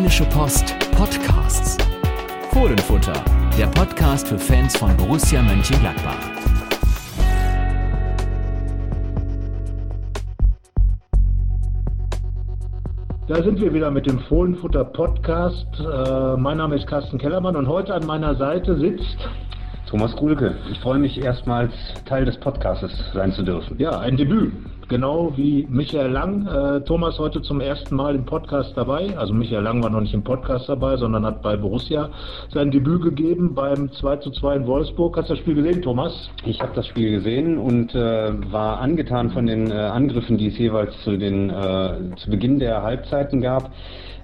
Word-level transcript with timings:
Rheinische 0.00 0.24
Post 0.30 0.74
Podcasts. 0.92 1.76
Fohlenfutter, 2.52 3.12
der 3.58 3.66
Podcast 3.66 4.26
für 4.28 4.38
Fans 4.38 4.74
von 4.74 4.96
Borussia 4.96 5.42
Mönchengladbach. 5.42 6.16
Da 13.28 13.42
sind 13.42 13.60
wir 13.60 13.74
wieder 13.74 13.90
mit 13.90 14.06
dem 14.06 14.20
Fohlenfutter 14.20 14.86
Podcast. 14.86 15.68
Äh, 15.78 16.36
mein 16.38 16.56
Name 16.56 16.76
ist 16.76 16.86
Carsten 16.86 17.18
Kellermann 17.18 17.54
und 17.54 17.68
heute 17.68 17.92
an 17.92 18.06
meiner 18.06 18.34
Seite 18.36 18.78
sitzt 18.78 19.18
Thomas 19.86 20.16
Kuhlke. 20.16 20.56
Ich 20.72 20.80
freue 20.80 20.98
mich 20.98 21.22
erstmals 21.22 21.74
Teil 22.06 22.24
des 22.24 22.40
Podcasts 22.40 22.88
sein 23.12 23.32
zu 23.32 23.42
dürfen. 23.42 23.78
Ja, 23.78 23.98
ein 23.98 24.16
Debüt 24.16 24.50
genau 24.90 25.32
wie 25.36 25.66
Michael 25.70 26.10
Lang. 26.10 26.46
Äh, 26.46 26.80
Thomas 26.82 27.18
heute 27.18 27.40
zum 27.40 27.60
ersten 27.60 27.94
Mal 27.94 28.14
im 28.16 28.26
Podcast 28.26 28.76
dabei. 28.76 29.16
Also 29.16 29.32
Michael 29.32 29.62
Lang 29.62 29.82
war 29.82 29.88
noch 29.88 30.00
nicht 30.00 30.12
im 30.12 30.22
Podcast 30.22 30.68
dabei, 30.68 30.96
sondern 30.96 31.24
hat 31.24 31.40
bei 31.40 31.56
Borussia 31.56 32.10
sein 32.52 32.70
Debüt 32.70 33.02
gegeben 33.02 33.54
beim 33.54 33.90
2 33.90 34.16
zu 34.16 34.30
2 34.32 34.56
in 34.56 34.66
Wolfsburg. 34.66 35.16
Hast 35.16 35.30
du 35.30 35.34
das 35.34 35.40
Spiel 35.40 35.54
gesehen, 35.54 35.80
Thomas? 35.80 36.28
Ich 36.44 36.60
habe 36.60 36.72
das 36.74 36.86
Spiel 36.88 37.12
gesehen 37.12 37.56
und 37.56 37.94
äh, 37.94 38.32
war 38.52 38.80
angetan 38.80 39.30
von 39.30 39.46
den 39.46 39.70
äh, 39.70 39.74
Angriffen, 39.74 40.36
die 40.36 40.48
es 40.48 40.58
jeweils 40.58 40.92
zu, 41.04 41.16
den, 41.16 41.50
äh, 41.50 42.16
zu 42.16 42.28
Beginn 42.28 42.58
der 42.58 42.82
Halbzeiten 42.82 43.40
gab. 43.40 43.70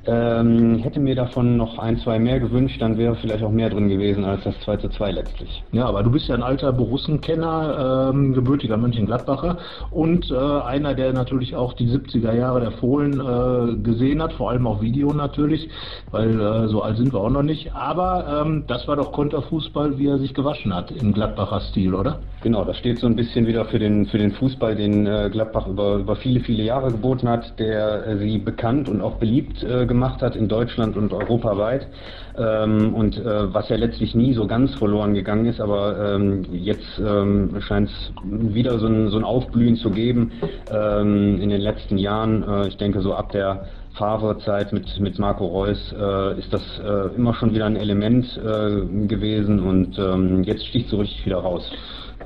Ähm, 0.07 0.79
hätte 0.79 1.01
mir 1.01 1.15
davon 1.15 1.57
noch 1.57 1.79
ein, 1.79 1.99
zwei 1.99 2.19
mehr 2.19 2.39
gewünscht, 2.39 2.81
dann 2.81 2.97
wäre 2.97 3.17
vielleicht 3.17 3.43
auch 3.43 3.51
mehr 3.51 3.71
drin 3.71 3.89
gewesen 3.89 4.25
als 4.25 4.45
das 4.45 4.55
2 4.61 4.77
zu 4.77 4.89
2 4.89 5.11
letztlich. 5.11 5.65
Ja, 5.73 5.87
aber 5.87 6.03
du 6.03 6.11
bist 6.11 6.29
ja 6.29 6.35
ein 6.35 6.43
alter 6.43 6.73
Borussenkenner, 6.73 8.11
ähm, 8.13 8.33
gebürtiger 8.33 8.77
Mönchengladbacher 8.77 9.59
und 9.91 10.31
äh, 10.31 10.35
einer, 10.37 10.95
der 10.95 11.13
natürlich 11.13 11.57
auch 11.57 11.73
die 11.73 11.89
70er 11.89 12.33
Jahre 12.35 12.61
der 12.61 12.73
Fohlen 12.73 13.21
äh, 13.21 13.77
gesehen 13.83 14.23
hat, 14.23 14.33
vor 14.35 14.51
allem 14.51 14.67
auch 14.67 14.81
Video 14.81 15.13
natürlich, 15.13 15.69
weil 16.11 16.41
äh, 16.41 16.69
so 16.69 16.83
alt 16.83 16.97
sind 16.97 17.13
wir 17.13 17.21
auch 17.21 17.31
noch 17.31 17.43
nicht. 17.43 17.75
Aber 17.75 18.43
ähm, 18.45 18.65
das 18.69 18.87
war 18.87 18.97
doch 18.97 19.13
Konterfußball, 19.13 19.99
wie 19.99 20.07
er 20.07 20.19
sich 20.19 20.35
gewaschen 20.35 20.75
hat 20.75 20.91
im 20.91 21.13
Gladbacher 21.13 21.61
Stil, 21.61 21.95
oder? 21.95 22.21
Genau, 22.43 22.65
das 22.65 22.77
steht 22.77 22.99
so 22.99 23.07
ein 23.07 23.17
bisschen 23.17 23.47
wieder 23.47 23.65
für 23.65 23.79
den, 23.79 24.07
für 24.07 24.19
den 24.19 24.31
Fußball, 24.33 24.77
den 24.77 25.07
äh, 25.07 25.31
Gladbach 25.33 25.67
über, 25.67 25.97
über 25.97 26.17
viele, 26.17 26.41
viele 26.41 26.63
Jahre 26.63 26.93
geboten 26.93 27.29
hat, 27.29 27.59
der 27.59 28.07
äh, 28.07 28.19
sie 28.19 28.39
bekannt 28.39 28.89
und 28.89 29.01
auch 29.01 29.17
beliebt 29.17 29.65
äh, 29.65 29.87
gemacht 29.97 30.21
hat 30.21 30.37
in 30.37 30.47
Deutschland 30.47 30.97
und 30.97 31.13
europaweit. 31.13 31.89
Ähm, 32.39 32.95
und 32.95 33.17
äh, 33.17 33.55
was 33.55 33.69
ja 33.71 33.77
letztlich 33.77 34.15
nie 34.15 34.35
so 34.35 34.47
ganz 34.47 34.75
verloren 34.75 35.15
gegangen 35.15 35.47
ist, 35.47 35.59
aber 35.59 36.15
ähm, 36.15 36.45
jetzt 36.53 37.01
ähm, 37.01 37.57
scheint 37.61 37.89
es 37.89 38.13
wieder 38.55 38.79
so 38.79 38.87
ein, 38.87 39.09
so 39.09 39.17
ein 39.17 39.25
Aufblühen 39.25 39.77
zu 39.77 39.91
geben 39.91 40.33
ähm, 40.71 41.41
in 41.41 41.49
den 41.49 41.63
letzten 41.63 41.97
Jahren. 41.97 42.43
Äh, 42.43 42.69
ich 42.69 42.77
denke 42.77 43.01
so 43.01 43.15
ab 43.15 43.33
der 43.33 43.65
Favre-Zeit 43.95 44.75
mit, 44.75 45.01
mit 45.01 45.19
Marco 45.19 45.47
Reus 45.47 45.95
äh, 45.99 46.39
ist 46.39 46.53
das 46.53 46.63
äh, 46.79 47.17
immer 47.17 47.33
schon 47.33 47.55
wieder 47.55 47.65
ein 47.65 47.77
Element 47.77 48.27
äh, 48.37 49.07
gewesen 49.07 49.61
und 49.61 49.99
ähm, 49.99 50.45
jetzt 50.45 50.67
sticht 50.67 50.91
so 50.91 50.99
richtig 50.99 51.25
wieder 51.25 51.39
raus. 51.39 51.65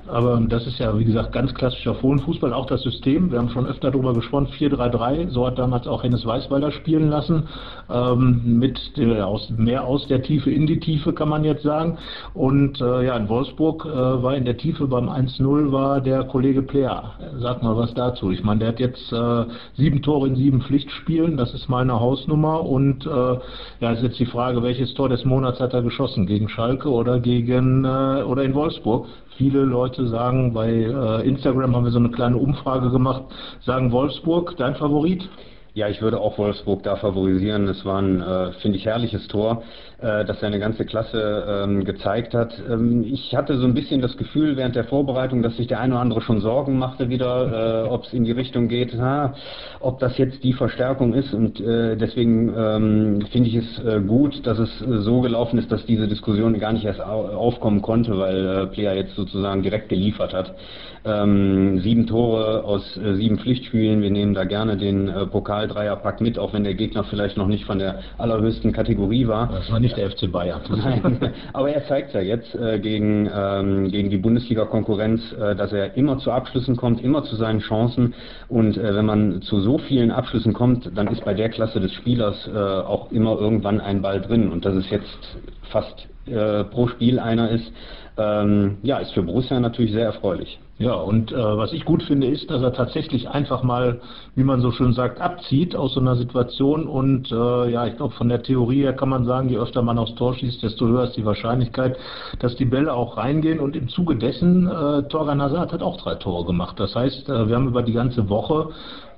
Aber 0.07 0.41
das 0.49 0.67
ist 0.67 0.79
ja, 0.79 0.99
wie 0.99 1.05
gesagt, 1.05 1.33
ganz 1.33 1.55
klassischer 1.55 1.95
Fohlenfußball, 1.95 2.53
auch 2.53 2.67
das 2.67 2.83
System. 2.83 3.31
Wir 3.31 3.39
haben 3.39 3.51
schon 3.51 3.67
öfter 3.67 3.91
darüber 3.91 4.15
gesprochen, 4.15 4.49
4-3-3, 4.59 5.31
so 5.31 5.47
hat 5.47 5.59
damals 5.59 5.87
auch 5.87 6.03
Hennes 6.03 6.25
Weißweiler 6.27 6.73
spielen 6.73 7.09
lassen, 7.09 7.49
ähm, 7.91 8.59
mit 8.59 8.97
der, 8.97 9.27
aus, 9.27 9.51
mehr 9.57 9.85
aus 9.85 10.07
der 10.09 10.23
Tiefe 10.23 10.51
in 10.51 10.67
die 10.67 10.81
Tiefe, 10.81 11.13
kann 11.13 11.29
man 11.29 11.45
jetzt 11.45 11.63
sagen. 11.63 11.99
Und 12.35 12.81
äh, 12.81 13.07
ja, 13.07 13.17
in 13.17 13.29
Wolfsburg 13.29 13.85
äh, 13.87 14.23
war 14.23 14.37
in 14.37 14.45
der 14.45 14.57
Tiefe 14.57 14.87
beim 14.87 15.09
1-0 15.09 15.73
war 15.73 16.01
der 16.01 16.25
Kollege 16.25 16.63
Player. 16.63 17.13
Sag 17.39 17.63
mal 17.63 17.77
was 17.77 17.95
dazu. 17.95 18.31
Ich 18.31 18.43
meine, 18.43 18.61
der 18.61 18.69
hat 18.69 18.81
jetzt 18.81 19.13
äh, 19.13 19.45
sieben 19.77 20.03
Tore 20.03 20.29
in 20.29 20.37
sieben 20.37 20.63
Pflichtspielen, 20.63 21.37
das 21.37 21.55
ist 21.55 21.69
meine 21.69 21.99
Hausnummer. 21.99 22.65
Und 22.65 23.07
äh, 23.07 23.39
ja, 23.81 23.93
ist 23.93 24.03
jetzt 24.03 24.19
die 24.19 24.27
Frage, 24.27 24.63
welches 24.63 24.95
Tor 24.95 25.09
des 25.09 25.25
Monats 25.25 25.61
hat 25.61 25.75
er 25.75 25.83
geschossen? 25.83 26.27
Gegen 26.27 26.49
Schalke 26.49 26.91
oder 26.91 27.21
gegen 27.21 27.85
äh, 27.85 28.23
oder 28.23 28.43
in 28.43 28.55
Wolfsburg? 28.55 29.07
Viele 29.37 29.61
Leute 29.65 29.90
sagen, 29.97 30.53
bei 30.53 30.71
äh, 30.71 31.29
Instagram 31.29 31.75
haben 31.75 31.85
wir 31.85 31.93
so 31.93 31.99
eine 31.99 32.11
kleine 32.11 32.37
Umfrage 32.37 32.91
gemacht, 32.91 33.25
sagen 33.65 33.93
Wolfsburg, 33.93 34.57
dein 34.57 34.75
Favorit? 34.75 35.29
Ja, 35.75 35.89
ich 35.89 36.03
würde 36.03 36.19
auch 36.19 36.37
Wolfsburg 36.37 36.83
da 36.83 36.97
favorisieren. 36.97 37.69
Es 37.69 37.85
war 37.85 38.03
ein, 38.03 38.21
äh, 38.21 38.53
finde 38.55 38.77
ich, 38.77 38.87
herrliches 38.87 39.29
Tor, 39.29 39.63
äh, 40.03 40.25
das 40.25 40.41
seine 40.41 40.59
ganze 40.59 40.85
Klasse 40.85 41.45
ähm, 41.47 41.85
gezeigt 41.85 42.35
hat. 42.35 42.53
Ähm, 42.69 43.05
ich 43.05 43.37
hatte 43.37 43.59
so 43.59 43.67
ein 43.67 43.75
bisschen 43.75 44.01
das 44.01 44.17
Gefühl 44.17 44.57
während 44.57 44.77
der 44.77 44.85
Vorbereitung, 44.85 45.43
dass 45.43 45.57
sich 45.57 45.67
der 45.67 45.81
eine 45.81 45.95
oder 45.95 46.03
andere 46.03 46.21
schon 46.21 46.41
Sorgen 46.41 46.79
machte 46.79 47.09
wieder, 47.09 47.85
äh, 47.85 47.89
ob 47.89 48.05
es 48.05 48.13
in 48.13 48.25
die 48.25 48.33
Richtung 48.33 48.69
geht, 48.69 48.99
ha, 48.99 49.35
ob 49.81 49.99
das 49.99 50.17
jetzt 50.19 50.43
die 50.43 50.53
Verstärkung 50.53 51.15
ist. 51.15 51.35
Und 51.35 51.61
äh, 51.61 51.97
deswegen 51.97 52.53
ähm, 52.57 53.27
finde 53.31 53.49
ich 53.49 53.57
es 53.57 53.79
äh, 53.85 54.01
gut, 54.01 54.47
dass 54.47 54.59
es 54.59 54.71
äh, 54.83 54.99
so 55.01 55.21
gelaufen 55.21 55.59
ist, 55.59 55.71
dass 55.71 55.85
diese 55.87 56.09
Diskussion 56.09 56.59
gar 56.59 56.73
nicht 56.73 56.85
erst 56.85 57.01
aufkommen 57.01 57.83
konnte, 57.83 58.19
weil 58.19 58.47
äh, 58.47 58.67
Player 58.67 58.95
jetzt 58.95 59.15
sozusagen 59.17 59.63
direkt 59.63 59.89
geliefert 59.89 60.33
hat. 60.33 60.55
Ähm, 61.03 61.81
sieben 61.81 62.07
Tore 62.07 62.63
aus 62.65 62.97
äh, 62.99 63.15
sieben 63.15 63.39
Pflichtspielen. 63.39 64.03
Wir 64.03 64.11
nehmen 64.11 64.35
da 64.35 64.45
gerne 64.45 64.77
den 64.77 65.09
äh, 65.09 65.27
Pokal-Dreierpack 65.27 66.21
mit, 66.21 66.39
auch 66.39 66.53
wenn 66.53 66.63
der 66.63 66.75
Gegner 66.75 67.05
vielleicht 67.05 67.39
noch 67.39 67.47
nicht 67.47 67.65
von 67.65 67.79
der 67.79 68.01
allerhöchsten 68.19 68.73
Kategorie 68.73 69.27
war. 69.27 69.49
Das 69.51 69.71
war 69.73 69.81
nicht 69.91 69.97
der 69.97 70.11
FC 70.11 70.31
Bayern. 70.31 70.61
Aber 71.53 71.71
er 71.71 71.85
zeigt 71.87 72.15
ja 72.15 72.21
jetzt 72.21 72.55
äh, 72.55 72.79
gegen, 72.79 73.29
ähm, 73.33 73.91
gegen 73.91 74.11
die 74.11 74.19
Bundesliga-Konkurrenz, 74.19 75.33
äh, 75.33 75.57
dass 75.57 75.73
er 75.73 75.97
immer 75.97 76.19
zu 76.19 76.31
Abschlüssen 76.31 76.77
kommt, 76.77 77.03
immer 77.03 77.25
zu 77.25 77.37
seinen 77.37 77.61
Chancen. 77.61 78.15
Und 78.49 78.77
äh, 78.77 78.95
wenn 78.95 79.07
man 79.07 79.43
zu 79.43 79.61
so 79.61 79.79
vielen 79.79 80.11
Abschlüssen 80.11 80.53
kommt, 80.53 80.91
dann 80.97 81.09
ist 81.09 81.25
bei 81.25 81.35
der 81.35 81.49
Klasse 81.49 81.81
des 81.81 81.93
Spielers 81.95 82.49
äh, 82.49 82.59
auch 82.59 83.11
immer 83.13 83.39
irgendwann 83.39 83.81
ein 83.81 84.03
Ball 84.03 84.21
drin. 84.21 84.51
Und 84.51 84.65
das 84.65 84.75
ist 84.77 84.91
jetzt 84.91 85.39
fast 85.71 86.09
äh, 86.27 86.65
pro 86.65 86.89
Spiel 86.89 87.19
einer 87.19 87.51
ist, 87.51 87.73
ähm, 88.17 88.79
ja, 88.83 88.99
ist 88.99 89.13
für 89.13 89.23
Borussia 89.23 89.59
natürlich 89.61 89.93
sehr 89.93 90.05
erfreulich. 90.05 90.59
Ja, 90.81 90.95
und 90.95 91.31
äh, 91.31 91.37
was 91.37 91.75
ich 91.75 91.85
gut 91.85 92.03
finde, 92.05 92.27
ist, 92.27 92.51
dass 92.51 92.63
er 92.63 92.73
tatsächlich 92.73 93.29
einfach 93.29 93.63
mal, 93.63 94.01
wie 94.35 94.45
man 94.45 94.63
so 94.63 94.73
schön 94.73 94.95
sagt, 94.95 95.21
abzieht 95.21 95.77
aus 95.77 95.93
so 95.93 96.01
einer 96.01 96.17
Situation. 96.17 96.87
Und 96.87 97.31
äh, 97.31 97.71
ja, 97.71 97.87
ich 97.87 97.99
glaube, 97.99 98.15
von 98.15 98.31
der 98.31 98.43
Theorie 98.43 98.85
her 98.85 98.95
kann 98.95 99.11
man 99.11 99.27
sagen, 99.27 99.51
je 99.51 99.59
öfter 99.59 99.83
man 99.83 99.99
aufs 99.99 100.15
Tor 100.15 100.33
schießt, 100.33 100.63
desto 100.63 100.87
höher 100.87 101.05
ist 101.05 101.19
die 101.19 101.27
Wahrscheinlichkeit, 101.27 101.99
dass 102.39 102.57
die 102.57 102.65
Bälle 102.65 102.95
auch 102.95 103.19
reingehen. 103.19 103.61
Und 103.61 103.77
im 103.77 103.89
Zuge 103.89 104.17
dessen, 104.17 104.69
äh, 104.69 105.03
Torgan 105.03 105.43
Hazard 105.43 105.71
hat 105.71 105.83
auch 105.83 105.99
drei 105.99 106.15
Tore 106.15 106.47
gemacht. 106.47 106.81
Das 106.81 106.95
heißt, 106.95 107.29
äh, 107.29 107.47
wir 107.47 107.57
haben 107.57 107.69
über 107.69 107.83
die 107.83 107.93
ganze 107.93 108.31
Woche 108.31 108.71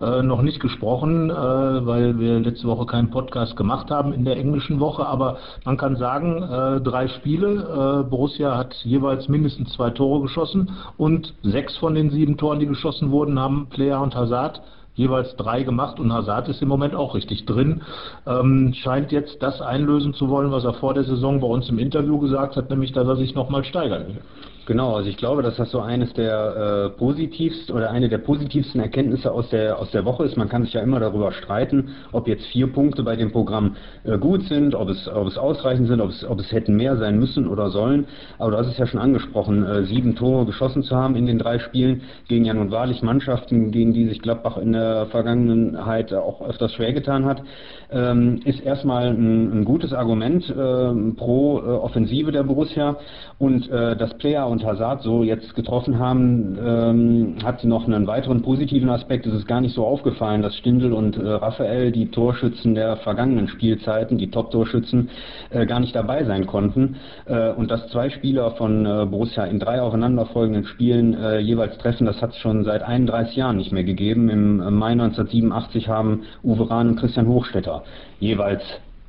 äh, 0.02 0.22
noch 0.22 0.42
nicht 0.42 0.60
gesprochen, 0.60 1.30
äh, 1.30 1.34
weil 1.34 2.18
wir 2.18 2.40
letzte 2.40 2.66
Woche 2.66 2.86
keinen 2.86 3.10
Podcast 3.10 3.56
gemacht 3.56 3.90
haben 3.90 4.12
in 4.12 4.24
der 4.24 4.36
englischen 4.36 4.80
Woche. 4.80 5.06
Aber 5.06 5.38
man 5.64 5.76
kann 5.76 5.96
sagen, 5.96 6.42
äh, 6.42 6.80
drei 6.80 7.08
Spiele. 7.08 8.02
Äh, 8.02 8.10
Borussia 8.10 8.56
hat 8.56 8.74
jeweils 8.84 9.28
mindestens 9.28 9.72
zwei 9.74 9.90
Tore 9.90 10.22
geschossen 10.22 10.70
und 10.96 11.34
sechs 11.42 11.76
von 11.76 11.94
den 11.94 12.10
sieben 12.10 12.36
Toren, 12.36 12.58
die 12.58 12.66
geschossen 12.66 13.10
wurden, 13.10 13.38
haben 13.38 13.68
Player 13.70 14.00
und 14.00 14.14
Hazard 14.14 14.60
jeweils 14.94 15.34
drei 15.36 15.62
gemacht 15.62 15.98
und 15.98 16.12
Hazard 16.12 16.48
ist 16.48 16.60
im 16.60 16.68
Moment 16.68 16.94
auch 16.94 17.14
richtig 17.14 17.46
drin. 17.46 17.82
Ähm, 18.26 18.74
scheint 18.74 19.12
jetzt 19.12 19.42
das 19.42 19.60
einlösen 19.60 20.14
zu 20.14 20.28
wollen, 20.28 20.52
was 20.52 20.64
er 20.64 20.74
vor 20.74 20.94
der 20.94 21.04
Saison 21.04 21.40
bei 21.40 21.46
uns 21.46 21.68
im 21.68 21.78
Interview 21.78 22.18
gesagt 22.18 22.56
hat, 22.56 22.68
nämlich 22.70 22.92
dass 22.92 23.06
er 23.06 23.16
sich 23.16 23.34
nochmal 23.34 23.64
steigern 23.64 24.08
will. 24.08 24.20
Genau, 24.64 24.94
also 24.94 25.08
ich 25.08 25.16
glaube, 25.16 25.42
dass 25.42 25.56
das 25.56 25.72
so 25.72 25.80
eines 25.80 26.12
der 26.12 26.92
äh, 26.94 26.98
positivsten 26.98 27.74
oder 27.74 27.90
eine 27.90 28.08
der 28.08 28.18
positivsten 28.18 28.80
Erkenntnisse 28.80 29.32
aus 29.32 29.48
der 29.50 29.76
aus 29.76 29.90
der 29.90 30.04
Woche 30.04 30.24
ist. 30.24 30.36
Man 30.36 30.48
kann 30.48 30.62
sich 30.62 30.72
ja 30.72 30.82
immer 30.82 31.00
darüber 31.00 31.32
streiten, 31.32 31.90
ob 32.12 32.28
jetzt 32.28 32.46
vier 32.46 32.72
Punkte 32.72 33.02
bei 33.02 33.16
dem 33.16 33.32
Programm 33.32 33.74
äh, 34.04 34.18
gut 34.18 34.44
sind, 34.44 34.76
ob 34.76 34.88
es 34.88 35.08
ob 35.08 35.26
es 35.26 35.36
ausreichend 35.36 35.88
sind, 35.88 36.00
ob 36.00 36.10
es 36.10 36.24
ob 36.24 36.38
es 36.38 36.52
hätten 36.52 36.76
mehr 36.76 36.96
sein 36.96 37.18
müssen 37.18 37.48
oder 37.48 37.70
sollen. 37.70 38.06
Aber 38.38 38.52
du 38.52 38.56
hast 38.58 38.68
es 38.68 38.78
ja 38.78 38.86
schon 38.86 39.00
angesprochen, 39.00 39.66
äh, 39.66 39.82
sieben 39.84 40.14
Tore 40.14 40.46
geschossen 40.46 40.84
zu 40.84 40.94
haben 40.94 41.16
in 41.16 41.26
den 41.26 41.40
drei 41.40 41.58
Spielen 41.58 42.02
gegen 42.28 42.44
ja 42.44 42.54
nun 42.54 42.70
wahrlich 42.70 43.02
Mannschaften, 43.02 43.72
gegen 43.72 43.92
die 43.92 44.06
sich 44.06 44.22
Gladbach 44.22 44.58
in 44.58 44.74
der 44.74 45.06
Vergangenheit 45.06 46.14
auch 46.14 46.40
öfters 46.40 46.72
schwer 46.74 46.92
getan 46.92 47.24
hat, 47.24 47.42
ähm, 47.90 48.40
ist 48.44 48.60
erstmal 48.60 49.08
ein, 49.08 49.60
ein 49.60 49.64
gutes 49.64 49.92
Argument 49.92 50.48
äh, 50.48 51.12
pro 51.16 51.58
äh, 51.58 51.62
Offensive 51.62 52.30
der 52.30 52.44
Borussia 52.44 52.96
und 53.40 53.68
äh, 53.68 53.96
das 53.96 54.14
Player 54.18 54.51
und 54.52 54.64
Hazard 54.64 55.02
so 55.02 55.24
jetzt 55.24 55.54
getroffen 55.54 55.98
haben, 55.98 56.58
ähm, 56.64 57.36
hat 57.42 57.64
noch 57.64 57.86
einen 57.86 58.06
weiteren 58.06 58.42
positiven 58.42 58.90
Aspekt. 58.90 59.26
Es 59.26 59.34
ist 59.34 59.48
gar 59.48 59.60
nicht 59.60 59.74
so 59.74 59.84
aufgefallen, 59.84 60.42
dass 60.42 60.54
Stindl 60.56 60.92
und 60.92 61.16
äh, 61.16 61.26
Raphael, 61.26 61.90
die 61.90 62.10
Torschützen 62.10 62.74
der 62.74 62.96
vergangenen 62.98 63.48
Spielzeiten, 63.48 64.18
die 64.18 64.30
Top-Torschützen, 64.30 65.10
äh, 65.50 65.66
gar 65.66 65.80
nicht 65.80 65.96
dabei 65.96 66.24
sein 66.24 66.46
konnten. 66.46 66.96
Äh, 67.24 67.50
und 67.52 67.70
dass 67.70 67.88
zwei 67.88 68.10
Spieler 68.10 68.52
von 68.52 68.86
äh, 68.86 69.06
Borussia 69.06 69.44
in 69.44 69.58
drei 69.58 69.80
aufeinanderfolgenden 69.80 70.66
Spielen 70.66 71.14
äh, 71.14 71.38
jeweils 71.38 71.76
treffen, 71.78 72.06
das 72.06 72.20
hat 72.22 72.30
es 72.30 72.38
schon 72.38 72.64
seit 72.64 72.82
31 72.82 73.34
Jahren 73.34 73.56
nicht 73.56 73.72
mehr 73.72 73.84
gegeben. 73.84 74.28
Im 74.28 74.58
Mai 74.58 74.92
1987 74.92 75.88
haben 75.88 76.22
Uwe 76.44 76.70
Rahn 76.70 76.90
und 76.90 76.96
Christian 76.96 77.26
Hochstetter 77.26 77.82
jeweils 78.20 78.62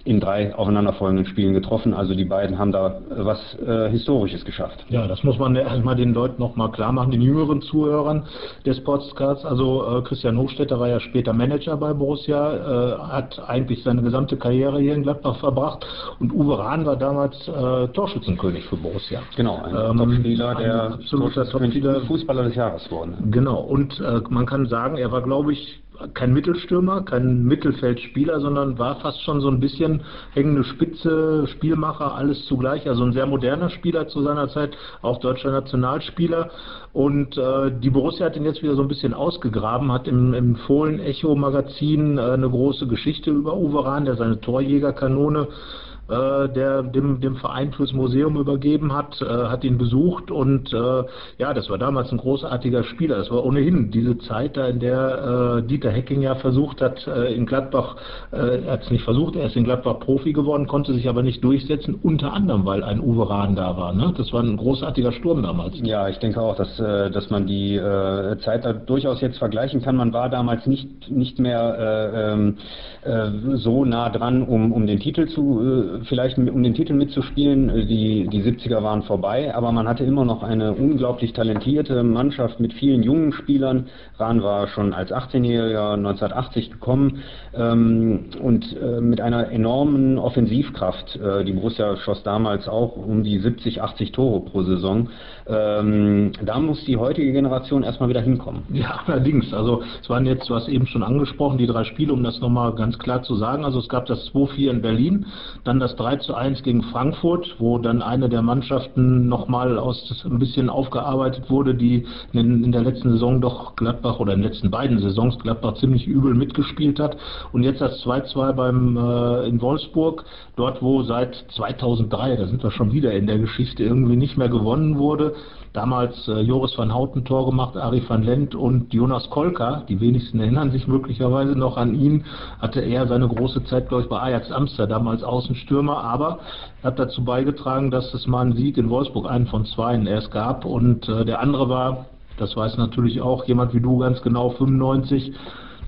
in 0.05 0.19
drei 0.19 0.53
aufeinanderfolgenden 0.53 1.25
Spielen 1.25 1.53
getroffen. 1.53 1.93
Also 1.93 2.13
die 2.13 2.25
beiden 2.25 2.59
haben 2.59 2.73
da 2.73 2.99
was 3.09 3.39
äh, 3.65 3.89
Historisches 3.89 4.43
geschafft. 4.43 4.85
Ja, 4.89 5.07
das 5.07 5.23
muss 5.23 5.39
man 5.39 5.55
erstmal 5.55 5.95
den 5.95 6.13
Leuten 6.13 6.41
nochmal 6.41 6.71
klar 6.71 6.91
machen, 6.91 7.11
den 7.11 7.21
jüngeren 7.21 7.61
Zuhörern 7.61 8.25
des 8.65 8.83
Podcasts. 8.83 9.45
Also 9.45 9.99
äh, 9.99 10.01
Christian 10.01 10.37
Hochstetter 10.37 10.77
war 10.79 10.89
ja 10.89 10.99
später 10.99 11.31
Manager 11.31 11.77
bei 11.77 11.93
Borussia, 11.93 12.53
äh, 12.53 12.99
hat 12.99 13.41
eigentlich 13.47 13.81
seine 13.83 14.01
gesamte 14.01 14.35
Karriere 14.35 14.79
hier 14.79 14.93
in 14.93 15.03
Gladbach 15.03 15.37
verbracht 15.37 15.85
und 16.19 16.33
Uwe 16.33 16.59
Rahn 16.59 16.85
war 16.85 16.97
damals 16.97 17.47
äh, 17.47 17.87
Torschützenkönig 17.89 18.65
für 18.65 18.75
Borussia. 18.75 19.21
Genau, 19.37 19.61
ein 19.63 19.91
ähm, 19.91 19.97
Topspieler, 19.97 20.55
der 20.55 20.83
absoluter 20.93 21.49
Topspieler, 21.49 22.01
Fußballer 22.01 22.43
des 22.43 22.55
Jahres 22.55 22.83
geworden. 22.89 23.15
Genau, 23.31 23.61
und 23.61 24.01
äh, 24.01 24.19
man 24.29 24.45
kann 24.45 24.65
sagen, 24.65 24.97
er 24.97 25.13
war 25.13 25.21
glaube 25.21 25.53
ich 25.53 25.82
kein 26.13 26.33
Mittelstürmer, 26.33 27.03
kein 27.03 27.43
Mittelfeldspieler, 27.43 28.39
sondern 28.39 28.77
war 28.79 28.99
fast 28.99 29.21
schon 29.23 29.41
so 29.41 29.47
ein 29.49 29.59
bisschen 29.59 30.01
hängende 30.31 30.63
Spitze, 30.63 31.47
Spielmacher, 31.47 32.15
alles 32.15 32.45
zugleich. 32.45 32.87
Also 32.87 33.03
ein 33.03 33.13
sehr 33.13 33.25
moderner 33.25 33.69
Spieler 33.69 34.07
zu 34.07 34.21
seiner 34.21 34.49
Zeit, 34.49 34.75
auch 35.01 35.19
deutscher 35.19 35.51
Nationalspieler. 35.51 36.49
Und 36.93 37.37
äh, 37.37 37.71
die 37.79 37.89
Borussia 37.89 38.25
hat 38.25 38.35
ihn 38.35 38.45
jetzt 38.45 38.61
wieder 38.61 38.75
so 38.75 38.81
ein 38.81 38.87
bisschen 38.87 39.13
ausgegraben, 39.13 39.91
hat 39.91 40.07
im, 40.07 40.33
im 40.33 40.55
Fohlen-Echo-Magazin 40.55 42.17
äh, 42.17 42.21
eine 42.21 42.49
große 42.49 42.87
Geschichte 42.87 43.31
über 43.31 43.55
Uwe 43.55 43.85
Rahn, 43.85 44.05
der 44.05 44.15
seine 44.15 44.39
Torjägerkanone 44.39 45.47
äh, 45.47 45.82
der 46.09 46.83
dem, 46.83 47.21
dem 47.21 47.35
Verein 47.37 47.71
fürs 47.71 47.93
Museum 47.93 48.37
übergeben 48.37 48.93
hat, 48.93 49.21
äh, 49.21 49.25
hat 49.25 49.63
ihn 49.63 49.77
besucht 49.77 50.31
und 50.31 50.73
äh, 50.73 51.03
ja, 51.37 51.53
das 51.53 51.69
war 51.69 51.77
damals 51.77 52.11
ein 52.11 52.17
großartiger 52.17 52.83
Spieler. 52.83 53.17
Das 53.17 53.31
war 53.31 53.45
ohnehin 53.45 53.91
diese 53.91 54.17
Zeit, 54.19 54.57
da 54.57 54.67
in 54.67 54.79
der 54.79 55.61
äh, 55.63 55.67
Dieter 55.67 55.91
Hecking 55.91 56.21
ja 56.21 56.35
versucht 56.35 56.81
hat, 56.81 57.07
äh, 57.07 57.33
in 57.33 57.45
Gladbach, 57.45 57.95
äh, 58.31 58.63
er 58.65 58.73
hat 58.73 58.83
es 58.83 58.91
nicht 58.91 59.03
versucht, 59.03 59.35
er 59.35 59.47
ist 59.47 59.55
in 59.55 59.63
Gladbach 59.63 59.99
Profi 59.99 60.33
geworden, 60.33 60.67
konnte 60.67 60.93
sich 60.93 61.07
aber 61.07 61.23
nicht 61.23 61.43
durchsetzen, 61.43 61.95
unter 62.01 62.33
anderem, 62.33 62.65
weil 62.65 62.83
ein 62.83 62.99
Uwe 62.99 63.29
Rahn 63.29 63.55
da 63.55 63.77
war. 63.77 63.93
Ne? 63.93 64.13
Das 64.17 64.31
war 64.33 64.43
ein 64.43 64.57
großartiger 64.57 65.11
Sturm 65.13 65.43
damals. 65.43 65.75
Ja, 65.81 66.09
ich 66.09 66.19
denke 66.19 66.41
auch, 66.41 66.55
dass, 66.55 66.79
äh, 66.79 67.11
dass 67.11 67.29
man 67.29 67.47
die 67.47 67.75
äh, 67.75 68.37
Zeit 68.39 68.65
da 68.65 68.73
durchaus 68.73 69.21
jetzt 69.21 69.37
vergleichen 69.37 69.81
kann. 69.81 69.95
Man 69.95 70.13
war 70.13 70.29
damals 70.29 70.67
nicht, 70.67 71.09
nicht 71.09 71.39
mehr 71.39 71.77
äh, 71.79 72.33
ähm, 72.33 72.57
äh, 73.03 73.55
so 73.55 73.85
nah 73.85 74.09
dran, 74.09 74.43
um, 74.43 74.71
um 74.71 74.85
den 74.87 74.99
Titel 74.99 75.27
zu 75.27 75.61
äh, 75.61 75.92
vielleicht 76.03 76.37
um 76.37 76.63
den 76.63 76.73
Titel 76.73 76.93
mitzuspielen. 76.93 77.69
Äh, 77.69 77.85
die, 77.85 78.27
die 78.27 78.43
70er 78.43 78.83
waren 78.83 79.03
vorbei, 79.03 79.53
aber 79.53 79.71
man 79.71 79.87
hatte 79.87 80.03
immer 80.03 80.25
noch 80.25 80.43
eine 80.43 80.73
unglaublich 80.73 81.33
talentierte 81.33 82.03
Mannschaft 82.03 82.59
mit 82.59 82.73
vielen 82.73 83.03
jungen 83.03 83.31
Spielern. 83.33 83.87
Rahn 84.17 84.43
war 84.43 84.67
schon 84.67 84.93
als 84.93 85.11
18-Jähriger 85.11 85.93
1980 85.93 86.71
gekommen 86.71 87.23
ähm, 87.53 88.25
und 88.41 88.75
äh, 88.81 89.01
mit 89.01 89.21
einer 89.21 89.51
enormen 89.51 90.17
Offensivkraft. 90.17 91.15
Äh, 91.15 91.43
die 91.43 91.53
Borussia 91.53 91.97
schoss 91.97 92.23
damals 92.23 92.67
auch 92.67 92.95
um 92.95 93.23
die 93.23 93.39
70, 93.39 93.81
80 93.81 94.11
Tore 94.11 94.41
pro 94.41 94.63
Saison. 94.63 95.09
Ähm, 95.47 96.31
da 96.43 96.59
muss 96.59 96.83
die 96.85 96.97
heutige 96.97 97.31
Generation 97.31 97.83
erstmal 97.83 98.09
wieder 98.09 98.21
hinkommen. 98.21 98.63
Ja, 98.71 99.01
allerdings. 99.05 99.53
Also 99.53 99.83
es 100.01 100.09
waren 100.09 100.25
jetzt, 100.25 100.49
du 100.49 100.55
hast 100.55 100.67
eben 100.67 100.87
schon 100.87 101.03
angesprochen, 101.03 101.57
die 101.57 101.67
drei 101.67 101.83
Spiele, 101.83 102.13
um 102.13 102.23
das 102.23 102.39
nochmal 102.39 102.73
ganz 102.75 102.97
klar 102.97 103.23
zu 103.23 103.35
sagen. 103.35 103.65
Also 103.65 103.79
es 103.79 103.89
gab 103.89 104.05
das 104.05 104.31
2-4 104.33 104.69
in 104.69 104.81
Berlin, 104.81 105.25
dann 105.63 105.79
das 105.83 105.95
3 105.97 106.17
zu 106.17 106.33
1 106.33 106.63
gegen 106.63 106.81
Frankfurt, 106.83 107.55
wo 107.59 107.77
dann 107.77 108.01
eine 108.01 108.29
der 108.29 108.41
Mannschaften 108.41 109.27
nochmal 109.27 109.77
aus 109.77 110.25
ein 110.25 110.39
bisschen 110.39 110.69
aufgearbeitet 110.69 111.49
wurde, 111.49 111.75
die 111.75 112.05
in, 112.31 112.63
in, 112.63 112.71
der 112.71 112.81
letzten 112.81 113.11
Saison 113.11 113.41
doch 113.41 113.75
Gladbach 113.75 114.19
oder 114.19 114.33
in 114.33 114.41
den 114.41 114.49
letzten 114.49 114.71
beiden 114.71 114.99
Saisons 114.99 115.37
Gladbach 115.39 115.75
ziemlich 115.75 116.07
übel 116.07 116.33
mitgespielt 116.33 116.99
hat. 116.99 117.17
Und 117.51 117.63
jetzt 117.63 117.81
das 117.81 118.03
2-2 118.03 118.53
beim 118.53 118.97
äh, 118.97 119.47
in 119.47 119.61
Wolfsburg, 119.61 120.23
dort 120.55 120.81
wo 120.81 121.03
seit 121.03 121.35
2003, 121.55 122.37
da 122.37 122.47
sind 122.47 122.63
wir 122.63 122.71
schon 122.71 122.93
wieder 122.93 123.11
in 123.11 123.27
der 123.27 123.39
Geschichte, 123.39 123.83
irgendwie 123.83 124.15
nicht 124.15 124.37
mehr 124.37 124.49
gewonnen 124.49 124.97
wurde. 124.97 125.35
Damals 125.73 126.27
äh, 126.27 126.39
Joris 126.41 126.77
van 126.77 126.93
Houten 126.93 127.25
Tor 127.25 127.47
gemacht, 127.47 127.75
Ari 127.75 128.03
van 128.07 128.21
Lent 128.21 128.53
und 128.53 128.93
Jonas 128.93 129.27
Kolka, 129.31 129.83
die 129.89 129.99
wenigsten 129.99 130.39
erinnern 130.39 130.69
sich 130.69 130.87
möglicherweise 130.87 131.57
noch 131.57 131.77
an 131.77 131.95
ihn, 131.95 132.25
hatte 132.59 132.79
er 132.79 133.07
seine 133.07 133.27
große 133.27 133.63
Zeit, 133.65 133.89
glaube 133.89 134.03
ich, 134.03 134.09
bei 134.09 134.19
Ajax 134.19 134.51
Amsterdam 134.51 135.07
als 135.07 135.23
Außenstürmer, 135.23 135.97
aber 136.03 136.39
hat 136.83 136.99
dazu 136.99 137.23
beigetragen, 137.25 137.89
dass 137.89 138.13
es 138.13 138.27
mal 138.27 138.41
einen 138.41 138.55
Sieg 138.55 138.77
in 138.77 138.91
Wolfsburg, 138.91 139.27
einen 139.27 139.47
von 139.47 139.65
zwei 139.65 139.97
erst 139.97 140.29
gab. 140.29 140.63
Und 140.63 141.09
äh, 141.09 141.25
der 141.25 141.39
andere 141.39 141.69
war, 141.69 142.05
das 142.37 142.55
weiß 142.55 142.77
natürlich 142.77 143.21
auch 143.21 143.45
jemand 143.45 143.73
wie 143.73 143.81
du 143.81 143.97
ganz 143.97 144.21
genau, 144.21 144.51
95, 144.51 145.33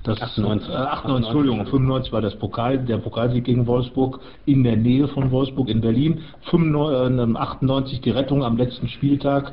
das 0.06 0.20
98, 0.20 0.68
äh, 0.68 0.72
98, 0.72 1.26
Entschuldigung, 1.26 1.66
95 1.66 2.12
war 2.12 2.20
das 2.20 2.36
Pokal, 2.36 2.78
der 2.78 2.98
Pokalsieg 2.98 3.44
gegen 3.44 3.66
Wolfsburg 3.66 4.20
in 4.44 4.62
der 4.62 4.76
Nähe 4.76 5.08
von 5.08 5.30
Wolfsburg 5.30 5.68
in 5.68 5.80
Berlin. 5.80 6.20
95, 6.50 7.36
98 7.36 7.98
äh, 7.98 8.02
die 8.02 8.10
Rettung 8.10 8.44
am 8.44 8.56
letzten 8.56 8.88
Spieltag. 8.88 9.52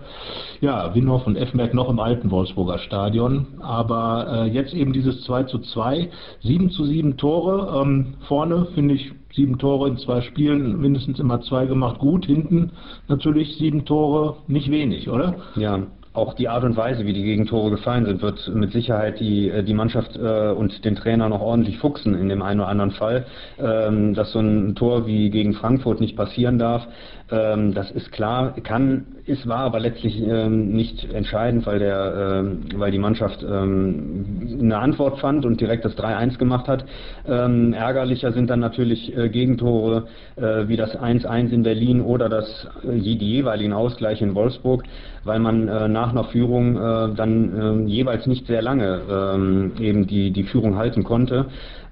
Ja, 0.61 0.93
Winhoff 0.93 1.25
und 1.27 1.35
Effenberg 1.35 1.73
noch 1.73 1.89
im 1.89 1.99
alten 1.99 2.31
Wolfsburger 2.31 2.77
Stadion. 2.79 3.47
Aber 3.59 4.27
äh, 4.29 4.49
jetzt 4.49 4.73
eben 4.73 4.93
dieses 4.93 5.21
2 5.23 5.43
zu 5.43 5.59
2, 5.59 6.09
7 6.41 6.69
zu 6.69 6.85
7 6.85 7.17
Tore. 7.17 7.81
Ähm, 7.81 8.15
vorne 8.27 8.67
finde 8.75 8.95
ich 8.95 9.11
sieben 9.35 9.57
Tore 9.57 9.89
in 9.89 9.97
zwei 9.97 10.21
Spielen, 10.21 10.79
mindestens 10.79 11.19
immer 11.19 11.41
zwei 11.41 11.65
gemacht, 11.65 11.99
gut. 11.99 12.25
Hinten 12.25 12.71
natürlich 13.07 13.57
sieben 13.57 13.85
Tore, 13.85 14.37
nicht 14.47 14.69
wenig, 14.69 15.09
oder? 15.09 15.35
Ja, 15.55 15.79
auch 16.13 16.35
die 16.35 16.47
Art 16.47 16.63
und 16.63 16.77
Weise, 16.77 17.05
wie 17.05 17.13
die 17.13 17.23
Gegentore 17.23 17.71
gefallen 17.71 18.05
sind, 18.05 18.21
wird 18.21 18.51
mit 18.53 18.71
Sicherheit 18.71 19.19
die, 19.19 19.49
äh, 19.49 19.63
die 19.63 19.73
Mannschaft 19.73 20.15
äh, 20.15 20.51
und 20.51 20.85
den 20.85 20.95
Trainer 20.95 21.27
noch 21.27 21.41
ordentlich 21.41 21.79
fuchsen 21.79 22.15
in 22.15 22.29
dem 22.29 22.41
einen 22.41 22.59
oder 22.59 22.69
anderen 22.69 22.91
Fall. 22.91 23.25
Ähm, 23.59 24.13
dass 24.13 24.31
so 24.31 24.39
ein 24.39 24.75
Tor 24.75 25.07
wie 25.07 25.29
gegen 25.29 25.53
Frankfurt 25.53 25.99
nicht 25.99 26.15
passieren 26.15 26.59
darf, 26.59 26.87
ähm, 27.31 27.73
das 27.73 27.89
ist 27.91 28.11
klar, 28.11 28.53
kann, 28.63 29.05
ist 29.25 29.47
war 29.47 29.59
aber 29.59 29.79
letztlich 29.79 30.21
ähm, 30.21 30.73
nicht 30.73 31.09
entscheidend, 31.13 31.65
weil 31.65 31.79
der, 31.79 32.41
ähm, 32.43 32.59
weil 32.75 32.91
die 32.91 32.99
Mannschaft 32.99 33.41
ähm, 33.43 34.59
eine 34.59 34.77
Antwort 34.77 35.19
fand 35.19 35.45
und 35.45 35.61
direkt 35.61 35.85
das 35.85 35.97
3-1 35.97 36.37
gemacht 36.37 36.67
hat. 36.67 36.85
Ähm, 37.25 37.73
ärgerlicher 37.73 38.33
sind 38.33 38.49
dann 38.49 38.59
natürlich 38.59 39.15
äh, 39.15 39.29
Gegentore 39.29 40.07
äh, 40.35 40.67
wie 40.67 40.75
das 40.75 40.97
1-1 40.97 41.51
in 41.51 41.63
Berlin 41.63 42.01
oder 42.01 42.27
das 42.27 42.67
äh, 42.83 42.99
die 42.99 43.15
jeweiligen 43.15 43.71
Ausgleiche 43.71 44.25
in 44.25 44.35
Wolfsburg, 44.35 44.83
weil 45.23 45.39
man 45.39 45.69
äh, 45.69 45.87
nach 45.87 46.11
einer 46.11 46.25
Führung 46.25 46.75
äh, 46.75 47.15
dann 47.15 47.85
äh, 47.87 47.89
jeweils 47.89 48.27
nicht 48.27 48.45
sehr 48.47 48.61
lange 48.61 49.01
ähm, 49.09 49.71
eben 49.79 50.05
die 50.05 50.31
die 50.31 50.43
Führung 50.43 50.75
halten 50.75 51.03
konnte 51.03 51.45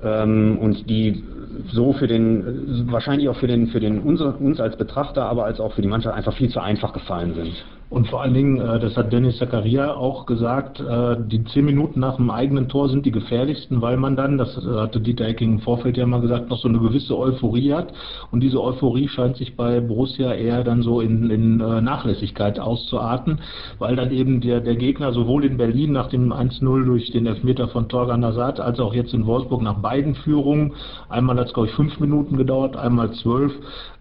ähm, 0.04 0.58
und 0.60 0.90
die 0.90 1.24
so 1.72 1.94
für 1.94 2.08
den, 2.08 2.88
wahrscheinlich 2.92 3.30
auch 3.30 3.38
für 3.38 3.48
den, 3.48 3.68
für 3.68 3.80
den 3.80 4.00
uns, 4.00 4.22
uns 4.22 4.60
als 4.60 4.76
Betrachter, 4.78 5.26
aber 5.26 5.46
als 5.46 5.60
auch 5.60 5.74
für 5.74 5.82
die 5.82 5.88
Mannschaft 5.88 6.16
einfach 6.16 6.36
viel 6.36 6.50
zu 6.50 6.60
einfach 6.60 6.94
gefallen 6.94 7.21
sind. 7.30 7.81
Und 7.92 8.08
vor 8.08 8.22
allen 8.22 8.34
Dingen, 8.34 8.62
äh, 8.62 8.80
das 8.80 8.96
hat 8.96 9.12
Dennis 9.12 9.38
Zakaria 9.38 9.94
auch 9.94 10.26
gesagt, 10.26 10.80
äh, 10.80 11.18
die 11.28 11.44
zehn 11.44 11.66
Minuten 11.66 12.00
nach 12.00 12.16
dem 12.16 12.30
eigenen 12.30 12.70
Tor 12.70 12.88
sind 12.88 13.06
die 13.06 13.12
gefährlichsten, 13.12 13.82
weil 13.82 13.98
man 13.98 14.16
dann, 14.16 14.38
das 14.38 14.56
hatte 14.56 15.02
Dieter 15.02 15.26
Ecking 15.26 15.56
im 15.56 15.60
Vorfeld 15.60 15.98
ja 15.98 16.06
mal 16.06 16.22
gesagt, 16.22 16.50
noch 16.50 16.58
so 16.58 16.70
eine 16.70 16.80
gewisse 16.80 17.18
Euphorie 17.18 17.74
hat. 17.74 17.92
Und 18.32 18.40
diese 18.40 18.64
Euphorie 18.64 19.10
scheint 19.10 19.36
sich 19.36 19.58
bei 19.58 19.82
Borussia 19.82 20.34
eher 20.34 20.64
dann 20.64 20.84
so 20.84 21.02
in, 21.02 21.30
in 21.30 21.60
äh, 21.60 21.82
Nachlässigkeit 21.82 22.62
auszuarten, 22.62 23.42
weil 23.78 23.98
dann 23.98 24.12
eben 24.12 24.40
der, 24.40 24.62
der 24.62 24.78
Gegner 24.78 25.12
sowohl 25.12 25.44
in 25.44 25.58
Berlin 25.58 25.92
nach 25.92 26.08
dem 26.08 26.32
1-0 26.32 26.86
durch 26.86 27.12
den 27.12 27.26
Elfmeter 27.26 27.68
von 27.68 27.90
Torgan 27.90 28.24
Hazard, 28.24 28.62
als 28.62 28.80
auch 28.80 28.94
jetzt 28.94 29.14
in 29.14 29.26
Wolfsburg 29.26 29.62
nach 29.62 29.80
beiden 29.80 30.16
Führungen, 30.16 30.76
einmal 31.10 31.38
hat 31.38 31.48
es 31.48 31.54
glaube 31.54 31.68
ich 31.68 31.76
fünf 31.76 32.00
Minuten 32.00 32.38
gedauert, 32.38 32.78
einmal 32.78 33.12
zwölf, 33.12 33.52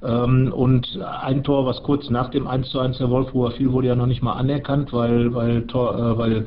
ähm, 0.03 0.53
und 0.55 0.99
ein 1.23 1.43
Tor, 1.43 1.67
was 1.67 1.83
kurz 1.83 2.09
nach 2.09 2.31
dem 2.31 2.47
1-1 2.47 2.99
der 2.99 3.11
Wolfsburger 3.11 3.51
fiel, 3.57 3.73
wurde 3.81 3.89
ja 3.89 3.97
noch 3.97 4.07
nicht 4.07 4.23
mal 4.23 4.35
anerkannt, 4.35 4.93
weil, 4.93 5.33
weil, 5.35 5.63
Tor, 5.63 5.95
äh, 5.97 6.19
weil 6.19 6.45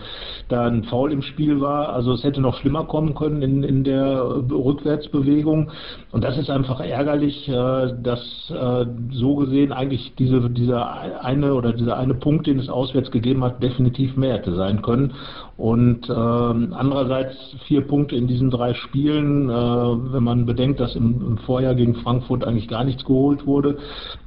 da 0.49 0.67
ein 0.67 0.83
Foul 0.83 1.11
im 1.11 1.23
Spiel 1.23 1.61
war. 1.61 1.89
Also 1.91 2.13
es 2.13 2.23
hätte 2.23 2.41
noch 2.41 2.55
schlimmer 2.57 2.83
kommen 2.83 3.15
können 3.15 3.41
in, 3.41 3.63
in 3.63 3.83
der 3.83 4.23
Rückwärtsbewegung. 4.51 5.71
Und 6.11 6.23
das 6.23 6.37
ist 6.37 6.51
einfach 6.51 6.79
ärgerlich, 6.79 7.49
äh, 7.49 7.93
dass 8.03 8.53
äh, 8.55 8.85
so 9.11 9.35
gesehen 9.37 9.71
eigentlich 9.71 10.13
diese, 10.19 10.47
dieser 10.47 11.23
eine 11.23 11.55
oder 11.55 11.73
dieser 11.73 11.97
eine 11.97 12.13
Punkt, 12.13 12.45
den 12.45 12.59
es 12.59 12.69
auswärts 12.69 13.09
gegeben 13.09 13.43
hat, 13.43 13.63
definitiv 13.63 14.15
mehr 14.15 14.35
hätte 14.35 14.53
sein 14.53 14.83
können. 14.83 15.13
Und 15.55 16.09
äh, 16.09 16.13
andererseits 16.13 17.35
vier 17.67 17.81
Punkte 17.81 18.15
in 18.15 18.27
diesen 18.27 18.49
drei 18.49 18.73
Spielen, 18.73 19.49
äh, 19.49 19.53
wenn 19.53 20.23
man 20.23 20.45
bedenkt, 20.47 20.79
dass 20.79 20.95
im, 20.95 21.21
im, 21.21 21.37
Vorjahr 21.37 21.75
gegen 21.75 21.95
Frankfurt 21.95 22.43
eigentlich 22.43 22.67
gar 22.67 22.83
nichts 22.83 23.05
geholt 23.05 23.45
wurde, 23.45 23.77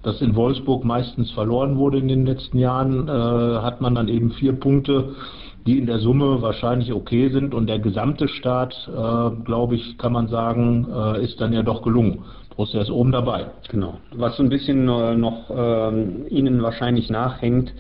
dass 0.03 0.21
in 0.23 0.37
Wolfsburg 0.37 0.85
meistens 0.85 1.33
verloren 1.33 1.79
wurde 1.79 1.99
in 1.99 2.07
den 2.07 2.27
letzten 2.27 2.59
Jahren, 2.59 3.09
äh, 3.09 3.11
hat 3.11 3.81
man 3.81 3.95
dann 3.97 4.07
eben 4.09 4.31
vier 4.33 4.53
Punkte, 4.53 5.17
die 5.67 5.79
in 5.79 5.87
der 5.87 5.99
Summe 5.99 6.43
wahrscheinlich 6.43 6.93
okay 6.93 7.29
sind. 7.31 7.55
Und 7.55 7.67
der 7.67 7.81
gesamte 7.81 8.29
Start, 8.29 8.89
äh, 8.89 9.43
glaube 9.45 9.75
ich, 9.75 9.99
kann 9.99 10.13
man 10.13 10.29
sagen, 10.29 10.87
äh, 10.95 11.25
ist 11.25 11.41
dann 11.41 11.53
ja 11.53 11.65
doch 11.65 11.83
gelungen. 11.83 12.23
Borussia 12.57 12.81
ist 12.81 12.91
oben 12.91 13.13
dabei. 13.13 13.47
Genau. 13.69 13.99
Was 14.15 14.37
so 14.37 14.43
ein 14.43 14.49
bisschen 14.49 14.89
äh, 14.89 15.15
noch 15.15 15.51
ähm, 15.51 16.25
Ihnen 16.31 16.63
wahrscheinlich 16.63 17.11
nachhängt, 17.11 17.75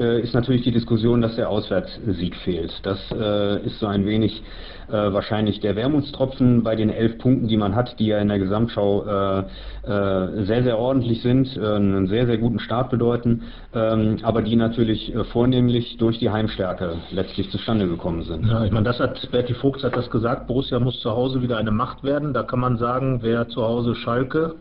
ist 0.00 0.34
natürlich 0.34 0.62
die 0.62 0.72
Diskussion, 0.72 1.20
dass 1.20 1.36
der 1.36 1.50
Auswärtssieg 1.50 2.34
fehlt. 2.36 2.72
Das 2.82 2.98
äh, 3.12 3.64
ist 3.66 3.78
so 3.78 3.86
ein 3.86 4.06
wenig 4.06 4.42
äh, 4.88 5.12
wahrscheinlich 5.12 5.60
der 5.60 5.76
Wermutstropfen 5.76 6.62
bei 6.62 6.74
den 6.74 6.90
elf 6.90 7.18
Punkten, 7.18 7.48
die 7.48 7.56
man 7.56 7.74
hat, 7.74 7.98
die 7.98 8.06
ja 8.06 8.18
in 8.18 8.28
der 8.28 8.38
Gesamtschau 8.38 9.04
äh, 9.04 9.38
äh, 9.40 10.44
sehr, 10.44 10.62
sehr 10.62 10.78
ordentlich 10.78 11.22
sind, 11.22 11.56
äh, 11.56 11.60
einen 11.60 12.08
sehr, 12.08 12.26
sehr 12.26 12.38
guten 12.38 12.58
Start 12.58 12.90
bedeuten, 12.90 13.42
ähm, 13.74 14.18
aber 14.22 14.42
die 14.42 14.56
natürlich 14.56 15.14
äh, 15.14 15.24
vornehmlich 15.24 15.96
durch 15.98 16.18
die 16.18 16.30
Heimstärke 16.30 16.96
letztlich 17.10 17.50
zustande 17.50 17.86
gekommen 17.86 18.22
sind. 18.22 18.46
Ja, 18.46 18.64
ich 18.64 18.72
meine, 18.72 18.84
das 18.84 18.98
hat 18.98 19.30
Berti 19.30 19.54
Fuchs 19.54 19.84
hat 19.84 19.96
das 19.96 20.10
gesagt, 20.10 20.46
Borussia 20.46 20.80
muss 20.80 21.00
zu 21.00 21.10
Hause 21.10 21.42
wieder 21.42 21.56
eine 21.56 21.70
Macht 21.70 22.02
werden. 22.02 22.34
Da 22.34 22.42
kann 22.42 22.60
man 22.60 22.76
sagen, 22.78 23.20
wer 23.22 23.48
zu 23.48 23.62
Hause 23.62 23.94
Schalke 23.94 24.54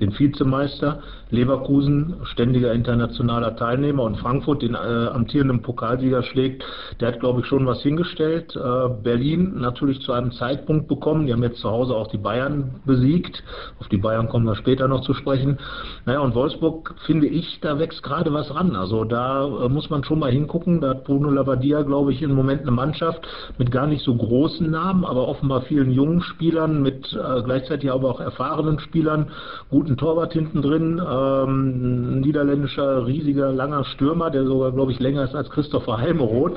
den 0.00 0.18
Vizemeister, 0.18 1.00
Leverkusen 1.30 2.16
ständiger 2.24 2.72
internationaler 2.72 3.56
Teilnehmer 3.56 4.02
und 4.02 4.16
Frankfurt 4.16 4.62
den 4.62 4.74
äh, 4.74 4.78
amtierenden 4.78 5.62
Pokalsieger 5.62 6.22
schlägt, 6.22 6.64
der 7.00 7.08
hat 7.08 7.20
glaube 7.20 7.40
ich 7.40 7.46
schon 7.46 7.66
was 7.66 7.82
hingestellt. 7.82 8.56
Äh, 8.56 8.88
Berlin 9.02 9.60
natürlich 9.60 10.00
zu 10.00 10.12
einem 10.12 10.32
Zeitpunkt 10.32 10.88
bekommen, 10.88 11.26
die 11.26 11.32
haben 11.32 11.42
jetzt 11.42 11.60
zu 11.60 11.70
Hause 11.70 11.94
auch 11.94 12.08
die 12.08 12.18
Bayern 12.18 12.80
besiegt, 12.84 13.42
auf 13.78 13.88
die 13.88 13.98
Bayern 13.98 14.28
kommen 14.28 14.46
wir 14.46 14.56
später 14.56 14.88
noch 14.88 15.02
zu 15.02 15.14
sprechen. 15.14 15.58
Naja 16.06 16.20
und 16.20 16.34
Wolfsburg 16.34 16.94
finde 17.06 17.28
ich, 17.28 17.60
da 17.60 17.78
wächst 17.78 18.02
gerade 18.02 18.32
was 18.32 18.52
ran, 18.54 18.74
also 18.74 19.04
da 19.04 19.44
äh, 19.44 19.68
muss 19.68 19.90
man 19.90 20.02
schon 20.04 20.18
mal 20.18 20.32
hingucken, 20.32 20.80
da 20.80 20.90
hat 20.90 21.04
Bruno 21.04 21.30
Labbadia 21.30 21.82
glaube 21.82 22.12
ich 22.12 22.22
im 22.22 22.34
Moment 22.34 22.62
eine 22.62 22.72
Mannschaft 22.72 23.20
mit 23.58 23.70
gar 23.70 23.86
nicht 23.86 24.04
so 24.04 24.14
großen 24.14 24.68
Namen, 24.68 25.04
aber 25.04 25.28
offenbar 25.28 25.62
vielen 25.62 25.92
jungen 25.92 26.22
Spielern, 26.22 26.82
mit 26.82 27.12
äh, 27.12 27.42
gleichzeitig 27.42 27.90
aber 27.90 28.10
auch 28.10 28.20
erfahrenen 28.20 28.80
Spielern, 28.80 29.30
guten 29.70 29.89
guten 29.90 29.98
Torwart 29.98 30.32
hinten 30.32 30.62
drin, 30.62 31.02
ähm, 31.04 32.18
ein 32.18 32.20
niederländischer, 32.20 33.06
riesiger, 33.06 33.50
langer 33.50 33.84
Stürmer, 33.84 34.30
der 34.30 34.44
sogar, 34.44 34.70
glaube 34.70 34.92
ich, 34.92 35.00
länger 35.00 35.24
ist 35.24 35.34
als 35.34 35.50
Christopher 35.50 35.98
Heimeroth. 35.98 36.56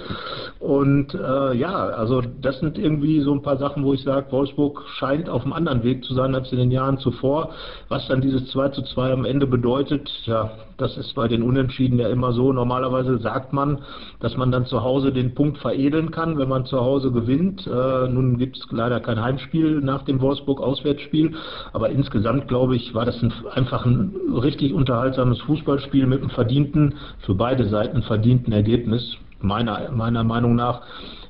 Und 0.60 1.16
äh, 1.16 1.56
ja, 1.56 1.74
also 1.74 2.22
das 2.42 2.60
sind 2.60 2.78
irgendwie 2.78 3.22
so 3.22 3.34
ein 3.34 3.42
paar 3.42 3.58
Sachen, 3.58 3.84
wo 3.84 3.94
ich 3.94 4.04
sage, 4.04 4.32
Wolfsburg 4.32 4.84
scheint 5.00 5.30
auf 5.30 5.44
einem 5.44 5.54
anderen 5.54 5.84
Weg 5.84 6.06
zu 6.06 6.14
sein 6.14 6.36
als 6.36 6.52
in 6.52 6.60
den 6.60 6.70
Jahren 6.70 7.00
zuvor. 7.00 7.50
Was 7.90 8.08
dann 8.08 8.22
dieses 8.22 8.52
2 8.52 8.70
zu 8.70 8.84
2 8.84 9.12
am 9.12 9.26
Ende 9.26 9.48
bedeutet, 9.48 10.12
ja, 10.26 10.52
das 10.78 10.98
ist 10.98 11.16
bei 11.16 11.28
den 11.28 11.44
Unentschieden 11.44 11.98
ja 11.98 12.10
immer 12.10 12.34
so. 12.34 12.54
Normalerweise 12.54 13.18
sagt 13.18 13.54
man, 13.54 13.80
dass 14.20 14.38
man 14.38 14.52
dann 14.52 14.66
zu 14.66 14.84
Hause 14.84 15.12
den 15.12 15.34
Punkt 15.34 15.58
veredeln 15.58 16.12
kann, 16.12 16.38
wenn 16.38 16.50
man 16.50 16.66
zu 16.66 16.82
Hause 16.82 17.12
gewinnt. 17.12 17.66
Äh, 17.66 18.08
nun 18.10 18.38
gibt 18.38 18.58
es 18.58 18.68
leider 18.70 19.00
kein 19.00 19.22
Heimspiel 19.22 19.82
nach 19.82 20.04
dem 20.04 20.22
Wolfsburg-Auswärtsspiel, 20.22 21.36
aber 21.74 21.90
insgesamt, 21.90 22.48
glaube 22.48 22.76
ich, 22.76 22.94
war 22.94 23.06
das 23.06 23.23
ein, 23.24 23.34
einfach 23.54 23.86
ein 23.86 24.14
richtig 24.34 24.74
unterhaltsames 24.74 25.42
Fußballspiel 25.42 26.06
mit 26.06 26.22
einem 26.22 26.30
verdienten, 26.30 26.96
für 27.26 27.34
beide 27.34 27.68
Seiten 27.68 28.04
verdienten 28.04 28.54
Ergebnis, 28.54 29.18
meiner, 29.44 29.92
meiner 29.92 30.24
Meinung 30.24 30.56
nach 30.56 30.82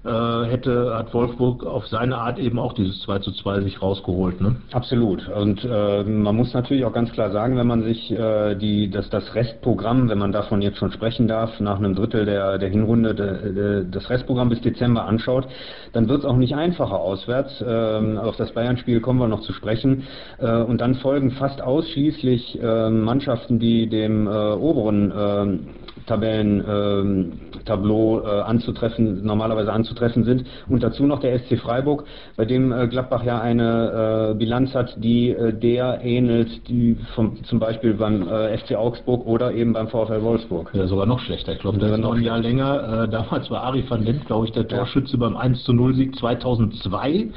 äh, 0.06 0.44
hätte, 0.46 0.94
hat 0.96 1.14
Wolfsburg 1.14 1.66
auf 1.66 1.88
seine 1.88 2.18
Art 2.18 2.38
eben 2.38 2.60
auch 2.60 2.74
dieses 2.74 3.00
2 3.02 3.20
zu 3.20 3.32
2 3.32 3.62
sich 3.62 3.82
rausgeholt. 3.82 4.42
Ne? 4.42 4.56
Absolut. 4.72 5.28
Und 5.30 5.64
äh, 5.64 6.04
man 6.04 6.36
muss 6.36 6.54
natürlich 6.54 6.86
auch 6.86 6.94
ganz 6.94 7.12
klar 7.12 7.32
sagen, 7.32 7.58
wenn 7.58 7.68
man 7.68 7.84
sich 7.84 8.12
äh, 8.12 8.56
die, 8.56 8.90
das, 8.90 9.10
das 9.10 9.34
Restprogramm, 9.34 10.10
wenn 10.10 10.18
man 10.18 10.32
davon 10.32 10.62
jetzt 10.62 10.78
schon 10.78 10.92
sprechen 10.92 11.28
darf, 11.28 11.60
nach 11.60 11.78
einem 11.78 11.96
Drittel 11.96 12.26
der, 12.26 12.58
der 12.58 12.70
Hinrunde 12.70 13.16
de, 13.16 13.54
de, 13.54 13.86
das 13.90 14.10
Restprogramm 14.10 14.50
bis 14.50 14.62
Dezember 14.62 15.06
anschaut, 15.06 15.48
dann 15.94 16.10
wird 16.10 16.20
es 16.20 16.26
auch 16.26 16.38
nicht 16.38 16.56
einfacher 16.56 17.00
auswärts. 17.00 17.64
Ähm, 17.66 18.18
auf 18.18 18.36
das 18.36 18.52
Bayern-Spiel 18.52 19.00
kommen 19.00 19.20
wir 19.20 19.28
noch 19.28 19.42
zu 19.42 19.54
sprechen. 19.54 20.04
Äh, 20.40 20.64
und 20.64 20.82
dann 20.82 20.96
folgen 20.96 21.32
fast 21.32 21.62
ausschließlich 21.62 22.62
äh, 22.62 22.90
Mannschaften, 22.90 23.60
die 23.60 23.88
dem 23.88 24.28
oberen 24.28 25.12
äh, 25.12 25.83
Tabellentableau 26.06 28.20
ähm, 28.20 28.26
äh, 28.26 28.42
anzutreffen, 28.42 29.26
normalerweise 29.26 29.72
anzutreffen 29.72 30.24
sind. 30.24 30.46
Und 30.68 30.84
dazu 30.84 31.06
noch 31.06 31.20
der 31.20 31.40
SC 31.40 31.60
Freiburg, 31.60 32.06
bei 32.36 32.46
dem 32.46 32.72
äh, 32.72 32.88
Gladbach 32.88 33.24
ja 33.24 33.42
eine 33.42 34.32
äh, 34.32 34.34
Bilanz 34.36 34.74
hat, 34.74 34.96
die 34.98 35.30
äh, 35.30 35.54
der 35.54 36.02
ähnelt, 36.04 36.68
die 36.68 36.98
vom, 37.16 37.44
zum 37.44 37.60
Beispiel 37.60 37.94
beim 37.94 38.28
äh, 38.28 38.58
FC 38.58 38.76
Augsburg 38.76 39.26
oder 39.26 39.54
eben 39.54 39.74
beim 39.74 39.88
VfL 39.88 40.22
Wolfsburg. 40.22 40.72
Ja, 40.74 40.88
sogar 40.88 41.06
noch 41.06 41.20
schlechter. 41.20 41.54
Ich 41.54 41.60
glaube, 41.60 41.78
der 41.78 41.94
ist 41.94 42.00
noch 42.00 42.14
ein 42.14 42.24
Jahr 42.24 42.40
länger. 42.40 43.04
Äh, 43.04 43.10
damals 43.10 43.50
war 43.50 43.64
Ari 43.64 43.84
van 43.88 44.04
Lent, 44.04 44.26
glaube 44.26 44.46
ich, 44.46 44.52
der 44.52 44.68
Torschütze 44.68 45.14
ja. 45.14 45.20
beim 45.20 45.38
1 45.38 45.64
zu 45.64 45.74
0 45.74 45.96
Sieg 45.96 46.16
2002. 46.18 47.28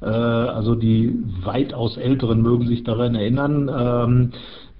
also 0.00 0.74
die 0.74 1.14
weitaus 1.42 1.96
Älteren 1.96 2.42
mögen 2.42 2.66
sich 2.66 2.84
daran 2.84 3.14
erinnern. 3.14 3.70
Ähm, 3.74 4.30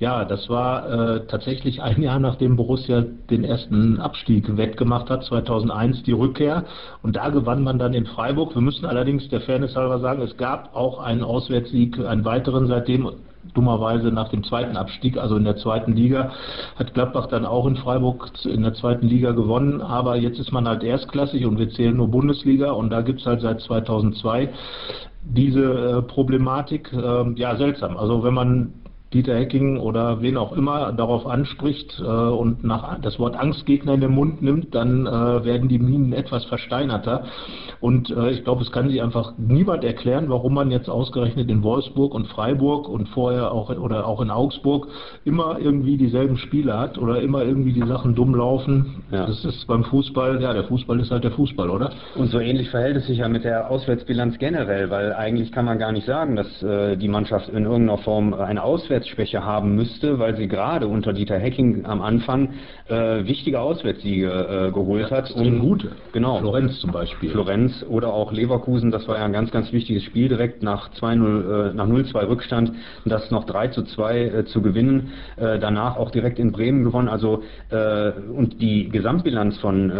ja, 0.04 0.26
das 0.26 0.50
war 0.50 0.86
äh, 0.90 1.26
tatsächlich 1.28 1.80
ein 1.80 2.02
Jahr, 2.02 2.18
nachdem 2.18 2.56
Borussia 2.56 3.06
den 3.30 3.42
ersten 3.42 3.98
Abstieg 4.00 4.54
wettgemacht 4.54 5.08
hat, 5.08 5.24
2001 5.24 6.02
die 6.02 6.12
Rückkehr. 6.12 6.64
Und 7.02 7.16
da 7.16 7.30
gewann 7.30 7.62
man 7.62 7.78
dann 7.78 7.94
in 7.94 8.04
Freiburg. 8.04 8.54
Wir 8.54 8.60
müssen 8.60 8.84
allerdings 8.84 9.26
der 9.30 9.40
Fairness 9.40 9.74
halber 9.74 10.00
sagen, 10.00 10.20
es 10.20 10.36
gab 10.36 10.76
auch 10.76 10.98
einen 10.98 11.22
Auswärtssieg, 11.22 11.98
einen 11.98 12.26
weiteren 12.26 12.66
seitdem 12.66 13.12
dummerweise 13.54 14.08
nach 14.08 14.28
dem 14.28 14.44
zweiten 14.44 14.76
Abstieg, 14.76 15.16
also 15.16 15.36
in 15.36 15.44
der 15.44 15.56
zweiten 15.56 15.94
Liga, 15.94 16.32
hat 16.76 16.92
Gladbach 16.92 17.28
dann 17.28 17.46
auch 17.46 17.66
in 17.66 17.76
Freiburg 17.76 18.28
in 18.44 18.62
der 18.62 18.74
zweiten 18.74 19.06
Liga 19.06 19.30
gewonnen. 19.30 19.80
Aber 19.80 20.16
jetzt 20.16 20.38
ist 20.38 20.52
man 20.52 20.68
halt 20.68 20.82
erstklassig 20.82 21.46
und 21.46 21.58
wir 21.58 21.70
zählen 21.70 21.96
nur 21.96 22.08
Bundesliga 22.08 22.72
und 22.72 22.90
da 22.90 23.00
gibt 23.00 23.20
es 23.20 23.26
halt 23.26 23.40
seit 23.40 23.62
2002 23.62 24.50
diese 25.22 25.62
äh, 25.62 26.02
Problematik. 26.02 26.92
Äh, 26.92 27.32
ja, 27.36 27.56
seltsam. 27.56 27.96
Also 27.96 28.22
wenn 28.22 28.34
man 28.34 28.83
Dieter 29.14 29.36
Hecking 29.36 29.78
oder 29.78 30.20
wen 30.20 30.36
auch 30.36 30.52
immer 30.52 30.92
darauf 30.92 31.26
anspricht 31.26 32.00
äh, 32.00 32.04
und 32.04 32.64
nach 32.64 33.00
das 33.00 33.18
Wort 33.18 33.36
Angstgegner 33.36 33.94
in 33.94 34.00
den 34.00 34.10
Mund 34.10 34.42
nimmt, 34.42 34.74
dann 34.74 35.06
äh, 35.06 35.44
werden 35.44 35.68
die 35.68 35.78
Minen 35.78 36.12
etwas 36.12 36.44
versteinerter. 36.46 37.24
Und 37.80 38.10
äh, 38.10 38.30
ich 38.30 38.44
glaube, 38.44 38.62
es 38.62 38.72
kann 38.72 38.88
sich 38.88 39.02
einfach 39.02 39.34
niemand 39.38 39.84
erklären, 39.84 40.28
warum 40.28 40.54
man 40.54 40.70
jetzt 40.70 40.90
ausgerechnet 40.90 41.48
in 41.48 41.62
Wolfsburg 41.62 42.14
und 42.14 42.26
Freiburg 42.26 42.88
und 42.88 43.08
vorher 43.10 43.52
auch 43.52 43.70
oder 43.70 44.06
auch 44.06 44.20
in 44.20 44.30
Augsburg 44.30 44.88
immer 45.24 45.58
irgendwie 45.60 45.96
dieselben 45.96 46.36
Spiele 46.36 46.76
hat 46.76 46.98
oder 46.98 47.20
immer 47.20 47.44
irgendwie 47.44 47.72
die 47.72 47.86
Sachen 47.86 48.14
dumm 48.14 48.34
laufen. 48.34 49.04
Ja. 49.12 49.26
Das 49.26 49.44
ist 49.44 49.66
beim 49.66 49.84
Fußball, 49.84 50.42
ja, 50.42 50.52
der 50.52 50.64
Fußball 50.64 50.98
ist 51.00 51.10
halt 51.10 51.24
der 51.24 51.32
Fußball, 51.32 51.70
oder? 51.70 51.90
Und 52.16 52.30
so 52.30 52.40
ähnlich 52.40 52.70
verhält 52.70 52.96
es 52.96 53.06
sich 53.06 53.18
ja 53.18 53.28
mit 53.28 53.44
der 53.44 53.70
Auswärtsbilanz 53.70 54.38
generell, 54.38 54.90
weil 54.90 55.12
eigentlich 55.12 55.52
kann 55.52 55.64
man 55.64 55.78
gar 55.78 55.92
nicht 55.92 56.06
sagen, 56.06 56.36
dass 56.36 56.62
äh, 56.62 56.96
die 56.96 57.08
Mannschaft 57.08 57.48
in 57.48 57.64
irgendeiner 57.64 57.98
Form 57.98 58.34
eine 58.34 58.62
Auswärts 58.62 59.03
Auswärtsschwäche 59.04 59.44
haben 59.44 59.74
müsste, 59.74 60.18
weil 60.18 60.36
sie 60.36 60.48
gerade 60.48 60.86
unter 60.86 61.12
Dieter 61.12 61.38
Hecking 61.38 61.84
am 61.84 62.00
Anfang 62.00 62.54
äh, 62.88 63.26
wichtige 63.26 63.60
Auswärtssiege 63.60 64.68
äh, 64.68 64.72
geholt 64.72 65.10
ja, 65.10 65.16
hat. 65.16 65.30
Und 65.30 65.60
gute. 65.60 65.92
Genau. 66.12 66.38
Florenz 66.38 66.80
zum 66.80 66.92
Beispiel. 66.92 67.30
Florenz 67.30 67.84
oder 67.88 68.12
auch 68.12 68.30
Leverkusen, 68.30 68.90
das 68.90 69.08
war 69.08 69.16
ja 69.16 69.24
ein 69.24 69.32
ganz, 69.32 69.50
ganz 69.50 69.72
wichtiges 69.72 70.02
Spiel 70.04 70.28
direkt 70.28 70.62
nach 70.62 70.90
2-0, 70.92 71.70
äh, 71.70 71.74
nach 71.74 71.86
0-2 71.86 72.28
Rückstand, 72.28 72.72
das 73.06 73.30
noch 73.30 73.44
3 73.44 73.68
zu 73.68 73.84
2 73.84 74.18
äh, 74.18 74.44
zu 74.44 74.60
gewinnen. 74.60 75.12
Äh, 75.36 75.58
danach 75.58 75.96
auch 75.96 76.10
direkt 76.10 76.38
in 76.38 76.52
Bremen 76.52 76.84
gewonnen. 76.84 77.08
Also 77.08 77.42
äh, 77.70 78.10
und 78.10 78.60
die 78.60 78.90
Gesamtbilanz 78.90 79.58
von 79.58 79.92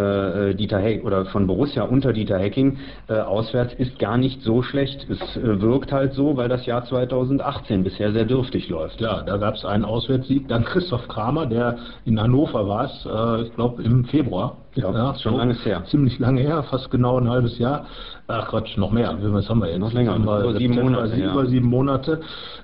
Dieter 0.57 0.79
Heck 0.79 1.03
oder 1.03 1.25
von 1.25 1.47
Borussia 1.47 1.83
unter 1.83 2.13
Dieter 2.13 2.37
Hecking 2.37 2.77
auswärts 3.07 3.73
ist 3.75 3.99
gar 3.99 4.17
nicht 4.17 4.41
so 4.41 4.61
schlecht. 4.61 5.07
Es 5.09 5.19
wirkt 5.41 5.91
halt 5.91 6.13
so, 6.13 6.37
weil 6.37 6.49
das 6.49 6.65
Jahr 6.65 6.85
2018 6.85 7.83
bisher 7.83 8.11
sehr 8.11 8.25
dürftig 8.25 8.69
läuft. 8.69 9.01
Ja, 9.01 9.23
da 9.23 9.37
gab 9.37 9.55
es 9.55 9.65
einen 9.65 9.85
Auswärtssieg. 9.85 10.47
Dann 10.47 10.65
Christoph 10.65 11.07
Kramer, 11.07 11.45
der 11.45 11.77
in 12.05 12.19
Hannover 12.19 12.67
war, 12.67 12.74
äh, 12.83 13.43
ich 13.43 13.53
glaube 13.55 13.83
im 13.83 14.05
Februar. 14.05 14.57
Ja, 14.75 14.91
ja 14.91 15.15
schon 15.15 15.37
lange 15.37 15.53
her. 15.53 15.83
Ziemlich 15.85 16.19
lange 16.19 16.41
her, 16.41 16.63
fast 16.63 16.91
genau 16.91 17.17
ein 17.17 17.29
halbes 17.29 17.57
Jahr. 17.57 17.85
Ach 18.27 18.47
Quatsch, 18.49 18.75
noch 18.77 18.91
mehr. 18.91 19.15
Was 19.21 19.47
haben 19.49 19.59
wir 19.59 19.69
jetzt? 19.69 19.79
Noch 19.79 19.93
länger, 19.93 20.15
über 20.17 20.53
sieben 20.57 20.75
Monate. 20.75 21.15
Ja. 21.15 21.31
Über 21.31 21.45
sieben 21.45 21.67
Monate. 21.67 22.21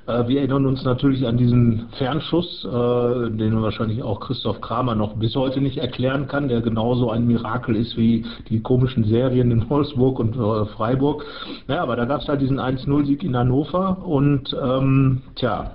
Äh, 0.08 0.27
wir 0.27 0.39
erinnern 0.39 0.65
uns 0.65 0.84
natürlich 0.84 1.25
an 1.25 1.38
diesen 1.38 1.88
Fernschuss, 1.98 2.65
äh, 2.65 3.30
den 3.30 3.62
wahrscheinlich 3.62 4.03
auch 4.03 4.20
Christoph 4.20 4.60
Kramer 4.60 4.96
noch 4.96 5.13
bis 5.13 5.36
heute 5.36 5.62
nicht 5.62 5.77
erklären 5.77 6.27
kann, 6.27 6.48
der 6.48 6.62
genauso 6.62 7.12
ein 7.12 7.27
Mirakel 7.27 7.75
ist 7.75 7.96
wie 7.96 8.25
die 8.50 8.62
komischen 8.62 9.06
Serien 9.06 9.51
in 9.51 9.70
Wolfsburg 9.70 10.20
und 10.20 10.36
äh, 10.36 10.65
Freiburg. 10.75 11.24
Ja, 11.68 11.84
aber 11.84 11.96
da 11.96 12.06
gab 12.06 12.22
es 12.22 12.27
halt 12.27 12.41
diesen 12.41 12.60
1-0-Sieg 12.60 13.24
in 13.24 13.38
Hannover 13.38 14.00
und 14.03 14.56
ähm, 14.62 15.22
tja, 15.36 15.72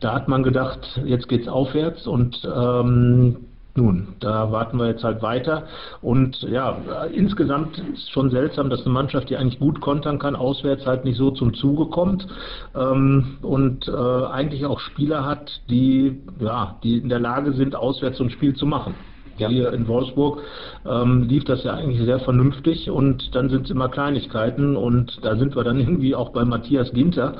da 0.00 0.14
hat 0.14 0.28
man 0.28 0.42
gedacht, 0.42 1.00
jetzt 1.06 1.28
geht's 1.28 1.48
aufwärts 1.48 2.06
und 2.06 2.46
ähm, 2.54 3.36
nun, 3.76 4.14
da 4.20 4.52
warten 4.52 4.78
wir 4.78 4.86
jetzt 4.86 5.02
halt 5.02 5.20
weiter. 5.20 5.64
Und 6.00 6.42
ja, 6.42 6.78
insgesamt 7.12 7.78
ist 7.92 8.10
schon 8.12 8.30
seltsam, 8.30 8.70
dass 8.70 8.82
eine 8.82 8.92
Mannschaft, 8.92 9.30
die 9.30 9.36
eigentlich 9.36 9.58
gut 9.58 9.80
kontern 9.80 10.20
kann, 10.20 10.36
auswärts 10.36 10.86
halt 10.86 11.04
nicht 11.04 11.16
so 11.16 11.32
zum 11.32 11.54
Zuge 11.54 11.86
kommt 11.86 12.26
ähm, 12.76 13.38
und 13.42 13.88
äh, 13.88 13.92
eigentlich 13.92 14.64
auch 14.64 14.78
Spieler 14.78 15.24
hat, 15.24 15.60
die, 15.68 16.20
ja, 16.38 16.76
die 16.84 16.98
in 16.98 17.08
der 17.08 17.18
Lage 17.18 17.52
sind, 17.54 17.74
auswärts 17.74 18.18
so 18.18 18.24
ein 18.24 18.30
Spiel 18.30 18.54
zu 18.54 18.64
machen. 18.64 18.94
Ja. 19.38 19.48
Hier 19.48 19.72
in 19.72 19.88
Wolfsburg 19.88 20.42
ähm, 20.86 21.24
lief 21.24 21.42
das 21.42 21.64
ja 21.64 21.74
eigentlich 21.74 22.00
sehr 22.04 22.20
vernünftig 22.20 22.88
und 22.88 23.34
dann 23.34 23.48
sind 23.48 23.64
es 23.64 23.70
immer 23.72 23.88
Kleinigkeiten 23.88 24.76
und 24.76 25.18
da 25.24 25.34
sind 25.34 25.56
wir 25.56 25.64
dann 25.64 25.80
irgendwie 25.80 26.14
auch 26.14 26.30
bei 26.30 26.44
Matthias 26.44 26.92
Ginter, 26.92 27.38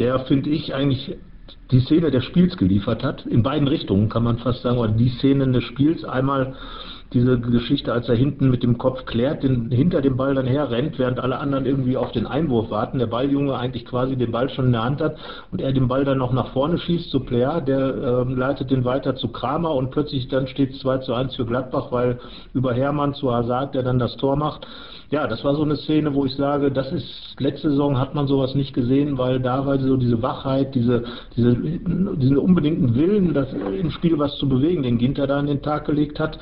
der, 0.00 0.18
finde 0.20 0.50
ich, 0.50 0.74
eigentlich 0.74 1.16
die 1.72 1.80
Szene 1.80 2.10
des 2.10 2.24
Spiels 2.24 2.56
geliefert 2.56 3.02
hat, 3.02 3.26
in 3.26 3.42
beiden 3.42 3.66
Richtungen 3.66 4.08
kann 4.08 4.22
man 4.22 4.38
fast 4.38 4.62
sagen, 4.62 4.78
oder 4.78 4.92
die 4.92 5.08
Szenen 5.08 5.52
des 5.52 5.64
Spiels, 5.64 6.04
einmal 6.04 6.54
diese 7.12 7.38
Geschichte, 7.38 7.92
als 7.92 8.08
er 8.08 8.14
hinten 8.14 8.50
mit 8.50 8.62
dem 8.62 8.78
Kopf 8.78 9.04
klärt, 9.04 9.42
den, 9.42 9.70
hinter 9.70 10.00
dem 10.00 10.16
Ball 10.16 10.34
dann 10.34 10.46
herrennt, 10.46 10.98
während 10.98 11.20
alle 11.20 11.38
anderen 11.38 11.66
irgendwie 11.66 11.96
auf 11.96 12.12
den 12.12 12.26
Einwurf 12.26 12.70
warten, 12.70 12.98
der 12.98 13.06
Balljunge 13.06 13.56
eigentlich 13.56 13.84
quasi 13.84 14.16
den 14.16 14.32
Ball 14.32 14.48
schon 14.48 14.66
in 14.66 14.72
der 14.72 14.84
Hand 14.84 15.00
hat 15.00 15.16
und 15.50 15.60
er 15.60 15.72
den 15.72 15.88
Ball 15.88 16.04
dann 16.04 16.18
noch 16.18 16.32
nach 16.32 16.52
vorne 16.52 16.78
schießt 16.78 17.10
zu 17.10 17.20
Player, 17.20 17.60
der 17.60 17.78
äh, 17.78 18.32
leitet 18.32 18.70
den 18.70 18.84
weiter 18.84 19.14
zu 19.16 19.28
Kramer 19.28 19.74
und 19.74 19.90
plötzlich 19.90 20.28
dann 20.28 20.46
steht 20.46 20.72
es 20.72 20.80
2 20.80 20.98
zu 20.98 21.14
1 21.14 21.36
für 21.36 21.44
Gladbach, 21.44 21.88
weil 21.90 22.18
über 22.54 22.72
Hermann 22.72 23.14
zu 23.14 23.32
Hazard, 23.32 23.74
der 23.74 23.82
dann 23.82 23.98
das 23.98 24.16
Tor 24.16 24.36
macht 24.36 24.66
ja, 25.12 25.26
das 25.26 25.44
war 25.44 25.54
so 25.54 25.62
eine 25.62 25.76
Szene, 25.76 26.14
wo 26.14 26.24
ich 26.24 26.34
sage, 26.36 26.72
das 26.72 26.90
ist, 26.90 27.38
letzte 27.38 27.68
Saison 27.68 27.98
hat 27.98 28.14
man 28.14 28.26
sowas 28.26 28.54
nicht 28.54 28.72
gesehen, 28.72 29.18
weil 29.18 29.40
da 29.40 29.66
war 29.66 29.78
so 29.78 29.98
diese 29.98 30.22
Wachheit, 30.22 30.74
diese, 30.74 31.04
diese, 31.36 31.54
diesen 31.54 32.38
unbedingten 32.38 32.94
Willen, 32.94 33.34
das, 33.34 33.52
im 33.52 33.90
Spiel 33.90 34.18
was 34.18 34.34
zu 34.38 34.48
bewegen, 34.48 34.82
den 34.82 34.96
Ginter 34.96 35.26
da 35.26 35.38
an 35.38 35.48
den 35.48 35.60
Tag 35.60 35.84
gelegt 35.84 36.18
hat. 36.18 36.38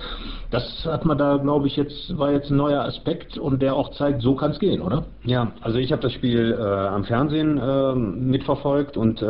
Das 0.53 0.85
hat 0.85 1.05
man 1.05 1.19
da, 1.19 1.37
glaube 1.37 1.67
ich, 1.67 1.77
jetzt, 1.77 2.17
war 2.17 2.31
jetzt 2.31 2.51
ein 2.51 2.57
neuer 2.57 2.83
Aspekt 2.83 3.39
und 3.39 3.61
der 3.61 3.75
auch 3.75 3.91
zeigt, 3.91 4.23
so 4.23 4.37
kann 4.37 4.53
es 4.53 4.61
gehen, 4.61 4.81
oder? 4.81 5.05
Ja, 5.25 5.53
also 5.61 5.79
ich 5.79 5.91
habe 5.91 6.03
das 6.03 6.13
Spiel 6.13 6.57
äh, 6.59 6.63
am 6.63 7.05
Fernsehen 7.05 7.59
äh, 7.59 7.95
mitverfolgt 7.95 8.97
und 8.97 9.21
äh, 9.21 9.27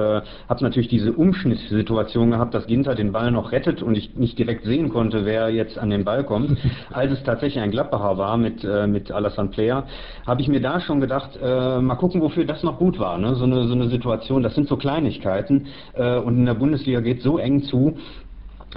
habe 0.49 0.63
natürlich 0.63 0.89
diese 0.89 1.13
Umschnittssituation 1.13 2.31
gehabt, 2.31 2.55
dass 2.55 2.67
Ginter 2.67 2.95
den 2.95 3.13
Ball 3.13 3.31
noch 3.31 3.53
rettet 3.53 3.83
und 3.83 3.97
ich 3.97 4.17
nicht 4.17 4.39
direkt 4.39 4.65
sehen 4.65 4.91
konnte, 4.91 5.25
wer 5.25 5.51
jetzt 5.51 5.79
an 5.79 5.91
den 5.91 6.05
Ball 6.05 6.25
kommt. 6.25 6.59
Als 6.91 7.13
es 7.13 7.23
tatsächlich 7.23 7.63
ein 7.63 7.71
Gladbacher 7.71 8.17
war 8.19 8.37
mit, 8.37 8.65
äh, 8.65 8.87
mit 8.87 9.11
Alassane 9.31 9.49
Player, 9.51 9.85
habe 10.27 10.43
ich 10.43 10.49
mir 10.49 10.61
da 10.61 10.81
schon 10.81 11.01
gedacht, 11.01 11.39
äh, 11.41 11.81
mal 11.81 11.95
gucken, 11.97 12.21
wofür 12.21 12.45
das 12.45 12.63
noch 12.63 12.79
gut 12.79 12.99
war. 12.99 13.19
Ne? 13.19 13.35
So, 13.35 13.45
eine, 13.45 13.67
so 13.67 13.75
eine 13.75 13.89
Situation, 13.89 14.43
das 14.43 14.55
sind 14.55 14.69
so 14.69 14.77
Kleinigkeiten 14.77 15.69
äh, 15.95 16.19
und 16.19 16.39
in 16.39 16.47
der 16.47 16.55
Bundesliga 16.55 17.01
geht 17.01 17.23
so 17.23 17.39
eng 17.39 17.63
zu, 17.63 17.97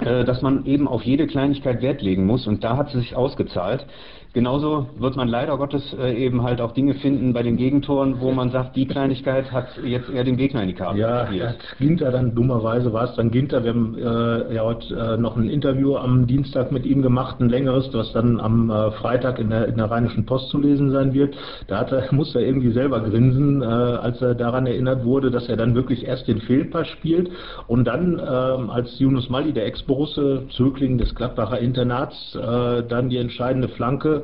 äh, 0.00 0.24
dass 0.24 0.42
man 0.42 0.64
eben 0.66 0.88
auf 0.88 1.02
jede 1.02 1.26
Kleinigkeit 1.26 1.82
Wert 1.82 2.02
legen 2.02 2.26
muss 2.26 2.46
und 2.46 2.64
da 2.64 2.76
hat 2.76 2.88
es 2.88 2.94
sich 2.94 3.16
ausgezahlt. 3.16 3.86
Genauso 4.34 4.88
wird 4.98 5.14
man 5.14 5.28
leider 5.28 5.56
Gottes 5.56 5.94
äh, 5.96 6.12
eben 6.12 6.42
halt 6.42 6.60
auch 6.60 6.72
Dinge 6.72 6.94
finden 6.94 7.32
bei 7.32 7.44
den 7.44 7.56
Gegentoren, 7.56 8.20
wo 8.20 8.32
man 8.32 8.50
sagt, 8.50 8.74
die 8.74 8.84
Kleinigkeit 8.84 9.52
hat 9.52 9.68
jetzt 9.84 10.10
eher 10.10 10.24
den 10.24 10.36
Gegner 10.36 10.62
in 10.62 10.68
die 10.68 10.74
Karte 10.74 10.98
Ja, 10.98 11.28
hat 11.28 11.58
Ginter 11.78 12.10
dann 12.10 12.34
dummerweise 12.34 12.92
war 12.92 13.04
es 13.04 13.14
dann 13.14 13.30
Ginter. 13.30 13.62
Wir 13.62 13.70
haben 13.70 13.96
äh, 13.96 14.54
ja 14.56 14.64
heute 14.64 14.92
äh, 14.92 15.16
noch 15.18 15.36
ein 15.36 15.48
Interview 15.48 15.94
am 15.94 16.26
Dienstag 16.26 16.72
mit 16.72 16.84
ihm 16.84 17.00
gemacht, 17.00 17.38
ein 17.38 17.48
längeres, 17.48 17.90
was 17.92 18.12
dann 18.12 18.40
am 18.40 18.70
äh, 18.70 18.90
Freitag 18.90 19.38
in 19.38 19.50
der, 19.50 19.68
in 19.68 19.76
der 19.76 19.88
Rheinischen 19.88 20.26
Post 20.26 20.48
zu 20.48 20.58
lesen 20.58 20.90
sein 20.90 21.14
wird. 21.14 21.36
Da 21.68 21.78
hat 21.78 21.92
er, 21.92 22.08
muss 22.12 22.34
er 22.34 22.40
irgendwie 22.40 22.72
selber 22.72 23.02
grinsen, 23.02 23.62
äh, 23.62 23.66
als 23.66 24.20
er 24.20 24.34
daran 24.34 24.66
erinnert 24.66 25.04
wurde, 25.04 25.30
dass 25.30 25.48
er 25.48 25.56
dann 25.56 25.76
wirklich 25.76 26.08
erst 26.08 26.26
den 26.26 26.40
Fehlpass 26.40 26.88
spielt 26.88 27.30
und 27.68 27.84
dann 27.84 28.14
ähm, 28.14 28.68
als 28.68 28.98
Yunus 28.98 29.30
Mali, 29.30 29.52
der 29.52 29.66
Ex-Borusse, 29.66 30.42
Zögling 30.56 30.98
des 30.98 31.14
Gladbacher 31.14 31.60
Internats, 31.60 32.34
äh, 32.34 32.82
dann 32.88 33.10
die 33.10 33.18
entscheidende 33.18 33.68
Flanke 33.68 34.23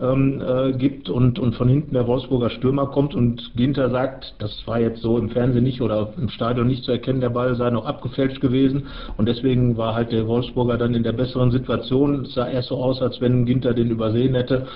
ähm, 0.00 0.42
äh, 0.46 0.72
gibt 0.72 1.08
und, 1.08 1.38
und 1.38 1.54
von 1.54 1.68
hinten 1.68 1.94
der 1.94 2.06
Wolfsburger 2.06 2.50
Stürmer 2.50 2.86
kommt 2.86 3.14
und 3.14 3.52
Ginter 3.56 3.90
sagt, 3.90 4.34
das 4.38 4.66
war 4.66 4.78
jetzt 4.78 5.00
so 5.00 5.18
im 5.18 5.30
Fernsehen 5.30 5.64
nicht 5.64 5.80
oder 5.80 6.12
im 6.18 6.28
Stadion 6.28 6.66
nicht 6.66 6.84
zu 6.84 6.92
erkennen, 6.92 7.20
der 7.20 7.30
Ball 7.30 7.54
sei 7.54 7.70
noch 7.70 7.86
abgefälscht 7.86 8.40
gewesen 8.40 8.84
und 9.16 9.26
deswegen 9.26 9.76
war 9.76 9.94
halt 9.94 10.12
der 10.12 10.26
Wolfsburger 10.26 10.76
dann 10.76 10.94
in 10.94 11.02
der 11.02 11.12
besseren 11.12 11.50
Situation. 11.50 12.24
Es 12.26 12.34
sah 12.34 12.46
erst 12.46 12.68
so 12.68 12.76
aus, 12.76 13.00
als 13.00 13.20
wenn 13.20 13.46
Ginter 13.46 13.72
den 13.72 13.90
übersehen 13.90 14.34
hätte. 14.34 14.66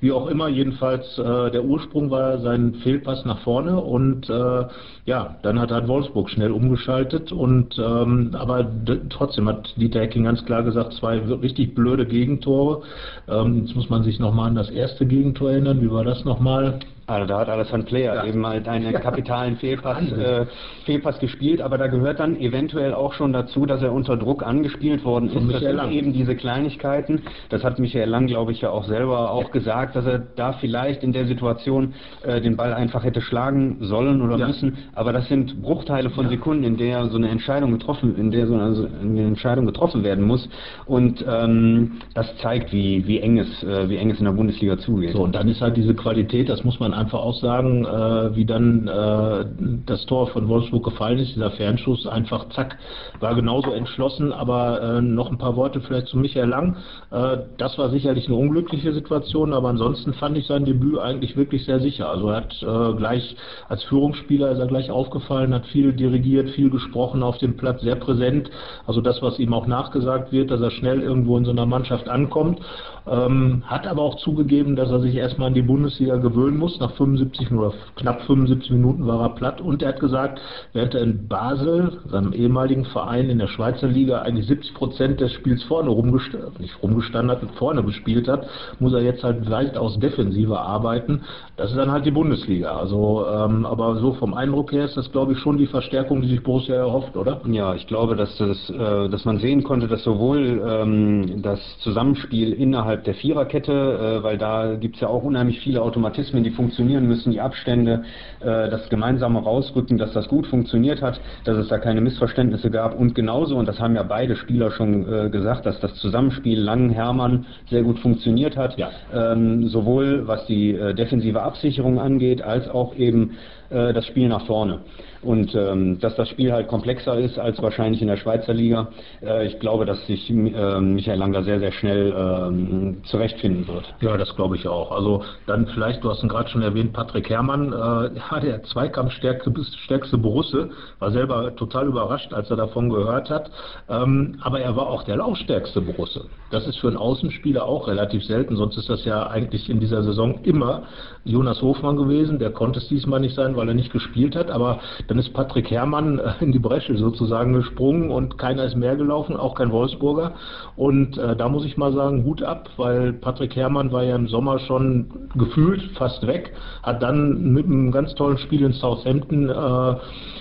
Wie 0.00 0.12
auch 0.12 0.28
immer, 0.28 0.48
jedenfalls 0.48 1.18
äh, 1.18 1.50
der 1.50 1.64
Ursprung 1.64 2.10
war 2.10 2.38
sein 2.38 2.74
Fehlpass 2.82 3.24
nach 3.24 3.40
vorne 3.40 3.78
und 3.80 4.30
äh, 4.30 4.64
ja, 5.06 5.36
dann 5.42 5.58
hat 5.58 5.72
halt 5.72 5.88
Wolfsburg 5.88 6.30
schnell 6.30 6.52
umgeschaltet 6.52 7.32
und 7.32 7.78
ähm, 7.78 8.30
aber 8.34 8.66
trotzdem 9.08 9.48
hat 9.48 9.72
Dieter 9.76 10.00
Hecking 10.00 10.24
ganz 10.24 10.44
klar 10.44 10.62
gesagt, 10.62 10.92
zwei 10.94 11.18
richtig 11.18 11.74
blöde 11.74 12.06
Gegentore. 12.06 12.82
Ähm, 13.26 13.64
jetzt 13.64 13.74
muss 13.74 13.88
man 13.88 14.02
sich 14.02 14.20
nochmal 14.20 14.48
an 14.48 14.54
das 14.54 14.67
erste 14.70 15.06
Gegentor 15.06 15.50
erinnern. 15.50 15.80
Wie 15.82 15.90
war 15.90 16.04
das 16.04 16.24
nochmal? 16.24 16.80
Also 17.08 17.26
da 17.26 17.38
hat 17.38 17.48
Alessandro 17.48 17.88
Player 17.88 18.14
ja. 18.14 18.24
eben 18.26 18.46
halt 18.46 18.68
einen 18.68 18.92
kapitalen 19.00 19.56
Fehlpass, 19.56 20.12
äh, 20.12 20.44
Fehlpass 20.84 21.18
gespielt, 21.20 21.62
aber 21.62 21.78
da 21.78 21.86
gehört 21.86 22.20
dann 22.20 22.36
eventuell 22.36 22.92
auch 22.92 23.14
schon 23.14 23.32
dazu, 23.32 23.64
dass 23.64 23.82
er 23.82 23.92
unter 23.92 24.16
Druck 24.16 24.46
angespielt 24.46 25.04
worden 25.04 25.30
ist. 25.30 25.52
Das 25.52 25.62
sind 25.62 25.90
eben 25.90 26.12
diese 26.12 26.36
Kleinigkeiten. 26.36 27.22
Das 27.48 27.64
hat 27.64 27.78
Michael 27.78 28.10
Lang, 28.10 28.26
glaube 28.26 28.52
ich, 28.52 28.60
ja 28.60 28.70
auch 28.70 28.84
selber 28.84 29.30
auch 29.30 29.50
gesagt, 29.50 29.96
dass 29.96 30.04
er 30.04 30.18
da 30.18 30.52
vielleicht 30.52 31.02
in 31.02 31.12
der 31.12 31.26
Situation 31.26 31.94
äh, 32.22 32.42
den 32.42 32.56
Ball 32.56 32.74
einfach 32.74 33.04
hätte 33.04 33.22
schlagen 33.22 33.78
sollen 33.80 34.20
oder 34.20 34.36
ja. 34.36 34.46
müssen. 34.46 34.76
Aber 34.94 35.12
das 35.14 35.28
sind 35.28 35.62
Bruchteile 35.62 36.10
von 36.10 36.24
ja. 36.24 36.30
Sekunden, 36.30 36.64
in 36.64 36.76
der 36.76 37.06
so 37.06 37.16
eine 37.16 37.30
Entscheidung 37.30 37.72
getroffen, 37.72 38.16
in 38.16 38.30
der 38.30 38.46
so 38.46 38.54
eine, 38.54 38.64
also 38.64 38.86
eine 39.00 39.22
Entscheidung 39.22 39.64
getroffen 39.64 40.04
werden 40.04 40.24
muss. 40.24 40.46
Und 40.84 41.24
ähm, 41.26 42.00
das 42.12 42.36
zeigt, 42.38 42.70
wie, 42.72 43.06
wie 43.06 43.20
eng 43.20 43.38
es, 43.38 43.62
äh, 43.62 43.88
wie 43.88 43.96
eng 43.96 44.10
es 44.10 44.18
in 44.18 44.26
der 44.26 44.32
Bundesliga 44.32 44.76
zugeht. 44.76 45.12
So 45.12 45.22
und 45.22 45.34
dann 45.34 45.48
ist 45.48 45.62
halt 45.62 45.76
diese 45.78 45.94
Qualität, 45.94 46.50
das 46.50 46.64
muss 46.64 46.78
man 46.78 46.97
einfach 46.98 47.20
auch 47.20 47.40
sagen, 47.40 47.84
äh, 47.84 48.36
wie 48.36 48.44
dann 48.44 48.88
äh, 48.88 49.46
das 49.86 50.04
Tor 50.06 50.26
von 50.28 50.48
Wolfsburg 50.48 50.84
gefallen 50.84 51.18
ist, 51.18 51.34
dieser 51.34 51.50
Fernschuss, 51.52 52.06
einfach 52.06 52.48
zack, 52.50 52.76
war 53.20 53.34
genauso 53.34 53.70
entschlossen, 53.70 54.32
aber 54.32 54.82
äh, 54.82 55.00
noch 55.00 55.30
ein 55.30 55.38
paar 55.38 55.56
Worte 55.56 55.80
vielleicht 55.80 56.08
zu 56.08 56.18
Michael 56.18 56.48
Lang. 56.48 56.76
Äh, 57.10 57.38
das 57.56 57.78
war 57.78 57.90
sicherlich 57.90 58.26
eine 58.26 58.36
unglückliche 58.36 58.92
Situation, 58.92 59.52
aber 59.52 59.68
ansonsten 59.68 60.12
fand 60.14 60.36
ich 60.36 60.46
sein 60.46 60.64
Debüt 60.64 60.98
eigentlich 60.98 61.36
wirklich 61.36 61.64
sehr 61.64 61.80
sicher. 61.80 62.08
Also 62.10 62.28
er 62.28 62.36
hat 62.36 62.62
äh, 62.62 62.96
gleich 62.96 63.36
als 63.68 63.84
Führungsspieler 63.84 64.50
ist 64.50 64.58
er 64.58 64.66
gleich 64.66 64.90
aufgefallen, 64.90 65.54
hat 65.54 65.66
viel 65.66 65.92
dirigiert, 65.92 66.50
viel 66.50 66.70
gesprochen 66.70 67.22
auf 67.22 67.38
dem 67.38 67.56
Platz, 67.56 67.82
sehr 67.82 67.96
präsent. 67.96 68.50
Also 68.86 69.00
das, 69.00 69.22
was 69.22 69.38
ihm 69.38 69.54
auch 69.54 69.66
nachgesagt 69.66 70.32
wird, 70.32 70.50
dass 70.50 70.60
er 70.60 70.70
schnell 70.70 71.00
irgendwo 71.00 71.36
in 71.36 71.44
so 71.44 71.50
einer 71.50 71.66
Mannschaft 71.66 72.08
ankommt. 72.08 72.60
Ähm, 73.06 73.62
hat 73.66 73.86
aber 73.86 74.02
auch 74.02 74.16
zugegeben, 74.16 74.76
dass 74.76 74.90
er 74.90 75.00
sich 75.00 75.14
erstmal 75.14 75.48
an 75.48 75.54
die 75.54 75.62
Bundesliga 75.62 76.16
gewöhnen 76.16 76.58
muss. 76.58 76.78
Nach 76.88 76.96
75 76.96 77.52
oder 77.52 77.74
knapp 77.96 78.22
75 78.22 78.70
Minuten 78.70 79.06
war 79.06 79.20
er 79.20 79.34
platt 79.34 79.60
und 79.60 79.82
er 79.82 79.90
hat 79.90 80.00
gesagt, 80.00 80.40
während 80.72 80.94
er 80.94 81.02
in 81.02 81.28
Basel, 81.28 81.98
seinem 82.06 82.32
ehemaligen 82.32 82.86
Verein 82.86 83.28
in 83.28 83.38
der 83.38 83.48
Schweizer 83.48 83.88
Liga, 83.88 84.22
eigentlich 84.22 84.46
70 84.46 84.74
Prozent 84.74 85.20
des 85.20 85.32
Spiels 85.32 85.62
vorne 85.64 85.90
rumgestanden, 85.90 86.52
nicht 86.58 86.82
rumgestanden 86.82 87.30
hat, 87.30 87.42
vorne 87.56 87.82
gespielt 87.82 88.26
hat, 88.26 88.46
muss 88.78 88.94
er 88.94 89.02
jetzt 89.02 89.22
halt 89.22 89.50
weitaus 89.50 89.98
defensiver 89.98 90.62
arbeiten. 90.62 91.22
Das 91.58 91.70
ist 91.70 91.76
dann 91.76 91.92
halt 91.92 92.06
die 92.06 92.10
Bundesliga. 92.10 92.76
Also, 92.76 93.26
ähm, 93.30 93.66
aber 93.66 93.96
so 93.96 94.14
vom 94.14 94.32
Eindruck 94.32 94.72
her 94.72 94.86
ist 94.86 94.96
das, 94.96 95.12
glaube 95.12 95.32
ich, 95.32 95.38
schon 95.38 95.58
die 95.58 95.66
Verstärkung, 95.66 96.22
die 96.22 96.28
sich 96.28 96.42
Borussia 96.42 96.74
erhofft, 96.74 97.16
oder? 97.16 97.42
Ja, 97.50 97.74
ich 97.74 97.86
glaube, 97.86 98.16
dass, 98.16 98.34
das, 98.38 98.70
äh, 98.70 99.10
dass 99.10 99.26
man 99.26 99.40
sehen 99.40 99.62
konnte, 99.62 99.88
dass 99.88 100.04
sowohl 100.04 100.62
ähm, 100.66 101.42
das 101.42 101.60
Zusammenspiel 101.80 102.52
innerhalb 102.52 103.04
der 103.04 103.14
Viererkette, 103.14 103.72
äh, 103.72 104.22
weil 104.22 104.38
da 104.38 104.76
gibt 104.76 104.94
es 104.94 105.02
ja 105.02 105.08
auch 105.08 105.22
unheimlich 105.22 105.60
viele 105.60 105.82
Automatismen, 105.82 106.44
die 106.44 106.50
funktionieren 106.50 106.77
müssen, 106.84 107.32
die 107.32 107.40
Abstände, 107.40 108.02
äh, 108.40 108.68
das 108.68 108.88
gemeinsame 108.88 109.40
Rausrücken, 109.40 109.98
dass 109.98 110.12
das 110.12 110.28
gut 110.28 110.46
funktioniert 110.46 111.02
hat, 111.02 111.20
dass 111.44 111.56
es 111.56 111.68
da 111.68 111.78
keine 111.78 112.00
Missverständnisse 112.00 112.70
gab 112.70 112.98
und 112.98 113.14
genauso, 113.14 113.56
und 113.56 113.66
das 113.66 113.80
haben 113.80 113.94
ja 113.94 114.02
beide 114.02 114.36
Spieler 114.36 114.70
schon 114.70 115.12
äh, 115.12 115.30
gesagt, 115.30 115.66
dass 115.66 115.80
das 115.80 115.94
Zusammenspiel 115.94 116.60
Lang-Hermann 116.60 117.46
sehr 117.70 117.82
gut 117.82 117.98
funktioniert 117.98 118.56
hat, 118.56 118.78
ja. 118.78 118.90
ähm, 119.14 119.68
sowohl 119.68 120.26
was 120.26 120.46
die 120.46 120.74
äh, 120.74 120.94
defensive 120.94 121.42
Absicherung 121.42 121.98
angeht, 121.98 122.42
als 122.42 122.68
auch 122.68 122.94
eben 122.96 123.36
äh, 123.70 123.92
das 123.92 124.06
Spiel 124.06 124.28
nach 124.28 124.46
vorne. 124.46 124.80
Und 125.22 125.54
ähm, 125.54 125.98
dass 125.98 126.14
das 126.14 126.28
Spiel 126.28 126.52
halt 126.52 126.68
komplexer 126.68 127.18
ist 127.18 127.38
als 127.38 127.60
wahrscheinlich 127.60 128.00
in 128.00 128.08
der 128.08 128.16
Schweizer 128.16 128.54
Liga, 128.54 128.88
äh, 129.20 129.46
ich 129.46 129.58
glaube, 129.58 129.84
dass 129.84 130.06
sich 130.06 130.30
äh, 130.30 130.80
Michael 130.80 131.18
Langer 131.18 131.42
sehr, 131.42 131.58
sehr 131.58 131.72
schnell 131.72 132.14
ähm, 132.16 132.98
zurechtfinden 133.04 133.66
wird. 133.66 133.92
Ja, 134.00 134.16
das 134.16 134.34
glaube 134.36 134.56
ich 134.56 134.68
auch. 134.68 134.92
Also 134.92 135.24
dann 135.46 135.66
vielleicht, 135.66 136.04
du 136.04 136.10
hast 136.10 136.22
ihn 136.22 136.28
gerade 136.28 136.48
schon 136.48 136.62
erwähnt, 136.62 136.92
Patrick 136.92 137.28
Herrmann, 137.30 137.72
äh, 137.72 138.16
ja, 138.16 138.40
der 138.40 138.62
Zweikampfstärkste 138.62 139.52
stärkste 139.84 140.18
Borusse, 140.18 140.70
war 141.00 141.10
selber 141.10 141.54
total 141.56 141.86
überrascht, 141.86 142.32
als 142.32 142.50
er 142.50 142.56
davon 142.56 142.88
gehört 142.88 143.28
hat. 143.28 143.50
Ähm, 143.88 144.36
aber 144.40 144.60
er 144.60 144.76
war 144.76 144.86
auch 144.86 145.02
der 145.02 145.16
laufstärkste 145.16 145.80
Borusse. 145.80 146.26
Das 146.50 146.66
ist 146.66 146.78
für 146.78 146.88
einen 146.88 146.96
Außenspieler 146.96 147.64
auch 147.64 147.88
relativ 147.88 148.24
selten, 148.24 148.56
sonst 148.56 148.78
ist 148.78 148.88
das 148.88 149.04
ja 149.04 149.26
eigentlich 149.26 149.68
in 149.68 149.80
dieser 149.80 150.02
Saison 150.02 150.40
immer 150.44 150.84
Jonas 151.24 151.60
Hofmann 151.60 151.96
gewesen. 151.96 152.38
Der 152.38 152.50
konnte 152.50 152.78
es 152.78 152.88
diesmal 152.88 153.20
nicht 153.20 153.34
sein, 153.34 153.56
weil 153.58 153.68
er 153.68 153.74
nicht 153.74 153.92
gespielt 153.92 154.34
hat, 154.34 154.50
aber 154.50 154.80
dann 155.08 155.18
ist 155.18 155.34
Patrick 155.34 155.70
Herrmann 155.70 156.18
äh, 156.18 156.32
in 156.40 156.52
die 156.52 156.58
Bresche 156.58 156.96
sozusagen 156.96 157.52
gesprungen 157.52 158.10
und 158.10 158.38
keiner 158.38 158.64
ist 158.64 158.76
mehr 158.76 158.96
gelaufen, 158.96 159.36
auch 159.36 159.54
kein 159.54 159.70
Wolfsburger. 159.70 160.32
Und 160.76 161.18
äh, 161.18 161.36
da 161.36 161.48
muss 161.48 161.66
ich 161.66 161.76
mal 161.76 161.92
sagen, 161.92 162.24
Hut 162.24 162.42
ab, 162.42 162.70
weil 162.76 163.12
Patrick 163.12 163.54
Herrmann 163.56 163.92
war 163.92 164.04
ja 164.04 164.16
im 164.16 164.28
Sommer 164.28 164.58
schon 164.60 165.28
gefühlt 165.34 165.82
fast 165.98 166.26
weg, 166.26 166.54
hat 166.82 167.02
dann 167.02 167.52
mit 167.52 167.66
einem 167.66 167.92
ganz 167.92 168.14
tollen 168.14 168.38
Spiel 168.38 168.62
in 168.62 168.72
Southampton 168.72 169.50
äh, 169.50 169.96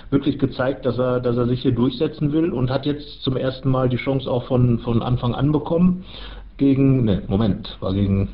wirklich 0.09 0.39
gezeigt, 0.39 0.85
dass 0.85 0.97
er, 0.97 1.19
dass 1.19 1.35
er 1.35 1.47
sich 1.47 1.61
hier 1.61 1.73
durchsetzen 1.73 2.31
will 2.31 2.51
und 2.51 2.69
hat 2.69 2.85
jetzt 2.85 3.23
zum 3.23 3.35
ersten 3.35 3.69
Mal 3.69 3.89
die 3.89 3.97
Chance 3.97 4.29
auch 4.29 4.45
von, 4.45 4.79
von 4.79 5.01
Anfang 5.01 5.35
an 5.35 5.51
bekommen. 5.51 6.05
Gegen, 6.57 7.03
ne, 7.05 7.21
Moment, 7.27 7.77
war 7.81 7.93
gegen 7.93 8.29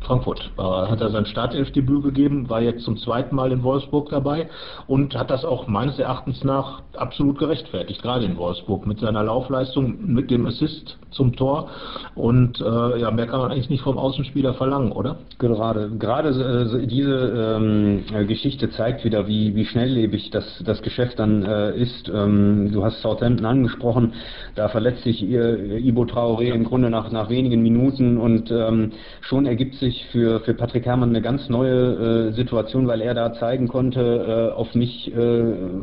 Frankfurt. 0.00 0.50
War, 0.56 0.90
hat 0.90 1.00
er 1.00 1.10
sein 1.10 1.26
Startelfdebüt 1.26 2.02
gegeben, 2.02 2.48
war 2.48 2.62
jetzt 2.62 2.84
zum 2.84 2.96
zweiten 2.96 3.34
Mal 3.34 3.52
in 3.52 3.62
Wolfsburg 3.62 4.10
dabei 4.10 4.48
und 4.86 5.16
hat 5.16 5.30
das 5.30 5.44
auch 5.44 5.66
meines 5.66 5.98
Erachtens 5.98 6.44
nach 6.44 6.82
absolut 6.96 7.38
gerechtfertigt, 7.38 8.02
gerade 8.02 8.24
in 8.24 8.36
Wolfsburg, 8.36 8.86
mit 8.86 9.00
seiner 9.00 9.22
Laufleistung, 9.22 10.06
mit 10.06 10.30
dem 10.30 10.46
Assist 10.46 10.98
zum 11.10 11.34
Tor. 11.34 11.70
Und 12.14 12.60
äh, 12.60 13.00
ja, 13.00 13.10
mehr 13.10 13.26
kann 13.26 13.40
man 13.40 13.50
eigentlich 13.50 13.70
nicht 13.70 13.82
vom 13.82 13.98
Außenspieler 13.98 14.54
verlangen, 14.54 14.92
oder? 14.92 15.16
Gerade, 15.38 15.90
gerade 15.98 16.28
äh, 16.28 16.86
diese 16.86 17.56
ähm, 17.56 18.04
Geschichte 18.26 18.70
zeigt 18.70 19.04
wieder, 19.04 19.26
wie, 19.26 19.54
wie 19.54 19.64
schnelllebig 19.64 20.30
das, 20.30 20.62
das 20.64 20.80
Geschäft 20.82 21.18
dann 21.18 21.44
äh, 21.44 21.76
ist. 21.76 22.08
Ähm, 22.08 22.70
du 22.72 22.84
hast 22.84 23.00
Southampton 23.02 23.46
angesprochen, 23.46 24.14
da 24.54 24.68
verletzt 24.68 25.02
sich 25.02 25.22
Ibo 25.22 26.02
Traoré 26.02 26.52
im 26.52 26.64
Grunde 26.64 26.90
nach, 26.90 27.10
nach 27.10 27.28
wenigen 27.28 27.62
Minuten 27.62 28.18
und 28.18 28.50
ähm, 28.50 28.92
schon 29.20 29.46
ergibt 29.46 29.74
sich 29.74 29.87
sich 29.88 30.06
für, 30.12 30.40
für 30.40 30.54
Patrick 30.54 30.84
Herrmann 30.84 31.10
eine 31.10 31.22
ganz 31.22 31.48
neue 31.48 32.28
äh, 32.28 32.32
Situation, 32.32 32.86
weil 32.86 33.00
er 33.00 33.14
da 33.14 33.32
zeigen 33.32 33.68
konnte, 33.68 34.50
äh, 34.52 34.54
auf 34.54 34.74
mich 34.74 35.08
äh, 35.08 35.42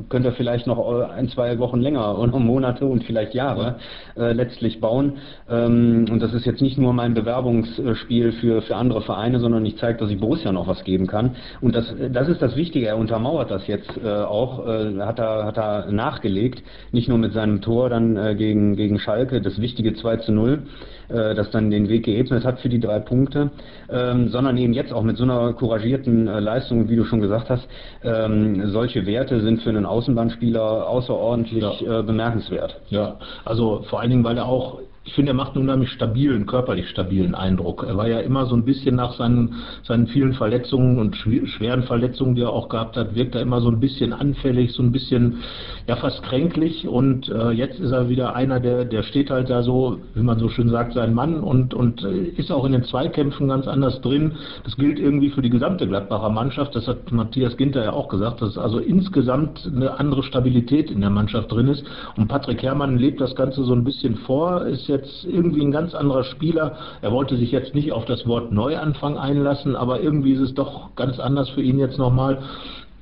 könnte 0.09 0.29
er 0.29 0.33
vielleicht 0.33 0.67
noch 0.67 0.79
äh, 0.79 1.05
ein, 1.05 1.29
zwei 1.29 1.57
Wochen 1.59 1.81
länger 1.81 2.17
und 2.19 2.33
Monate 2.35 2.85
und 2.85 3.03
vielleicht 3.03 3.33
Jahre 3.33 3.75
äh, 4.15 4.33
letztlich 4.33 4.79
bauen. 4.79 5.13
Ähm, 5.49 6.05
und 6.11 6.21
das 6.21 6.33
ist 6.33 6.45
jetzt 6.45 6.61
nicht 6.61 6.77
nur 6.77 6.93
mein 6.93 7.13
Bewerbungsspiel 7.13 8.33
für, 8.33 8.61
für 8.61 8.75
andere 8.75 9.01
Vereine, 9.01 9.39
sondern 9.39 9.65
ich 9.65 9.77
zeige, 9.77 9.99
dass 9.99 10.11
ich 10.11 10.19
Borussia 10.19 10.51
noch 10.51 10.67
was 10.67 10.83
geben 10.83 11.07
kann. 11.07 11.35
Und 11.61 11.75
das, 11.75 11.93
das 12.11 12.27
ist 12.27 12.41
das 12.41 12.55
Wichtige. 12.55 12.87
Er 12.87 12.97
untermauert 12.97 13.49
das 13.49 13.65
jetzt 13.67 13.91
äh, 14.03 14.07
auch, 14.09 14.65
hat, 14.65 15.19
er, 15.19 15.45
hat 15.45 15.57
er 15.57 15.91
nachgelegt, 15.91 16.61
nicht 16.91 17.09
nur 17.09 17.17
mit 17.17 17.33
seinem 17.33 17.61
Tor 17.61 17.89
dann 17.89 18.37
gegen, 18.37 18.75
gegen 18.75 18.99
Schalke, 18.99 19.41
das 19.41 19.59
wichtige 19.59 19.93
2 19.93 20.17
zu 20.17 20.31
0 20.31 20.63
äh, 21.09 21.35
das 21.35 21.49
dann 21.51 21.71
den 21.71 21.89
Weg 21.89 22.05
geebnet 22.05 22.45
hat 22.45 22.59
für 22.59 22.69
die 22.69 22.79
drei 22.79 22.99
Punkte, 22.99 23.51
ähm, 23.89 24.29
sondern 24.29 24.57
eben 24.57 24.73
jetzt 24.73 24.93
auch 24.93 25.03
mit 25.03 25.17
so 25.17 25.23
einer 25.23 25.53
couragierten 25.53 26.27
äh, 26.27 26.39
Leistung, 26.39 26.89
wie 26.89 26.95
du 26.95 27.05
schon 27.05 27.21
gesagt 27.21 27.49
hast, 27.49 27.67
ähm, 28.03 28.69
solche 28.69 29.05
Werte 29.05 29.41
sind 29.41 29.61
für 29.61 29.69
einen 29.69 29.85
Außenbahnspieler 29.85 30.87
außerordentlich 30.87 31.81
ja. 31.81 31.99
äh, 31.99 32.03
bemerkenswert. 32.03 32.81
Ja, 32.89 33.17
also 33.43 33.83
vor 33.89 33.99
allen 33.99 34.09
Dingen, 34.09 34.23
weil 34.23 34.37
er 34.37 34.45
auch 34.45 34.79
ich 35.05 35.13
finde, 35.13 35.33
er 35.33 35.35
macht 35.35 35.55
einen 35.55 35.65
unheimlich 35.65 35.91
stabilen, 35.91 36.47
körperlich 36.47 36.89
stabilen 36.89 37.35
Eindruck. 37.35 37.85
Er 37.87 37.95
war 37.95 38.07
ja 38.07 38.19
immer 38.21 38.47
so 38.47 38.55
ein 38.55 38.65
bisschen 38.65 38.95
nach 38.95 39.13
seinen, 39.13 39.53
seinen 39.83 40.07
vielen 40.07 40.33
Verletzungen 40.33 40.97
und 40.97 41.15
schweren 41.15 41.83
Verletzungen, 41.83 42.33
die 42.33 42.41
er 42.41 42.49
auch 42.49 42.69
gehabt 42.69 42.97
hat, 42.97 43.13
wirkt 43.13 43.35
er 43.35 43.41
immer 43.41 43.61
so 43.61 43.69
ein 43.69 43.79
bisschen 43.79 44.13
anfällig, 44.13 44.73
so 44.73 44.81
ein 44.81 44.91
bisschen, 44.91 45.43
ja, 45.87 45.95
fast 45.95 46.23
kränklich. 46.23 46.87
Und 46.87 47.29
äh, 47.29 47.51
jetzt 47.51 47.79
ist 47.79 47.91
er 47.91 48.09
wieder 48.09 48.35
einer, 48.35 48.59
der, 48.59 48.83
der 48.83 49.03
steht 49.03 49.29
halt 49.29 49.51
da 49.51 49.61
so, 49.61 49.99
wie 50.15 50.23
man 50.23 50.39
so 50.39 50.49
schön 50.49 50.69
sagt, 50.69 50.93
sein 50.93 51.13
Mann 51.13 51.39
und, 51.39 51.75
und 51.75 52.03
äh, 52.03 52.29
ist 52.35 52.51
auch 52.51 52.65
in 52.65 52.71
den 52.71 52.83
Zweikämpfen 52.83 53.47
ganz 53.47 53.67
anders 53.67 54.01
drin. 54.01 54.31
Das 54.63 54.75
gilt 54.75 54.97
irgendwie 54.97 55.29
für 55.29 55.43
die 55.43 55.51
gesamte 55.51 55.87
Gladbacher 55.87 56.31
Mannschaft. 56.31 56.75
Das 56.75 56.87
hat 56.87 57.11
Matthias 57.11 57.57
Ginter 57.57 57.83
ja 57.83 57.93
auch 57.93 58.07
gesagt, 58.07 58.41
dass 58.41 58.57
also 58.57 58.79
insgesamt 58.79 59.71
eine 59.71 59.99
andere 59.99 60.23
Stabilität 60.23 60.89
in 60.89 61.01
der 61.01 61.11
Mannschaft 61.11 61.51
drin 61.51 61.67
ist. 61.67 61.83
Und 62.17 62.27
Patrick 62.27 62.63
Herrmann 62.63 62.97
lebt 62.97 63.21
das 63.21 63.35
Ganze 63.35 63.63
so 63.63 63.73
ein 63.73 63.83
bisschen 63.83 64.15
vor, 64.15 64.65
ist 64.65 64.87
ja 64.87 64.94
jetzt 64.95 65.25
irgendwie 65.25 65.61
ein 65.61 65.71
ganz 65.71 65.93
anderer 65.93 66.23
Spieler. 66.23 66.77
Er 67.01 67.11
wollte 67.11 67.37
sich 67.37 67.51
jetzt 67.51 67.75
nicht 67.75 67.91
auf 67.91 68.05
das 68.05 68.25
Wort 68.27 68.51
Neuanfang 68.51 69.17
einlassen, 69.17 69.75
aber 69.75 70.01
irgendwie 70.01 70.33
ist 70.33 70.41
es 70.41 70.53
doch 70.53 70.95
ganz 70.95 71.19
anders 71.19 71.49
für 71.49 71.61
ihn 71.61 71.79
jetzt 71.79 71.97
nochmal 71.97 72.41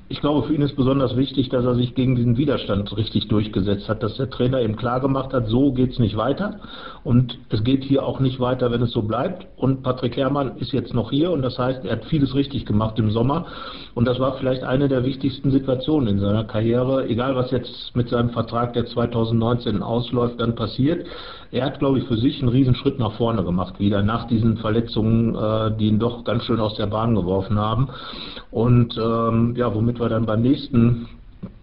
ich 0.08 0.20
glaube, 0.20 0.46
für 0.46 0.54
ihn 0.54 0.60
ist 0.60 0.76
besonders 0.76 1.16
wichtig, 1.16 1.48
dass 1.48 1.64
er 1.64 1.74
sich 1.74 1.94
gegen 1.94 2.14
diesen 2.14 2.36
Widerstand 2.36 2.94
richtig 2.96 3.28
durchgesetzt 3.28 3.88
hat, 3.88 4.02
dass 4.02 4.16
der 4.16 4.28
Trainer 4.28 4.60
ihm 4.60 4.76
klar 4.76 5.00
gemacht 5.00 5.32
hat, 5.32 5.48
so 5.48 5.72
geht 5.72 5.92
es 5.92 5.98
nicht 5.98 6.16
weiter 6.16 6.60
und 7.04 7.38
es 7.48 7.64
geht 7.64 7.84
hier 7.84 8.04
auch 8.04 8.20
nicht 8.20 8.38
weiter, 8.38 8.70
wenn 8.70 8.82
es 8.82 8.92
so 8.92 9.02
bleibt. 9.02 9.46
Und 9.56 9.82
Patrick 9.82 10.16
Herrmann 10.16 10.58
ist 10.58 10.72
jetzt 10.72 10.92
noch 10.92 11.10
hier 11.10 11.30
und 11.30 11.42
das 11.42 11.58
heißt, 11.58 11.84
er 11.84 11.92
hat 11.92 12.04
vieles 12.04 12.34
richtig 12.34 12.66
gemacht 12.66 12.98
im 12.98 13.10
Sommer 13.10 13.46
und 13.94 14.06
das 14.06 14.20
war 14.20 14.34
vielleicht 14.34 14.62
eine 14.62 14.88
der 14.88 15.04
wichtigsten 15.04 15.50
Situationen 15.50 16.08
in 16.08 16.20
seiner 16.20 16.44
Karriere, 16.44 17.06
egal 17.08 17.34
was 17.34 17.50
jetzt 17.50 17.96
mit 17.96 18.10
seinem 18.10 18.30
Vertrag, 18.30 18.74
der 18.74 18.84
2019 18.84 19.82
ausläuft, 19.82 20.38
dann 20.38 20.54
passiert. 20.54 21.06
Er 21.54 21.64
hat, 21.64 21.78
glaube 21.78 22.00
ich, 22.00 22.04
für 22.06 22.16
sich 22.16 22.40
einen 22.40 22.48
Riesenschritt 22.48 22.98
nach 22.98 23.12
vorne 23.12 23.44
gemacht, 23.44 23.78
wieder 23.78 24.02
nach 24.02 24.26
diesen 24.26 24.56
Verletzungen, 24.56 25.36
äh, 25.36 25.76
die 25.76 25.86
ihn 25.86 26.00
doch 26.00 26.24
ganz 26.24 26.42
schön 26.44 26.58
aus 26.58 26.74
der 26.74 26.86
Bahn 26.86 27.14
geworfen 27.14 27.60
haben. 27.60 27.90
Und 28.50 28.98
ähm, 28.98 29.54
ja, 29.56 29.72
womit 29.72 29.93
wir 29.98 30.08
dann 30.08 30.26
beim 30.26 30.42
nächsten 30.42 31.08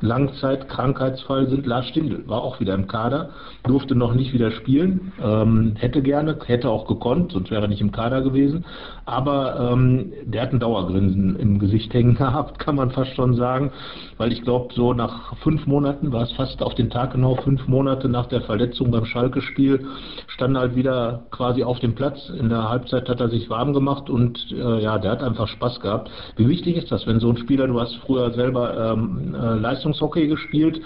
Langzeitkrankheitsfall 0.02 1.50
sind 1.50 1.66
Lars 1.66 1.88
Stindl, 1.88 2.28
war 2.28 2.42
auch 2.42 2.60
wieder 2.60 2.74
im 2.74 2.88
Kader, 2.88 3.30
durfte 3.64 3.96
noch 3.96 4.14
nicht 4.14 4.34
wieder 4.34 4.52
spielen, 4.52 5.12
ähm, 5.24 5.76
hätte 5.78 6.02
gerne, 6.02 6.38
hätte 6.46 6.70
auch 6.70 6.88
gekonnt, 6.88 7.32
sonst 7.32 7.52
wäre 7.52 7.64
er 7.64 7.68
nicht 7.68 7.82
im 7.82 7.92
Kader 7.92 8.22
gewesen, 8.22 8.66
aber 9.06 9.72
ähm, 9.72 10.12
der 10.26 10.44
hat 10.44 10.54
ein 10.54 10.60
Dauergrinsen 10.60 11.36
im 11.38 11.60
Gesicht 11.60 11.94
hängen 11.94 12.16
gehabt, 12.18 12.60
kann 12.60 12.76
man 12.76 12.92
fast 12.92 13.14
schon 13.16 13.36
sagen, 13.36 13.72
weil 14.18 14.32
ich 14.32 14.42
glaube, 14.42 14.74
so 14.74 14.94
nach 14.94 15.36
fünf 15.38 15.68
Monaten, 15.68 16.12
war 16.12 16.24
es 16.24 16.32
fast 16.34 16.62
auf 16.64 16.76
den 16.76 16.90
Tag 16.90 17.14
genau, 17.14 17.36
fünf 17.36 17.68
Monate 17.68 18.10
nach 18.10 18.28
der 18.28 18.42
Verletzung 18.42 18.92
beim 18.92 19.06
Schalke-Spiel, 19.06 19.86
stand 20.28 20.58
halt 20.58 20.76
wieder 20.76 21.24
quasi 21.32 21.64
auf 21.64 21.80
dem 21.80 21.96
Platz, 21.96 22.30
in 22.30 22.50
der 22.50 22.70
Halbzeit 22.70 23.10
hat 23.10 23.20
er 23.20 23.30
sich 23.30 23.50
warm 23.50 23.74
gemacht 23.74 24.10
und 24.10 24.52
äh, 24.52 24.82
ja, 24.82 24.98
der 24.98 25.12
hat 25.12 25.24
einfach 25.24 25.48
Spaß 25.48 25.80
gehabt. 25.80 26.10
Wie 26.36 26.48
wichtig 26.48 26.78
ist 26.78 26.92
das, 26.92 27.06
wenn 27.08 27.20
so 27.20 27.30
ein 27.30 27.38
Spieler, 27.38 27.68
du 27.68 27.80
hast 27.80 27.96
früher 28.06 28.32
selber 28.32 28.94
ähm, 28.94 29.36
äh, 29.36 29.56
Leistungshockey 29.72 30.28
gespielt, 30.28 30.82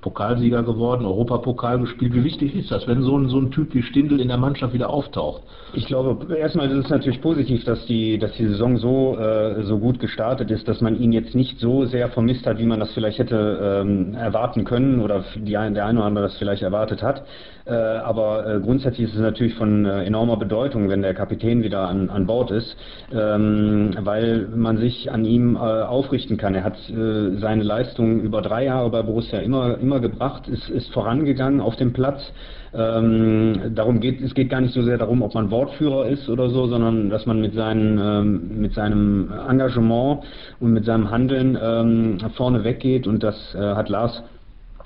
Pokalsieger 0.00 0.62
geworden, 0.62 1.04
Europapokal 1.04 1.78
gespielt. 1.78 2.14
Wie 2.14 2.24
wichtig 2.24 2.54
ist 2.54 2.70
das, 2.70 2.86
wenn 2.88 3.02
so 3.02 3.18
ein, 3.18 3.28
so 3.28 3.38
ein 3.38 3.50
Typ 3.50 3.74
wie 3.74 3.82
Stindl 3.82 4.20
in 4.20 4.28
der 4.28 4.38
Mannschaft 4.38 4.72
wieder 4.72 4.88
auftaucht? 4.88 5.42
Ich 5.74 5.86
glaube, 5.86 6.34
erstmal 6.34 6.70
ist 6.70 6.84
es 6.84 6.90
natürlich 6.90 7.20
positiv, 7.20 7.64
dass 7.64 7.84
die, 7.86 8.18
dass 8.18 8.32
die 8.32 8.46
Saison 8.46 8.78
so, 8.78 9.18
äh, 9.18 9.62
so 9.64 9.78
gut 9.78 10.00
gestartet 10.00 10.50
ist, 10.50 10.66
dass 10.66 10.80
man 10.80 10.98
ihn 10.98 11.12
jetzt 11.12 11.34
nicht 11.34 11.60
so 11.60 11.84
sehr 11.84 12.08
vermisst 12.08 12.46
hat, 12.46 12.58
wie 12.58 12.66
man 12.66 12.80
das 12.80 12.92
vielleicht 12.94 13.18
hätte 13.18 13.82
ähm, 13.82 14.14
erwarten 14.14 14.64
können 14.64 15.00
oder 15.00 15.24
die, 15.36 15.52
der 15.52 15.84
eine 15.84 15.98
oder 15.98 16.06
andere 16.06 16.24
das 16.24 16.38
vielleicht 16.38 16.62
erwartet 16.62 17.02
hat. 17.02 17.24
Äh, 17.70 17.74
aber 17.74 18.46
äh, 18.46 18.60
grundsätzlich 18.60 19.08
ist 19.08 19.14
es 19.14 19.20
natürlich 19.20 19.54
von 19.54 19.84
äh, 19.84 20.04
enormer 20.04 20.38
Bedeutung, 20.38 20.88
wenn 20.88 21.02
der 21.02 21.14
Kapitän 21.14 21.62
wieder 21.62 21.86
an, 21.88 22.08
an 22.08 22.26
Bord 22.26 22.50
ist, 22.50 22.74
ähm, 23.12 23.90
weil 24.00 24.48
man 24.54 24.78
sich 24.78 25.10
an 25.12 25.24
ihm 25.24 25.56
aufrichten 25.56 26.36
kann. 26.36 26.54
Er 26.54 26.64
hat 26.64 26.76
seine 26.86 27.62
Leistung 27.62 28.20
über 28.20 28.40
drei 28.40 28.64
Jahre 28.64 28.90
bei 28.90 29.02
Borussia 29.02 29.40
immer, 29.40 29.78
immer 29.78 29.90
immer 29.90 29.98
gebracht, 29.98 30.46
ist, 30.46 30.68
ist 30.68 30.92
vorangegangen 30.92 31.60
auf 31.60 31.74
dem 31.74 31.92
Platz. 31.92 32.32
Ähm, 32.72 33.74
darum 33.74 33.98
geht 33.98 34.20
es 34.20 34.34
geht 34.34 34.48
gar 34.48 34.60
nicht 34.60 34.72
so 34.72 34.82
sehr 34.82 34.98
darum, 34.98 35.22
ob 35.22 35.34
man 35.34 35.50
Wortführer 35.50 36.06
ist 36.06 36.28
oder 36.28 36.48
so, 36.48 36.68
sondern 36.68 37.10
dass 37.10 37.26
man 37.26 37.40
mit, 37.40 37.54
seinen, 37.54 37.98
ähm, 37.98 38.60
mit 38.60 38.74
seinem 38.74 39.32
Engagement 39.48 40.20
und 40.60 40.72
mit 40.72 40.84
seinem 40.84 41.10
Handeln 41.10 41.58
ähm, 41.60 42.18
vorne 42.36 42.62
weggeht 42.62 43.08
und 43.08 43.24
das 43.24 43.36
äh, 43.56 43.58
hat 43.58 43.88
Lars 43.88 44.22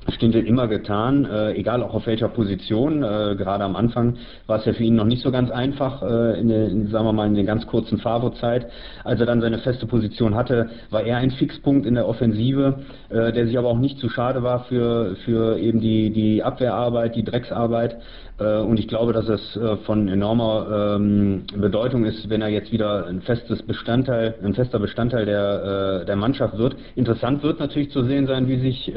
Stindl 0.08 0.46
immer 0.46 0.68
getan, 0.68 1.24
äh, 1.24 1.52
egal 1.52 1.82
auch 1.82 1.94
auf 1.94 2.06
welcher 2.06 2.28
Position. 2.28 3.02
Äh, 3.02 3.36
gerade 3.36 3.64
am 3.64 3.76
Anfang 3.76 4.16
war 4.46 4.58
es 4.58 4.64
ja 4.64 4.72
für 4.72 4.82
ihn 4.82 4.96
noch 4.96 5.04
nicht 5.04 5.22
so 5.22 5.30
ganz 5.30 5.50
einfach, 5.50 6.02
äh, 6.02 6.40
in, 6.40 6.48
der, 6.48 6.68
in, 6.68 6.88
sagen 6.88 7.06
wir 7.06 7.12
mal, 7.12 7.26
in 7.26 7.34
der 7.34 7.44
ganz 7.44 7.66
kurzen 7.66 7.98
Favo-Zeit. 7.98 8.66
Als 9.04 9.20
er 9.20 9.26
dann 9.26 9.40
seine 9.40 9.58
feste 9.58 9.86
Position 9.86 10.34
hatte, 10.34 10.68
war 10.90 11.02
er 11.02 11.18
ein 11.18 11.30
Fixpunkt 11.30 11.86
in 11.86 11.94
der 11.94 12.06
Offensive, 12.08 12.80
äh, 13.08 13.32
der 13.32 13.46
sich 13.46 13.56
aber 13.58 13.68
auch 13.68 13.78
nicht 13.78 13.98
zu 13.98 14.08
schade 14.08 14.42
war 14.42 14.64
für, 14.64 15.16
für 15.24 15.58
eben 15.58 15.80
die, 15.80 16.10
die 16.10 16.42
Abwehrarbeit, 16.42 17.16
die 17.16 17.24
Drecksarbeit. 17.24 17.96
Äh, 18.38 18.58
und 18.58 18.78
ich 18.78 18.88
glaube, 18.88 19.12
dass 19.12 19.28
es 19.28 19.56
äh, 19.56 19.76
von 19.78 20.08
enormer 20.08 20.96
ähm, 20.96 21.44
Bedeutung 21.56 22.04
ist, 22.04 22.28
wenn 22.28 22.42
er 22.42 22.48
jetzt 22.48 22.72
wieder 22.72 23.06
ein 23.06 23.20
festes 23.20 23.62
Bestandteil, 23.62 24.34
ein 24.42 24.54
fester 24.54 24.78
Bestandteil 24.78 25.24
der, 25.24 26.04
der 26.04 26.16
Mannschaft 26.16 26.58
wird. 26.58 26.76
Interessant 26.96 27.42
wird 27.42 27.60
natürlich 27.60 27.90
zu 27.90 28.02
sehen 28.04 28.26
sein, 28.26 28.48
wie 28.48 28.58
sich, 28.58 28.92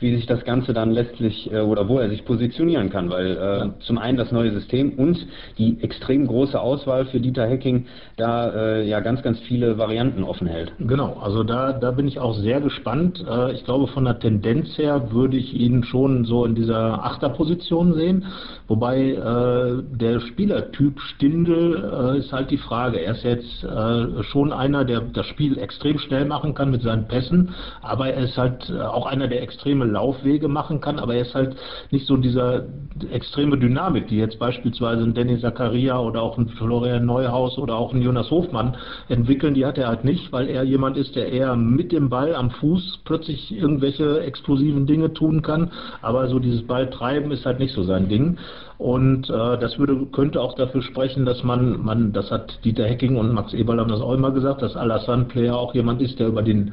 wie 0.00 0.16
sich 0.16 0.26
das 0.32 0.44
Ganze 0.44 0.72
dann 0.72 0.90
letztlich 0.90 1.50
oder 1.50 1.88
wo 1.88 1.98
er 1.98 2.08
sich 2.08 2.24
positionieren 2.24 2.90
kann, 2.90 3.10
weil 3.10 3.36
ja. 3.36 3.74
zum 3.80 3.98
einen 3.98 4.16
das 4.16 4.32
neue 4.32 4.52
System 4.52 4.92
und 4.94 5.26
die 5.58 5.78
extrem 5.82 6.26
große 6.26 6.60
Auswahl 6.60 7.06
für 7.06 7.20
Dieter 7.20 7.46
Hecking 7.46 7.86
da 8.16 8.80
ja 8.80 9.00
ganz, 9.00 9.22
ganz 9.22 9.38
viele 9.40 9.78
Varianten 9.78 10.24
offen 10.24 10.46
hält. 10.46 10.72
Genau, 10.78 11.18
also 11.20 11.42
da, 11.42 11.72
da 11.72 11.90
bin 11.90 12.08
ich 12.08 12.18
auch 12.18 12.34
sehr 12.34 12.60
gespannt. 12.60 13.24
ich 13.52 13.64
glaube, 13.64 13.86
von 13.88 14.04
der 14.04 14.18
Tendenz 14.18 14.76
her 14.78 15.12
würde 15.12 15.36
ich 15.36 15.54
ihn 15.54 15.84
schon 15.84 16.24
so 16.24 16.44
in 16.44 16.54
dieser 16.54 17.04
Achterposition 17.04 17.94
sehen. 17.94 18.24
Wobei 18.68 19.10
äh, 19.10 19.82
der 19.96 20.20
Spielertyp 20.20 20.98
Stindl 21.00 22.14
äh, 22.14 22.18
ist 22.18 22.32
halt 22.32 22.50
die 22.50 22.56
Frage. 22.56 23.00
Er 23.00 23.12
ist 23.12 23.24
jetzt 23.24 23.64
äh, 23.64 24.22
schon 24.24 24.52
einer, 24.52 24.84
der 24.84 25.00
das 25.00 25.26
Spiel 25.26 25.58
extrem 25.58 25.98
schnell 25.98 26.24
machen 26.24 26.54
kann 26.54 26.70
mit 26.70 26.82
seinen 26.82 27.06
Pässen, 27.06 27.54
aber 27.82 28.08
er 28.08 28.24
ist 28.24 28.38
halt 28.38 28.70
äh, 28.70 28.80
auch 28.80 29.06
einer, 29.06 29.28
der 29.28 29.42
extreme 29.42 29.84
Lauf 29.84 30.21
Laufwege 30.22 30.48
machen 30.48 30.80
kann, 30.80 30.98
aber 30.98 31.14
er 31.14 31.22
ist 31.22 31.34
halt 31.34 31.56
nicht 31.90 32.06
so 32.06 32.16
dieser 32.16 32.64
extreme 33.10 33.58
Dynamik, 33.58 34.08
die 34.08 34.16
jetzt 34.16 34.38
beispielsweise 34.38 35.02
ein 35.02 35.14
Danny 35.14 35.40
Zakaria 35.40 35.98
oder 35.98 36.22
auch 36.22 36.38
ein 36.38 36.48
Florian 36.48 37.04
Neuhaus 37.04 37.58
oder 37.58 37.76
auch 37.76 37.92
ein 37.92 38.02
Jonas 38.02 38.30
Hofmann 38.30 38.76
entwickeln, 39.08 39.54
die 39.54 39.66
hat 39.66 39.78
er 39.78 39.88
halt 39.88 40.04
nicht, 40.04 40.32
weil 40.32 40.48
er 40.48 40.62
jemand 40.62 40.96
ist, 40.96 41.16
der 41.16 41.32
eher 41.32 41.56
mit 41.56 41.92
dem 41.92 42.08
Ball 42.08 42.34
am 42.34 42.50
Fuß 42.50 43.00
plötzlich 43.04 43.52
irgendwelche 43.52 44.20
explosiven 44.20 44.86
Dinge 44.86 45.12
tun 45.12 45.42
kann, 45.42 45.70
aber 46.00 46.28
so 46.28 46.38
dieses 46.38 46.62
Balltreiben 46.66 47.30
ist 47.32 47.44
halt 47.44 47.58
nicht 47.58 47.74
so 47.74 47.82
sein 47.82 48.08
Ding. 48.08 48.38
Und 48.78 49.30
äh, 49.30 49.58
das 49.58 49.78
würde, 49.78 50.06
könnte 50.12 50.40
auch 50.40 50.54
dafür 50.54 50.82
sprechen, 50.82 51.24
dass 51.24 51.42
man, 51.44 51.84
man, 51.84 52.12
das 52.12 52.30
hat 52.30 52.58
Dieter 52.64 52.84
Hecking 52.84 53.16
und 53.16 53.32
Max 53.32 53.52
Eberl 53.54 53.78
haben 53.78 53.90
das 53.90 54.00
auch 54.00 54.14
immer 54.14 54.30
gesagt, 54.30 54.62
dass 54.62 54.76
Alassane 54.76 55.24
Player 55.24 55.56
auch 55.56 55.74
jemand 55.74 56.02
ist, 56.02 56.18
der 56.18 56.28
über 56.28 56.42
den 56.42 56.72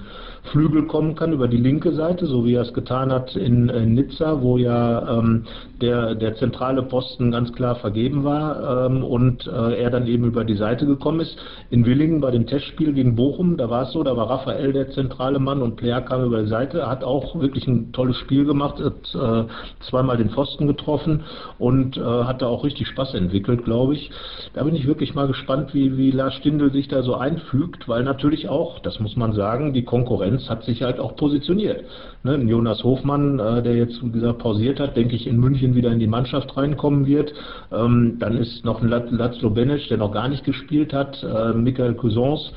Flügel 0.52 0.88
kommen 0.88 1.16
kann, 1.16 1.34
über 1.34 1.48
die 1.48 1.58
linke 1.58 1.92
Seite, 1.94 2.26
so 2.26 2.46
wie 2.46 2.56
er 2.56 2.64
es 2.64 2.74
getan 2.74 3.12
hat 3.12 3.36
in, 3.36 3.70
in 3.70 3.94
Nizza, 3.94 4.42
wo 4.42 4.58
ja 4.58 5.20
ähm, 5.20 5.46
der, 5.82 6.16
der 6.16 6.36
zentrale 6.36 6.84
Posten 6.84 7.32
ganz 7.32 7.52
klar 7.54 7.76
vergeben 7.76 8.24
war 8.24 8.86
ähm, 8.86 9.04
und 9.04 9.46
äh, 9.48 9.82
er 9.82 9.90
dann 9.90 10.08
eben 10.08 10.26
über 10.26 10.44
die 10.44 10.56
Seite 10.56 10.86
gekommen 10.86 11.20
ist. 11.20 11.38
In 11.70 11.86
Willingen 11.86 12.22
bei 12.22 12.32
dem 12.32 12.48
Testspiel 12.48 12.94
gegen 12.94 13.16
Bochum, 13.16 13.58
da 13.58 13.70
war 13.70 13.84
es 13.84 13.92
so, 13.92 14.04
da 14.04 14.16
war 14.16 14.30
Raphael 14.30 14.74
der 14.74 14.90
zentrale 14.92 15.40
Mann 15.40 15.62
und 15.62 15.76
Player 15.76 16.02
kam 16.02 16.24
über 16.24 16.42
die 16.42 16.50
Seite, 16.50 16.88
hat 16.88 17.04
auch 17.04 17.40
wirklich 17.40 17.68
ein 17.68 17.92
tolles 17.92 18.18
Spiel 18.18 18.46
gemacht, 18.46 18.80
hat 18.80 19.16
äh, 19.16 19.48
zweimal 19.90 20.18
den 20.18 20.30
Pfosten 20.30 20.68
getroffen 20.68 21.24
und 21.58 21.99
äh, 22.00 22.24
hat 22.24 22.42
da 22.42 22.48
auch 22.48 22.64
richtig 22.64 22.88
Spaß 22.88 23.14
entwickelt, 23.14 23.66
glaube 23.66 23.94
ich. 23.94 24.10
Da 24.54 24.64
bin 24.64 24.76
ich 24.76 24.88
wirklich 24.88 25.14
mal 25.14 25.28
gespannt, 25.28 25.74
wie, 25.74 25.98
wie 25.98 26.12
Lars 26.12 26.36
Stindl 26.36 26.72
sich 26.72 26.88
da 26.88 27.04
so 27.04 27.16
einfügt, 27.16 27.88
weil 27.88 28.04
natürlich 28.04 28.50
auch, 28.50 28.80
das 28.80 29.00
muss 29.00 29.16
man 29.16 29.34
sagen, 29.34 29.74
die 29.74 29.84
Konkurrenz 29.84 30.50
hat 30.50 30.64
sich 30.64 30.82
halt 30.82 31.00
auch 31.00 31.16
positioniert. 31.16 31.84
Ne, 32.24 32.36
Jonas 32.38 32.84
Hofmann, 32.84 33.40
äh, 33.40 33.62
der 33.62 33.76
jetzt, 33.76 34.04
wie 34.04 34.12
gesagt, 34.12 34.40
pausiert 34.40 34.80
hat, 34.80 34.98
denke 34.98 35.16
ich, 35.16 35.28
in 35.28 35.40
München 35.40 35.76
wieder 35.76 35.92
in 35.92 36.00
die 36.00 36.08
Mannschaft 36.08 36.56
reinkommen 36.58 37.06
wird. 37.06 37.34
Ähm, 37.72 38.18
dann 38.20 38.38
ist 38.38 38.66
noch 38.66 38.82
ein 38.82 38.90
Laszlo 38.90 39.50
Benic, 39.50 39.88
der 39.90 39.98
noch 39.98 40.12
gar 40.12 40.28
nicht 40.28 40.44
gespielt 40.44 40.94
hat, 40.94 41.24
äh, 41.24 41.54
Michael 41.54 41.96
Cousins, 41.96 42.52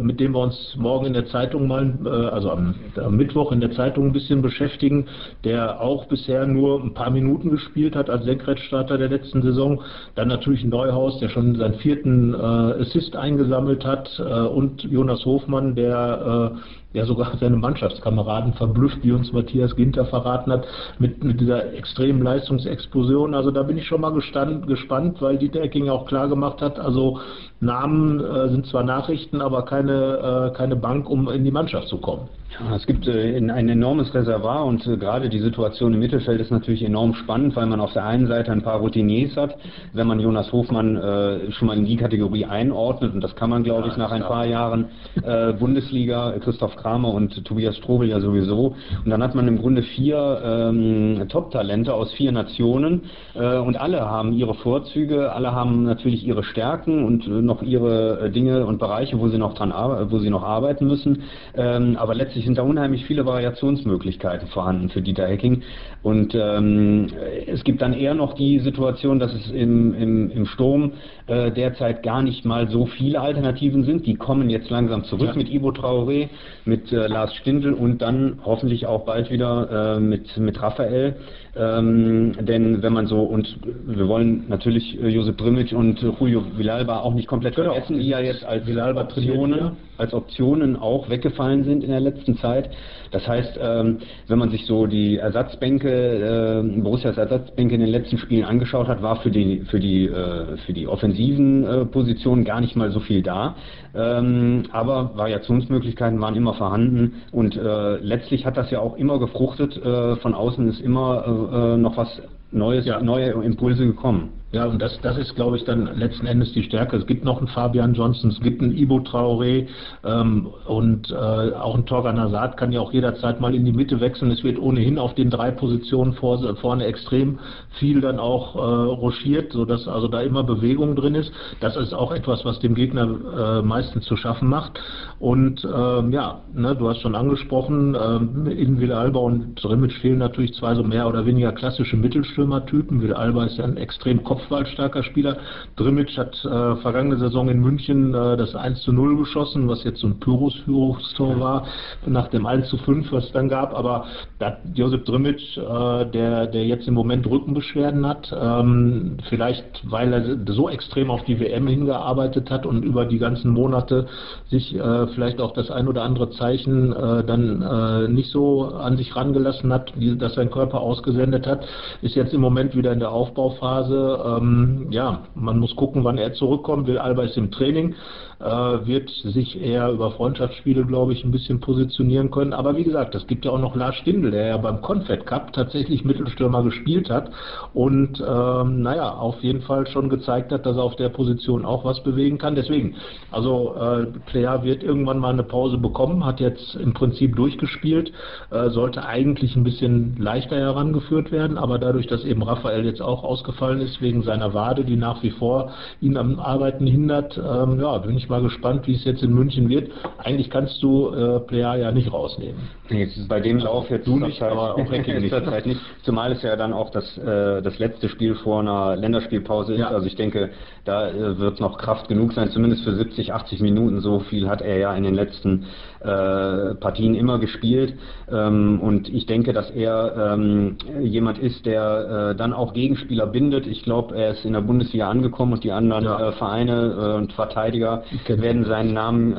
mit 0.00 0.20
dem 0.20 0.32
wir 0.32 0.40
uns 0.40 0.76
morgen 0.76 1.06
in 1.06 1.12
der 1.12 1.26
Zeitung 1.26 1.66
mal, 1.66 1.92
äh, 2.04 2.08
also 2.08 2.50
am, 2.50 2.74
am, 2.96 3.16
Mittwoch 3.16 3.52
in 3.52 3.60
der 3.60 3.72
Zeitung 3.72 4.06
ein 4.06 4.12
bisschen 4.12 4.42
beschäftigen, 4.42 5.06
der 5.44 5.80
auch 5.80 6.06
bisher 6.06 6.46
nur 6.46 6.82
ein 6.82 6.94
paar 6.94 7.10
Minuten 7.10 7.50
gespielt 7.50 7.96
hat 7.96 8.08
als 8.08 8.24
Senkrechtstarter 8.24 8.98
der 8.98 9.08
letzten 9.08 9.42
Saison. 9.42 9.82
Dann 10.14 10.28
natürlich 10.28 10.64
Neuhaus, 10.64 11.18
der 11.18 11.28
schon 11.28 11.56
seinen 11.56 11.74
vierten 11.74 12.34
äh, 12.34 12.36
Assist 12.36 13.16
eingesammelt 13.16 13.84
hat 13.84 14.20
und 14.20 14.82
Jonas 14.84 15.24
Hofmann, 15.24 15.74
der 15.74 16.52
ja 16.96 17.04
sogar 17.04 17.36
seine 17.38 17.56
Mannschaftskameraden 17.56 18.54
verblüfft, 18.54 18.98
wie 19.02 19.12
uns 19.12 19.32
Matthias 19.32 19.76
Ginter 19.76 20.06
verraten 20.06 20.50
hat, 20.50 20.66
mit, 20.98 21.22
mit 21.22 21.40
dieser 21.40 21.74
extremen 21.74 22.22
Leistungsexplosion. 22.22 23.34
Also 23.34 23.50
da 23.50 23.62
bin 23.62 23.76
ich 23.76 23.86
schon 23.86 24.00
mal 24.00 24.12
gestand, 24.12 24.66
gespannt, 24.66 25.20
weil 25.20 25.36
Dieter 25.36 25.60
Ecking 25.60 25.90
auch 25.90 26.06
klar 26.06 26.28
gemacht 26.28 26.62
hat, 26.62 26.78
also 26.78 27.20
Namen 27.60 28.20
äh, 28.20 28.48
sind 28.48 28.66
zwar 28.66 28.82
Nachrichten, 28.82 29.42
aber 29.42 29.66
keine, 29.66 30.50
äh, 30.52 30.56
keine 30.56 30.76
Bank, 30.76 31.08
um 31.10 31.28
in 31.28 31.44
die 31.44 31.50
Mannschaft 31.50 31.88
zu 31.88 31.98
kommen. 31.98 32.28
Ja, 32.58 32.74
es 32.74 32.86
gibt 32.86 33.06
äh, 33.06 33.36
ein 33.36 33.68
enormes 33.68 34.14
Reservoir 34.14 34.64
und 34.64 34.86
äh, 34.86 34.96
gerade 34.96 35.28
die 35.28 35.40
Situation 35.40 35.92
im 35.92 36.00
Mittelfeld 36.00 36.40
ist 36.40 36.50
natürlich 36.50 36.82
enorm 36.82 37.12
spannend, 37.14 37.54
weil 37.54 37.66
man 37.66 37.80
auf 37.80 37.92
der 37.92 38.04
einen 38.04 38.26
Seite 38.28 38.50
ein 38.50 38.62
paar 38.62 38.78
Routiniers 38.78 39.36
hat, 39.36 39.56
wenn 39.92 40.06
man 40.06 40.20
Jonas 40.20 40.50
Hofmann 40.52 40.96
äh, 40.96 41.52
schon 41.52 41.68
mal 41.68 41.76
in 41.76 41.84
die 41.84 41.96
Kategorie 41.96 42.46
einordnet 42.46 43.12
und 43.12 43.20
das 43.22 43.36
kann 43.36 43.50
man, 43.50 43.62
glaube 43.62 43.88
ja, 43.88 43.92
ich, 43.92 43.98
nach 43.98 44.10
ein 44.10 44.22
paar 44.22 44.46
Jahren 44.46 44.86
Bundesliga, 45.58 46.34
Christoph 46.40 46.76
Kramer 46.76 47.12
und 47.12 47.44
Tobias 47.44 47.76
Strobel 47.76 48.08
ja 48.08 48.20
sowieso. 48.20 48.76
Und 49.04 49.10
dann 49.10 49.22
hat 49.22 49.34
man 49.34 49.48
im 49.48 49.58
Grunde 49.58 49.82
vier 49.82 50.40
ähm, 50.44 51.26
Top-Talente 51.28 51.92
aus 51.92 52.12
vier 52.12 52.32
Nationen 52.32 53.02
und 53.34 53.76
alle 53.76 54.00
haben 54.00 54.32
ihre 54.32 54.54
Vorzüge, 54.54 55.32
alle 55.32 55.52
haben 55.52 55.84
natürlich 55.84 56.26
ihre 56.26 56.44
Stärken 56.44 57.04
und 57.04 57.26
noch 57.28 57.62
ihre 57.62 58.30
Dinge 58.30 58.66
und 58.66 58.78
Bereiche, 58.78 59.18
wo 59.18 59.28
sie 59.28 59.38
noch 59.38 59.54
dran 59.54 59.72
wo 60.10 60.18
sie 60.18 60.30
noch 60.30 60.42
arbeiten 60.42 60.86
müssen. 60.86 61.24
Ähm, 61.54 61.96
aber 61.98 62.14
letztlich 62.14 62.45
sind 62.46 62.58
da 62.58 62.62
unheimlich 62.62 63.04
viele 63.04 63.26
Variationsmöglichkeiten 63.26 64.48
vorhanden 64.48 64.88
für 64.88 65.02
Dieter 65.02 65.26
Hecking. 65.26 65.62
Und 66.02 66.34
ähm, 66.34 67.08
es 67.46 67.64
gibt 67.64 67.82
dann 67.82 67.92
eher 67.92 68.14
noch 68.14 68.34
die 68.34 68.60
Situation, 68.60 69.18
dass 69.18 69.34
es 69.34 69.50
im, 69.50 69.94
im, 69.94 70.30
im 70.30 70.46
Sturm 70.46 70.92
äh, 71.26 71.50
derzeit 71.50 72.02
gar 72.02 72.22
nicht 72.22 72.44
mal 72.44 72.68
so 72.70 72.86
viele 72.86 73.20
Alternativen 73.20 73.84
sind. 73.84 74.06
Die 74.06 74.14
kommen 74.14 74.48
jetzt 74.48 74.70
langsam 74.70 75.04
zurück 75.04 75.30
ja. 75.30 75.34
mit 75.34 75.50
Ivo 75.50 75.70
Traoré, 75.70 76.28
mit 76.64 76.92
äh, 76.92 77.06
Lars 77.06 77.34
Stindl 77.34 77.74
und 77.74 78.00
dann 78.00 78.38
hoffentlich 78.44 78.86
auch 78.86 79.04
bald 79.04 79.30
wieder 79.30 79.96
äh, 79.96 80.00
mit, 80.00 80.36
mit 80.38 80.62
Raphael. 80.62 81.16
Ähm, 81.58 82.34
denn 82.40 82.82
wenn 82.82 82.92
man 82.92 83.06
so, 83.06 83.20
und 83.20 83.56
wir 83.86 84.08
wollen 84.08 84.44
natürlich 84.48 85.00
äh, 85.02 85.08
Josep 85.08 85.38
Brimic 85.38 85.72
und 85.72 86.00
Julio 86.00 86.42
Villalba 86.56 87.00
auch 87.00 87.14
nicht 87.14 87.28
komplett 87.28 87.56
genau. 87.56 87.72
vergessen, 87.72 87.98
die 87.98 88.08
ja 88.08 88.20
jetzt 88.20 88.44
als 88.44 88.66
Optionen, 88.68 89.72
als 89.96 90.12
Optionen 90.12 90.76
auch 90.76 91.08
weggefallen 91.08 91.64
sind 91.64 91.82
in 91.82 91.90
der 91.90 92.00
letzten 92.00 92.36
Zeit. 92.36 92.70
Das 93.10 93.26
heißt, 93.26 93.58
ähm, 93.62 93.98
wenn 94.28 94.38
man 94.38 94.50
sich 94.50 94.66
so 94.66 94.86
die 94.86 95.16
Ersatzbänke, 95.16 95.88
äh, 95.88 96.80
Borussias 96.80 97.16
Ersatzbänke 97.16 97.74
in 97.74 97.80
den 97.80 97.90
letzten 97.90 98.18
Spielen 98.18 98.44
angeschaut 98.44 98.88
hat, 98.88 99.02
war 99.02 99.16
für 99.16 99.30
die, 99.30 99.62
für 99.70 99.80
die, 99.80 100.06
äh, 100.06 100.58
für 100.66 100.74
die 100.74 100.86
offensiven 100.86 101.64
äh, 101.64 101.84
Positionen 101.86 102.44
gar 102.44 102.60
nicht 102.60 102.76
mal 102.76 102.90
so 102.90 103.00
viel 103.00 103.22
da. 103.22 103.56
Ähm, 103.94 104.64
aber 104.72 105.12
Variationsmöglichkeiten 105.14 106.20
waren 106.20 106.36
immer 106.36 106.52
vorhanden 106.54 107.22
und 107.32 107.56
äh, 107.56 107.96
letztlich 107.96 108.44
hat 108.44 108.58
das 108.58 108.70
ja 108.70 108.80
auch 108.80 108.96
immer 108.96 109.18
gefruchtet. 109.18 109.76
Äh, 109.76 110.16
von 110.16 110.34
außen 110.34 110.68
ist 110.68 110.80
immer 110.80 111.45
äh, 111.52 111.76
noch 111.76 111.96
was 111.96 112.20
Neues, 112.52 112.86
ja. 112.86 113.00
neue 113.00 113.30
Impulse 113.44 113.86
gekommen. 113.86 114.35
Ja, 114.52 114.64
und 114.66 114.80
das, 114.80 115.00
das 115.00 115.18
ist, 115.18 115.34
glaube 115.34 115.56
ich, 115.56 115.64
dann 115.64 115.98
letzten 115.98 116.24
Endes 116.24 116.52
die 116.52 116.62
Stärke. 116.62 116.96
Es 116.96 117.06
gibt 117.06 117.24
noch 117.24 117.38
einen 117.38 117.48
Fabian 117.48 117.94
Johnson, 117.94 118.30
es 118.30 118.40
gibt 118.40 118.62
einen 118.62 118.76
Ibo 118.76 118.98
Traoré 118.98 119.66
ähm, 120.04 120.46
und 120.66 121.10
äh, 121.10 121.14
auch 121.14 121.74
ein 121.74 121.84
Torgan 121.84 122.20
Hazard 122.20 122.56
kann 122.56 122.70
ja 122.70 122.80
auch 122.80 122.92
jederzeit 122.92 123.40
mal 123.40 123.56
in 123.56 123.64
die 123.64 123.72
Mitte 123.72 124.00
wechseln. 124.00 124.30
Es 124.30 124.44
wird 124.44 124.60
ohnehin 124.60 125.00
auf 125.00 125.16
den 125.16 125.30
drei 125.30 125.50
Positionen 125.50 126.12
vor, 126.12 126.56
vorne 126.56 126.84
extrem 126.84 127.40
viel 127.80 128.00
dann 128.00 128.20
auch 128.20 128.54
äh, 128.54 128.58
rochiert, 128.60 129.52
sodass 129.52 129.88
also 129.88 130.06
da 130.06 130.20
immer 130.20 130.44
Bewegung 130.44 130.94
drin 130.94 131.16
ist. 131.16 131.32
Das 131.58 131.76
ist 131.76 131.92
auch 131.92 132.12
etwas, 132.12 132.44
was 132.44 132.60
dem 132.60 132.76
Gegner 132.76 133.58
äh, 133.58 133.62
meistens 133.62 134.04
zu 134.04 134.16
schaffen 134.16 134.48
macht. 134.48 134.78
Und 135.18 135.64
ähm, 135.64 136.12
ja, 136.12 136.42
ne, 136.54 136.76
du 136.76 136.88
hast 136.88 137.00
schon 137.00 137.16
angesprochen, 137.16 137.96
ähm, 138.00 138.46
in 138.46 138.80
Villalba 138.80 139.18
und 139.18 139.56
Drimic 139.56 139.92
fehlen 139.94 140.18
natürlich 140.18 140.54
zwei 140.54 140.76
so 140.76 140.84
mehr 140.84 141.08
oder 141.08 141.26
weniger 141.26 141.50
klassische 141.50 141.96
Mittelstürmertypen. 141.96 143.02
Villalba 143.02 143.46
ist 143.46 143.58
ja 143.58 143.64
ein 143.64 143.76
extrem 143.76 144.22
kopfballstarker 144.36 145.02
Spieler. 145.02 145.38
Drimmitsch 145.76 146.16
hat 146.18 146.36
äh, 146.44 146.76
vergangene 146.76 147.16
Saison 147.16 147.48
in 147.48 147.60
München 147.60 148.14
äh, 148.14 148.36
das 148.36 148.54
1 148.54 148.82
zu 148.82 148.92
0 148.92 149.16
geschossen, 149.16 149.68
was 149.68 149.82
jetzt 149.84 150.00
so 150.00 150.08
ein 150.08 150.20
Pyrrhus-Führungstor 150.20 151.40
war, 151.40 151.66
nach 152.06 152.28
dem 152.28 152.46
1 152.46 152.68
zu 152.68 152.76
5, 152.76 153.12
was 153.12 153.24
es 153.24 153.32
dann 153.32 153.48
gab. 153.48 153.74
Aber 153.74 154.06
da 154.38 154.58
Josep 154.74 155.04
Drimmitsch, 155.06 155.56
äh, 155.56 156.06
der, 156.06 156.46
der 156.46 156.66
jetzt 156.66 156.86
im 156.86 156.94
Moment 156.94 157.26
Rückenbeschwerden 157.26 158.06
hat, 158.06 158.34
ähm, 158.38 159.16
vielleicht 159.28 159.64
weil 159.90 160.12
er 160.12 160.52
so 160.52 160.68
extrem 160.68 161.10
auf 161.10 161.24
die 161.24 161.40
WM 161.40 161.66
hingearbeitet 161.66 162.50
hat 162.50 162.66
und 162.66 162.84
über 162.84 163.06
die 163.06 163.18
ganzen 163.18 163.50
Monate 163.50 164.06
sich 164.50 164.74
äh, 164.74 165.06
vielleicht 165.08 165.40
auch 165.40 165.52
das 165.52 165.70
ein 165.70 165.88
oder 165.88 166.02
andere 166.02 166.30
Zeichen 166.30 166.92
äh, 166.92 167.24
dann 167.24 167.62
äh, 167.62 168.08
nicht 168.08 168.30
so 168.30 168.66
an 168.66 168.96
sich 168.96 169.16
rangelassen 169.16 169.72
hat, 169.72 169.92
die, 169.96 170.18
dass 170.18 170.34
sein 170.34 170.50
Körper 170.50 170.80
ausgesendet 170.80 171.46
hat, 171.46 171.66
ist 172.02 172.14
jetzt 172.14 172.34
im 172.34 172.40
Moment 172.40 172.76
wieder 172.76 172.92
in 172.92 173.00
der 173.00 173.10
Aufbauphase 173.10 174.20
ähm, 174.26 174.86
ja, 174.90 175.22
man 175.34 175.58
muss 175.58 175.76
gucken, 175.76 176.04
wann 176.04 176.18
er 176.18 176.34
zurückkommt. 176.34 176.86
Will 176.86 176.98
Alba 176.98 177.24
ist 177.24 177.36
im 177.36 177.50
Training 177.50 177.94
äh, 178.40 178.44
wird 178.44 179.08
sich 179.08 179.60
eher 179.60 179.90
über 179.90 180.10
Freundschaftsspiele, 180.10 180.84
glaube 180.84 181.12
ich, 181.12 181.24
ein 181.24 181.30
bisschen 181.30 181.60
positionieren 181.60 182.30
können. 182.30 182.52
Aber 182.52 182.76
wie 182.76 182.84
gesagt, 182.84 183.14
es 183.14 183.26
gibt 183.26 183.44
ja 183.44 183.50
auch 183.50 183.60
noch 183.60 183.74
Lars 183.74 183.96
Stindl, 183.96 184.30
der 184.30 184.46
ja 184.46 184.56
beim 184.58 184.82
Confed 184.82 185.26
Cup 185.26 185.52
tatsächlich 185.52 186.04
Mittelstürmer 186.04 186.62
gespielt 186.62 187.08
hat 187.08 187.30
und 187.72 188.20
ähm, 188.20 188.82
naja, 188.82 189.10
auf 189.10 189.42
jeden 189.42 189.62
Fall 189.62 189.86
schon 189.86 190.08
gezeigt 190.08 190.52
hat, 190.52 190.66
dass 190.66 190.76
er 190.76 190.82
auf 190.82 190.96
der 190.96 191.08
Position 191.08 191.64
auch 191.64 191.84
was 191.84 192.02
bewegen 192.02 192.38
kann. 192.38 192.54
Deswegen, 192.54 192.96
also 193.30 193.74
äh, 193.76 194.06
Player 194.26 194.62
wird 194.62 194.82
irgendwann 194.82 195.18
mal 195.18 195.32
eine 195.32 195.42
Pause 195.42 195.78
bekommen, 195.78 196.24
hat 196.24 196.40
jetzt 196.40 196.74
im 196.76 196.92
Prinzip 196.92 197.36
durchgespielt, 197.36 198.12
äh, 198.50 198.68
sollte 198.68 199.06
eigentlich 199.06 199.56
ein 199.56 199.64
bisschen 199.64 200.16
leichter 200.18 200.56
herangeführt 200.56 201.32
werden, 201.32 201.56
aber 201.56 201.78
dadurch, 201.78 202.06
dass 202.06 202.24
eben 202.24 202.42
Raphael 202.42 202.84
jetzt 202.84 203.00
auch 203.00 203.24
ausgefallen 203.24 203.80
ist 203.80 204.02
wegen 204.02 204.15
seiner 204.22 204.54
Wade, 204.54 204.84
die 204.84 204.96
nach 204.96 205.22
wie 205.22 205.30
vor 205.30 205.72
ihn 206.00 206.16
am 206.16 206.38
Arbeiten 206.38 206.86
hindert, 206.86 207.38
ähm, 207.38 207.80
ja, 207.80 207.98
bin 207.98 208.16
ich 208.16 208.28
mal 208.28 208.42
gespannt, 208.42 208.86
wie 208.86 208.94
es 208.94 209.04
jetzt 209.04 209.22
in 209.22 209.34
München 209.34 209.68
wird. 209.68 209.90
Eigentlich 210.18 210.50
kannst 210.50 210.82
du 210.82 211.10
äh, 211.10 211.40
Player 211.40 211.76
ja 211.76 211.92
nicht 211.92 212.12
rausnehmen. 212.12 212.60
Nee, 212.90 213.08
bei 213.28 213.40
dem 213.40 213.58
Lauf 213.58 213.90
jetzt 213.90 214.06
du 214.06 214.18
nicht, 214.18 214.42
aber 214.42 214.74
auch 214.74 214.90
Hacking 214.90 215.20
nicht. 215.20 215.32
Halt 215.32 215.66
nicht. 215.66 215.80
Zumal 216.02 216.32
es 216.32 216.42
ja 216.42 216.56
dann 216.56 216.72
auch 216.72 216.90
das, 216.90 217.18
äh, 217.18 217.62
das 217.62 217.78
letzte 217.78 218.08
Spiel 218.08 218.34
vor 218.36 218.60
einer 218.60 218.96
Länderspielpause 218.96 219.74
ist. 219.74 219.80
Ja. 219.80 219.88
Also 219.88 220.06
ich 220.06 220.16
denke, 220.16 220.50
da 220.86 221.08
äh, 221.08 221.38
wird 221.38 221.60
noch 221.60 221.78
Kraft 221.78 222.08
genug 222.08 222.32
sein, 222.32 222.50
zumindest 222.50 222.84
für 222.84 222.94
70, 222.94 223.32
80 223.32 223.60
Minuten. 223.60 224.00
So 224.00 224.20
viel 224.20 224.48
hat 224.48 224.62
er 224.62 224.78
ja 224.78 224.94
in 224.94 225.02
den 225.02 225.14
letzten 225.14 225.66
äh, 226.00 226.74
Partien 226.76 227.14
immer 227.14 227.38
gespielt. 227.38 227.94
Ähm, 228.30 228.80
und 228.80 229.08
ich 229.08 229.26
denke, 229.26 229.52
dass 229.52 229.70
er 229.70 230.34
ähm, 230.34 230.76
jemand 231.00 231.38
ist, 231.38 231.66
der 231.66 232.30
äh, 232.32 232.36
dann 232.36 232.52
auch 232.52 232.72
Gegenspieler 232.72 233.26
bindet. 233.26 233.66
Ich 233.66 233.82
glaube, 233.82 234.16
er 234.16 234.30
ist 234.30 234.44
in 234.44 234.52
der 234.52 234.60
Bundesliga 234.60 235.10
angekommen 235.10 235.54
und 235.54 235.64
die 235.64 235.72
anderen 235.72 236.04
ja. 236.04 236.28
äh, 236.28 236.32
Vereine 236.32 236.94
äh, 236.98 237.16
und 237.16 237.32
Verteidiger 237.32 238.04
werden 238.28 238.64
seinen 238.64 238.94
Namen 238.94 239.36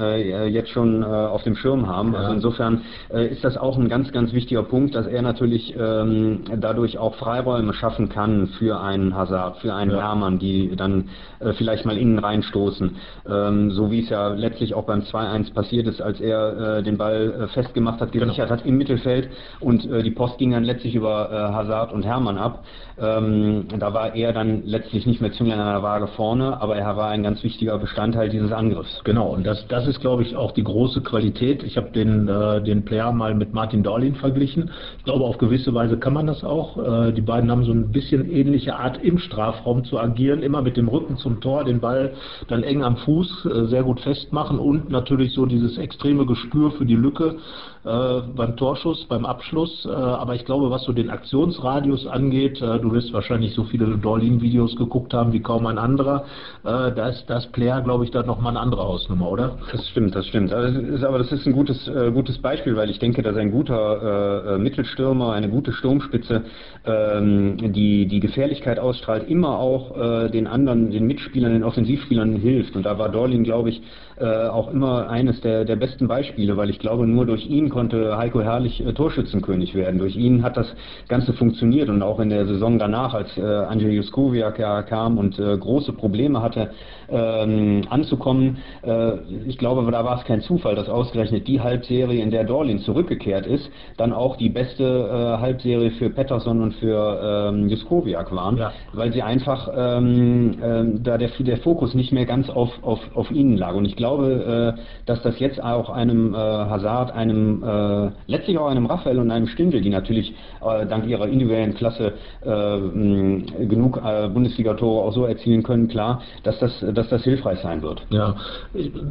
jetzt 0.49 0.69
schon 0.69 1.03
auf 1.03 1.43
dem 1.43 1.55
Schirm 1.55 1.87
haben. 1.87 2.13
Ja. 2.13 2.19
Also 2.19 2.33
insofern 2.33 2.81
ist 3.09 3.43
das 3.43 3.57
auch 3.57 3.77
ein 3.77 3.89
ganz, 3.89 4.11
ganz 4.11 4.33
wichtiger 4.33 4.63
Punkt, 4.63 4.95
dass 4.95 5.07
er 5.07 5.21
natürlich 5.21 5.75
ähm, 5.79 6.41
dadurch 6.57 6.97
auch 6.97 7.15
Freiräume 7.15 7.73
schaffen 7.73 8.09
kann 8.09 8.47
für 8.59 8.79
einen 8.79 9.15
Hazard, 9.15 9.57
für 9.57 9.73
einen 9.73 9.91
ja. 9.91 10.01
Hermann, 10.01 10.39
die 10.39 10.75
dann 10.75 11.09
vielleicht 11.57 11.85
mal 11.85 11.97
innen 11.97 12.19
reinstoßen. 12.19 12.95
Ähm, 13.29 13.71
so 13.71 13.91
wie 13.91 14.01
es 14.01 14.09
ja 14.09 14.29
letztlich 14.29 14.73
auch 14.73 14.85
beim 14.85 15.01
2-1 15.01 15.53
passiert 15.53 15.87
ist, 15.87 16.01
als 16.01 16.19
er 16.19 16.81
den 16.81 16.97
Ball 16.97 17.49
festgemacht 17.53 18.01
hat, 18.01 18.11
gesichert 18.11 18.49
genau. 18.49 18.59
hat 18.59 18.65
im 18.65 18.77
Mittelfeld 18.77 19.29
und 19.59 19.83
die 19.83 20.11
Post 20.11 20.37
ging 20.37 20.51
dann 20.51 20.63
letztlich 20.63 20.95
über 20.95 21.29
Hazard 21.53 21.93
und 21.93 22.05
Hermann 22.05 22.37
ab. 22.37 22.63
Ähm, 22.99 23.65
da 23.77 23.93
war 23.93 24.15
er 24.15 24.33
dann 24.33 24.63
letztlich 24.65 25.05
nicht 25.05 25.21
mehr 25.21 25.31
Zünglein 25.31 25.59
an 25.59 25.73
der 25.73 25.83
Waage 25.83 26.07
vorne, 26.07 26.59
aber 26.59 26.77
er 26.77 26.97
war 26.97 27.09
ein 27.09 27.21
ganz 27.21 27.43
wichtiger 27.43 27.77
Bestandteil 27.77 28.29
dieses 28.29 28.51
Angriffs. 28.51 29.01
Genau, 29.03 29.33
und 29.33 29.45
das, 29.45 29.67
das 29.67 29.87
ist, 29.87 30.01
glaube 30.01 30.23
ich, 30.23 30.35
auch 30.35 30.51
die 30.51 30.63
große 30.63 31.01
Qualität. 31.01 31.63
Ich 31.63 31.77
habe 31.77 31.91
den, 31.91 32.27
äh, 32.27 32.61
den 32.63 32.85
Player 32.85 33.11
mal 33.11 33.35
mit 33.35 33.53
Martin 33.53 33.83
Dorlin 33.83 34.15
verglichen. 34.15 34.71
Ich 34.97 35.03
glaube, 35.03 35.25
auf 35.25 35.37
gewisse 35.37 35.73
Weise 35.75 35.97
kann 35.97 36.13
man 36.13 36.25
das 36.25 36.43
auch. 36.43 36.77
Äh, 36.77 37.11
die 37.13 37.21
beiden 37.21 37.51
haben 37.51 37.63
so 37.65 37.71
ein 37.71 37.91
bisschen 37.91 38.31
ähnliche 38.31 38.75
Art 38.75 39.03
im 39.03 39.19
Strafraum 39.19 39.83
zu 39.83 39.99
agieren, 39.99 40.41
immer 40.41 40.63
mit 40.63 40.75
dem 40.75 40.87
Rücken 40.87 41.17
zum 41.27 41.41
Tor, 41.41 41.65
den 41.65 41.81
Ball 41.81 42.13
dann 42.47 42.63
eng 42.63 42.83
am 42.83 42.95
Fuß 42.95 43.45
äh, 43.45 43.65
sehr 43.65 43.83
gut 43.83 43.99
festmachen 43.99 44.59
und 44.59 44.89
natürlich 44.89 45.33
so 45.33 45.45
dieses 45.45 45.77
extreme 45.77 46.25
Gespür 46.25 46.71
für 46.71 46.85
die 46.85 46.95
Lücke 46.95 47.35
beim 47.83 48.55
Torschuss, 48.57 49.05
beim 49.05 49.25
Abschluss. 49.25 49.85
Äh, 49.85 49.89
aber 49.89 50.35
ich 50.35 50.45
glaube, 50.45 50.69
was 50.69 50.83
so 50.83 50.93
den 50.93 51.09
Aktionsradius 51.09 52.07
angeht, 52.07 52.61
äh, 52.61 52.79
du 52.79 52.91
wirst 52.91 53.13
wahrscheinlich 53.13 53.53
so 53.53 53.63
viele 53.63 53.97
Dorlin-Videos 53.97 54.75
geguckt 54.75 55.13
haben 55.13 55.33
wie 55.33 55.41
kaum 55.41 55.65
ein 55.67 55.77
anderer. 55.77 56.25
Äh, 56.63 56.91
da 56.93 57.09
ist 57.09 57.25
das 57.27 57.47
Player, 57.47 57.81
glaube 57.81 58.05
ich, 58.05 58.11
dann 58.11 58.25
nochmal 58.25 58.51
eine 58.51 58.59
andere 58.59 58.83
Hausnummer, 58.83 59.29
oder? 59.29 59.57
Das 59.71 59.87
stimmt, 59.89 60.15
das 60.15 60.25
stimmt. 60.27 60.53
Aber 60.53 61.17
das 61.17 61.31
ist 61.31 61.45
ein 61.45 61.53
gutes, 61.53 61.87
äh, 61.87 62.11
gutes 62.11 62.37
Beispiel, 62.39 62.75
weil 62.75 62.89
ich 62.89 62.99
denke, 62.99 63.21
dass 63.21 63.35
ein 63.35 63.51
guter 63.51 64.55
äh, 64.55 64.57
Mittelstürmer, 64.57 65.33
eine 65.33 65.49
gute 65.49 65.71
Sturmspitze, 65.71 66.43
ähm, 66.85 67.57
die 67.73 68.07
die 68.07 68.19
Gefährlichkeit 68.19 68.79
ausstrahlt, 68.79 69.29
immer 69.29 69.59
auch 69.59 69.97
äh, 69.97 70.29
den 70.29 70.47
anderen, 70.47 70.91
den 70.91 71.07
Mitspielern, 71.07 71.53
den 71.53 71.63
Offensivspielern 71.63 72.35
hilft. 72.35 72.75
Und 72.75 72.85
da 72.85 72.97
war 72.97 73.09
Dorlin, 73.09 73.43
glaube 73.43 73.69
ich, 73.69 73.81
äh, 74.19 74.47
auch 74.47 74.71
immer 74.71 75.09
eines 75.09 75.41
der, 75.41 75.63
der 75.63 75.75
besten 75.75 76.07
Beispiele, 76.07 76.57
weil 76.57 76.69
ich 76.69 76.79
glaube, 76.79 77.05
nur 77.05 77.25
durch 77.25 77.45
ihn 77.45 77.69
konnte 77.69 78.17
Heiko 78.17 78.41
Herrlich 78.41 78.85
äh, 78.85 78.93
Torschützenkönig 78.93 79.75
werden. 79.75 79.99
Durch 79.99 80.15
ihn 80.15 80.43
hat 80.43 80.57
das 80.57 80.67
Ganze 81.07 81.33
funktioniert 81.33 81.89
und 81.89 82.01
auch 82.01 82.19
in 82.19 82.29
der 82.29 82.47
Saison 82.47 82.79
danach, 82.79 83.13
als 83.13 83.37
äh, 83.37 83.41
Andrzej 83.41 83.93
Juskowiak 83.93 84.57
ja 84.59 84.81
kam 84.83 85.17
und 85.17 85.37
äh, 85.37 85.57
große 85.57 85.93
Probleme 85.93 86.41
hatte, 86.41 86.71
ähm, 87.09 87.83
anzukommen. 87.89 88.57
Äh, 88.83 89.17
ich 89.47 89.57
glaube, 89.57 89.89
da 89.91 90.03
war 90.03 90.19
es 90.19 90.25
kein 90.25 90.41
Zufall, 90.41 90.75
dass 90.75 90.89
ausgerechnet 90.89 91.47
die 91.47 91.61
Halbserie, 91.61 92.21
in 92.21 92.31
der 92.31 92.43
Dorlin 92.43 92.79
zurückgekehrt 92.79 93.45
ist, 93.45 93.69
dann 93.97 94.13
auch 94.13 94.37
die 94.37 94.49
beste 94.49 94.83
äh, 94.83 95.41
Halbserie 95.41 95.91
für 95.91 96.09
Pettersson 96.09 96.61
und 96.61 96.73
für 96.75 97.51
ähm, 97.51 97.69
Juskowiak 97.69 98.33
waren, 98.35 98.57
ja. 98.57 98.71
weil 98.93 99.13
sie 99.13 99.21
einfach 99.21 99.69
ähm, 99.75 100.55
ähm, 100.63 101.03
da 101.03 101.17
der, 101.17 101.29
der 101.39 101.57
Fokus 101.57 101.93
nicht 101.93 102.11
mehr 102.11 102.25
ganz 102.25 102.49
auf, 102.49 102.69
auf, 102.81 102.99
auf 103.15 103.31
ihnen 103.31 103.57
lag. 103.57 103.75
Und 103.75 103.85
ich 103.85 103.95
glaube, 103.95 104.75
äh, 104.77 104.81
dass 105.05 105.21
das 105.23 105.39
jetzt 105.39 105.63
auch 105.63 105.89
einem 105.89 106.33
äh, 106.33 106.37
Hazard, 106.37 107.11
einem 107.11 107.63
äh, 107.63 108.11
letztlich 108.27 108.57
auch 108.57 108.67
einem 108.67 108.85
Raphael 108.85 109.19
und 109.19 109.31
einem 109.31 109.47
Stindl, 109.47 109.81
die 109.81 109.89
natürlich 109.89 110.33
äh, 110.61 110.85
dank 110.85 111.07
ihrer 111.07 111.27
individuellen 111.27 111.75
Klasse 111.75 112.13
äh, 112.45 112.77
mh, 112.77 113.65
genug 113.67 114.01
äh, 114.03 114.27
Bundesliga-Tore 114.27 115.05
auch 115.05 115.13
so 115.13 115.25
erzielen 115.25 115.63
können, 115.63 115.87
klar, 115.87 116.21
dass 116.43 116.59
das 116.59 116.83
dass 116.97 117.09
das 117.09 117.23
hilfreich 117.23 117.59
sein 117.59 117.81
wird. 117.81 118.01
Ja, 118.09 118.35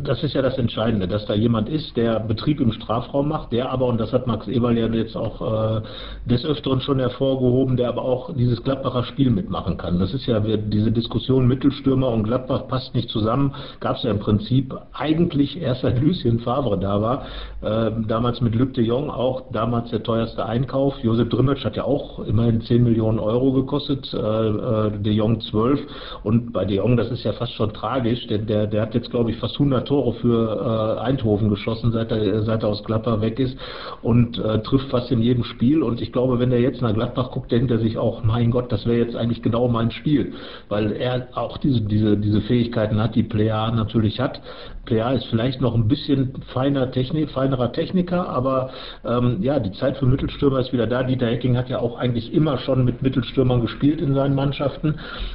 das 0.04 0.22
ist 0.22 0.34
ja 0.34 0.42
das 0.42 0.58
Entscheidende, 0.58 1.08
dass 1.08 1.26
da 1.26 1.34
jemand 1.34 1.68
ist, 1.68 1.96
der 1.96 2.20
Betrieb 2.20 2.60
im 2.60 2.72
Strafraum 2.72 3.28
macht, 3.28 3.52
der 3.52 3.70
aber, 3.70 3.86
und 3.86 3.98
das 4.00 4.12
hat 4.12 4.26
Max 4.26 4.48
Eberl 4.48 4.76
ja 4.76 4.86
jetzt 4.86 5.16
auch 5.16 5.76
äh, 5.76 5.80
des 6.26 6.44
Öfteren 6.44 6.80
schon 6.80 6.98
hervorgehoben, 6.98 7.76
der 7.76 7.88
aber 7.88 8.02
auch 8.02 8.34
dieses 8.34 8.62
Gladbacher 8.62 9.04
Spiel 9.04 9.30
mitmachen 9.30 9.76
kann. 9.76 9.98
Das 9.98 10.12
ist 10.12 10.26
ja 10.26 10.40
diese 10.40 10.90
Diskussion 10.90 11.46
Mittelstürmer 11.46 12.08
und 12.08 12.24
Gladbach 12.24 12.68
passt 12.68 12.94
nicht 12.94 13.08
zusammen, 13.10 13.54
gab 13.80 13.96
es 13.96 14.02
ja 14.02 14.10
im 14.10 14.18
Prinzip 14.18 14.74
eigentlich 14.92 15.60
erst 15.60 15.82
seit 15.82 16.00
Lucien 16.00 16.40
Favre 16.40 16.78
da 16.78 17.00
war, 17.00 17.26
äh, 17.62 17.90
damals 18.08 18.40
mit 18.40 18.54
Luc 18.54 18.74
de 18.74 18.84
Jong, 18.84 19.10
auch 19.10 19.52
damals 19.52 19.90
der 19.90 20.02
teuerste 20.02 20.44
Einkauf. 20.44 20.94
Josep 21.02 21.30
Drimmitsch 21.30 21.64
hat 21.64 21.76
ja 21.76 21.84
auch 21.84 22.20
immerhin 22.20 22.60
10 22.60 22.82
Millionen 22.82 23.18
Euro 23.18 23.52
gekostet, 23.52 24.12
äh, 24.12 24.18
äh, 24.18 24.90
de 24.98 25.12
Jong 25.12 25.40
12 25.40 25.80
und 26.24 26.52
bei 26.52 26.64
de 26.64 26.78
Jong, 26.78 26.96
das 26.96 27.10
ist 27.10 27.24
ja 27.24 27.32
fast 27.32 27.52
schon 27.52 27.72
tragisch, 27.76 28.26
denn 28.26 28.46
der, 28.46 28.66
der 28.66 28.82
hat 28.82 28.94
jetzt, 28.94 29.10
glaube 29.10 29.30
ich, 29.30 29.36
fast 29.38 29.54
100 29.54 29.86
Tore 29.86 30.14
für 30.14 30.98
äh, 30.98 31.00
Eindhoven 31.00 31.48
geschossen, 31.48 31.92
seit 31.92 32.10
er, 32.10 32.42
seit 32.42 32.62
er 32.62 32.68
aus 32.68 32.82
Gladbach 32.84 33.20
weg 33.20 33.38
ist 33.38 33.56
und 34.02 34.38
äh, 34.38 34.60
trifft 34.62 34.88
fast 34.90 35.10
in 35.10 35.22
jedem 35.22 35.44
Spiel. 35.44 35.82
Und 35.82 36.00
ich 36.00 36.12
glaube, 36.12 36.38
wenn 36.38 36.52
er 36.52 36.60
jetzt 36.60 36.82
nach 36.82 36.94
Gladbach 36.94 37.30
guckt, 37.30 37.52
denkt 37.52 37.70
er 37.70 37.78
sich 37.78 37.98
auch, 37.98 38.24
mein 38.24 38.50
Gott, 38.50 38.72
das 38.72 38.86
wäre 38.86 38.98
jetzt 38.98 39.16
eigentlich 39.16 39.42
genau 39.42 39.68
mein 39.68 39.90
Spiel, 39.90 40.32
weil 40.68 40.92
er 40.92 41.28
auch 41.34 41.58
diese, 41.58 41.80
diese, 41.82 42.16
diese 42.16 42.40
Fähigkeiten 42.42 43.00
hat, 43.00 43.14
die 43.14 43.22
Plea 43.22 43.70
natürlich 43.70 44.20
hat. 44.20 44.40
Plea 44.86 45.12
ist 45.14 45.26
vielleicht 45.26 45.60
noch 45.60 45.74
ein 45.74 45.88
bisschen 45.88 46.32
feiner 46.52 46.90
Technik, 46.90 47.30
feinerer 47.30 47.72
Techniker, 47.72 48.28
aber 48.28 48.70
ähm, 49.04 49.38
ja, 49.40 49.58
die 49.58 49.72
Zeit 49.72 49.98
für 49.98 50.06
Mittelstürmer 50.06 50.60
ist 50.60 50.72
wieder 50.72 50.86
da. 50.86 51.02
Dieter 51.02 51.26
Hecking 51.26 51.56
hat 51.56 51.68
ja 51.68 51.80
auch 51.80 51.98
eigentlich 51.98 52.32
immer 52.32 52.58
schon 52.58 52.84
mit 52.84 53.02
Mittelstürmern 53.02 53.60
gespielt 53.60 54.00
in 54.00 54.14
seinen 54.14 54.34
Mannschaften 54.34 54.94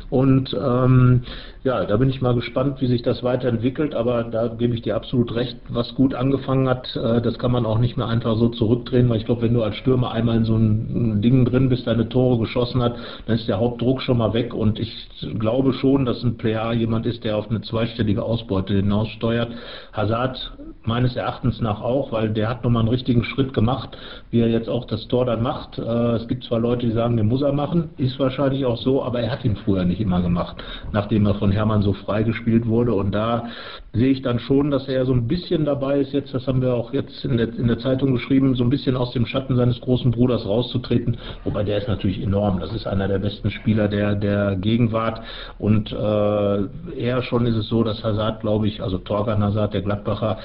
und 0.10 0.54
ähm, 0.54 1.23
ja, 1.63 1.86
da 1.86 1.97
bin 1.97 2.10
ich 2.10 2.21
mal 2.21 2.31
gespannt, 2.34 2.82
wie 2.82 2.88
sich 2.88 3.02
das 3.02 3.24
weiterentwickelt, 3.24 3.96
aber 3.96 4.24
da 4.24 4.48
gebe 4.48 4.76
ich 4.76 4.82
dir 4.82 4.96
absolut 4.96 5.34
recht, 5.36 5.58
was 5.70 5.96
gut 5.96 6.13
angefangen 6.13 6.67
hat, 6.67 6.96
äh, 6.96 7.22
das 7.22 7.38
kann 7.39 7.52
man 7.52 7.65
auch 7.65 7.80
nicht 7.80 7.98
mehr 7.98 8.08
einfach 8.08 8.36
so 8.38 8.50
zurückdrehen, 8.50 9.10
weil 9.10 9.17
ich 9.17 9.26
glaube, 9.26 9.44
wenn 9.44 9.54
du 9.54 9.63
als 9.63 9.76
Stürmer 9.76 10.12
einmal 10.12 10.38
in 10.38 10.46
so 10.46 10.56
ein 10.56 11.22
Ding 11.22 11.46
drin 11.46 11.70
bist, 11.70 11.88
deine 11.88 12.10
Tore 12.10 12.39
geschossen 12.39 12.82
hat, 12.82 12.96
dann 13.26 13.36
ist 13.36 13.48
der 13.48 13.60
Hauptdruck 13.60 14.02
schon 14.02 14.17
mal 14.17 14.34
weg 14.34 14.54
und 14.54 14.80
ich 14.80 15.10
glaube 15.39 15.74
schon, 15.74 16.06
dass 16.06 16.24
ein 16.24 16.38
Player 16.38 16.74
jemand 16.74 17.06
ist, 17.06 17.24
der 17.24 17.38
auf 17.38 17.50
eine 17.50 17.62
zweistellige 17.62 18.24
Ausbeute 18.24 18.74
hinaussteuert. 18.74 19.52
Hazard 19.94 20.52
meines 20.84 21.15
Erachtens 21.15 21.62
nach 21.62 21.82
auch, 21.82 22.12
weil 22.12 22.30
der 22.30 22.50
hat 22.50 22.63
nochmal 22.63 22.82
einen 22.82 22.89
richtigen 22.89 23.24
Schritt 23.24 23.54
gemacht, 23.54 23.98
wie 24.32 24.39
er 24.39 24.50
jetzt 24.50 24.70
auch 24.70 24.86
das 24.86 25.08
Tor 25.08 25.26
dann 25.26 25.44
macht. 25.44 25.78
Äh, 25.78 25.82
es 25.82 26.28
gibt 26.28 26.44
zwar 26.44 26.60
Leute, 26.60 26.88
die 26.88 26.94
sagen, 26.94 27.17
den 27.17 27.28
muss 27.28 27.41
er 27.41 27.54
machen, 27.54 27.89
ist 27.98 28.17
wahrscheinlich 28.20 28.65
auch 28.65 28.78
so, 28.78 29.04
aber 29.04 29.22
er 29.22 29.32
hat 29.32 29.46
ihn 29.46 29.56
früher 29.56 29.86
nicht 29.86 30.02
immer 30.02 30.22
gemacht, 30.22 30.58
nachdem 30.91 31.26
er 31.26 31.36
von 31.36 31.52
Hermann 31.52 31.82
so 31.82 31.94
freigespielt 31.94 32.67
wurde. 32.67 32.94
Und 32.94 33.12
da 33.12 33.46
sehe 33.93 34.12
ich 34.12 34.21
dann 34.21 34.39
schon, 34.39 34.71
dass 34.71 34.88
er 34.88 35.06
so 35.06 35.13
ein 35.13 35.27
bisschen 35.27 35.65
dabei 35.65 35.99
ist, 35.99 36.13
jetzt, 36.13 36.34
das 36.34 36.47
haben 36.47 36.62
wir 36.62 36.73
auch 36.73 36.93
jetzt 36.93 37.25
in 37.25 37.36
der, 37.36 37.49
in 37.49 37.67
der 37.67 37.77
Zeitung 37.80 38.13
geschrieben, 38.13 38.56
so 38.56 38.63
ein 38.63 38.69
bisschen 38.69 38.95
aus 38.95 39.12
dem 39.12 39.25
Schatten 39.25 39.58
seines 39.58 39.82
großen 39.82 40.12
Bruders 40.12 40.45
rauszutreten. 40.45 41.17
Wobei 41.43 41.63
der 41.63 41.77
ist 41.77 41.89
natürlich 41.89 42.21
enorm. 42.21 42.62
Das 42.62 42.73
ist 42.73 42.88
einer 42.88 43.10
der 43.10 43.19
besten 43.19 43.51
Spieler 43.51 43.89
der, 43.89 44.15
der 44.15 44.56
Gegenwart. 44.56 45.21
Und 45.60 45.91
äh, 45.91 46.95
eher 46.97 47.21
schon 47.23 47.45
ist 47.45 47.56
es 47.56 47.67
so, 47.67 47.84
dass 47.84 48.01
Hazard, 48.01 48.39
glaube 48.41 48.67
ich, 48.67 48.82
also 48.82 48.97
Torgan 48.97 49.43
Hazard, 49.43 49.73
der 49.73 49.82
Gladbacher, 49.82 50.38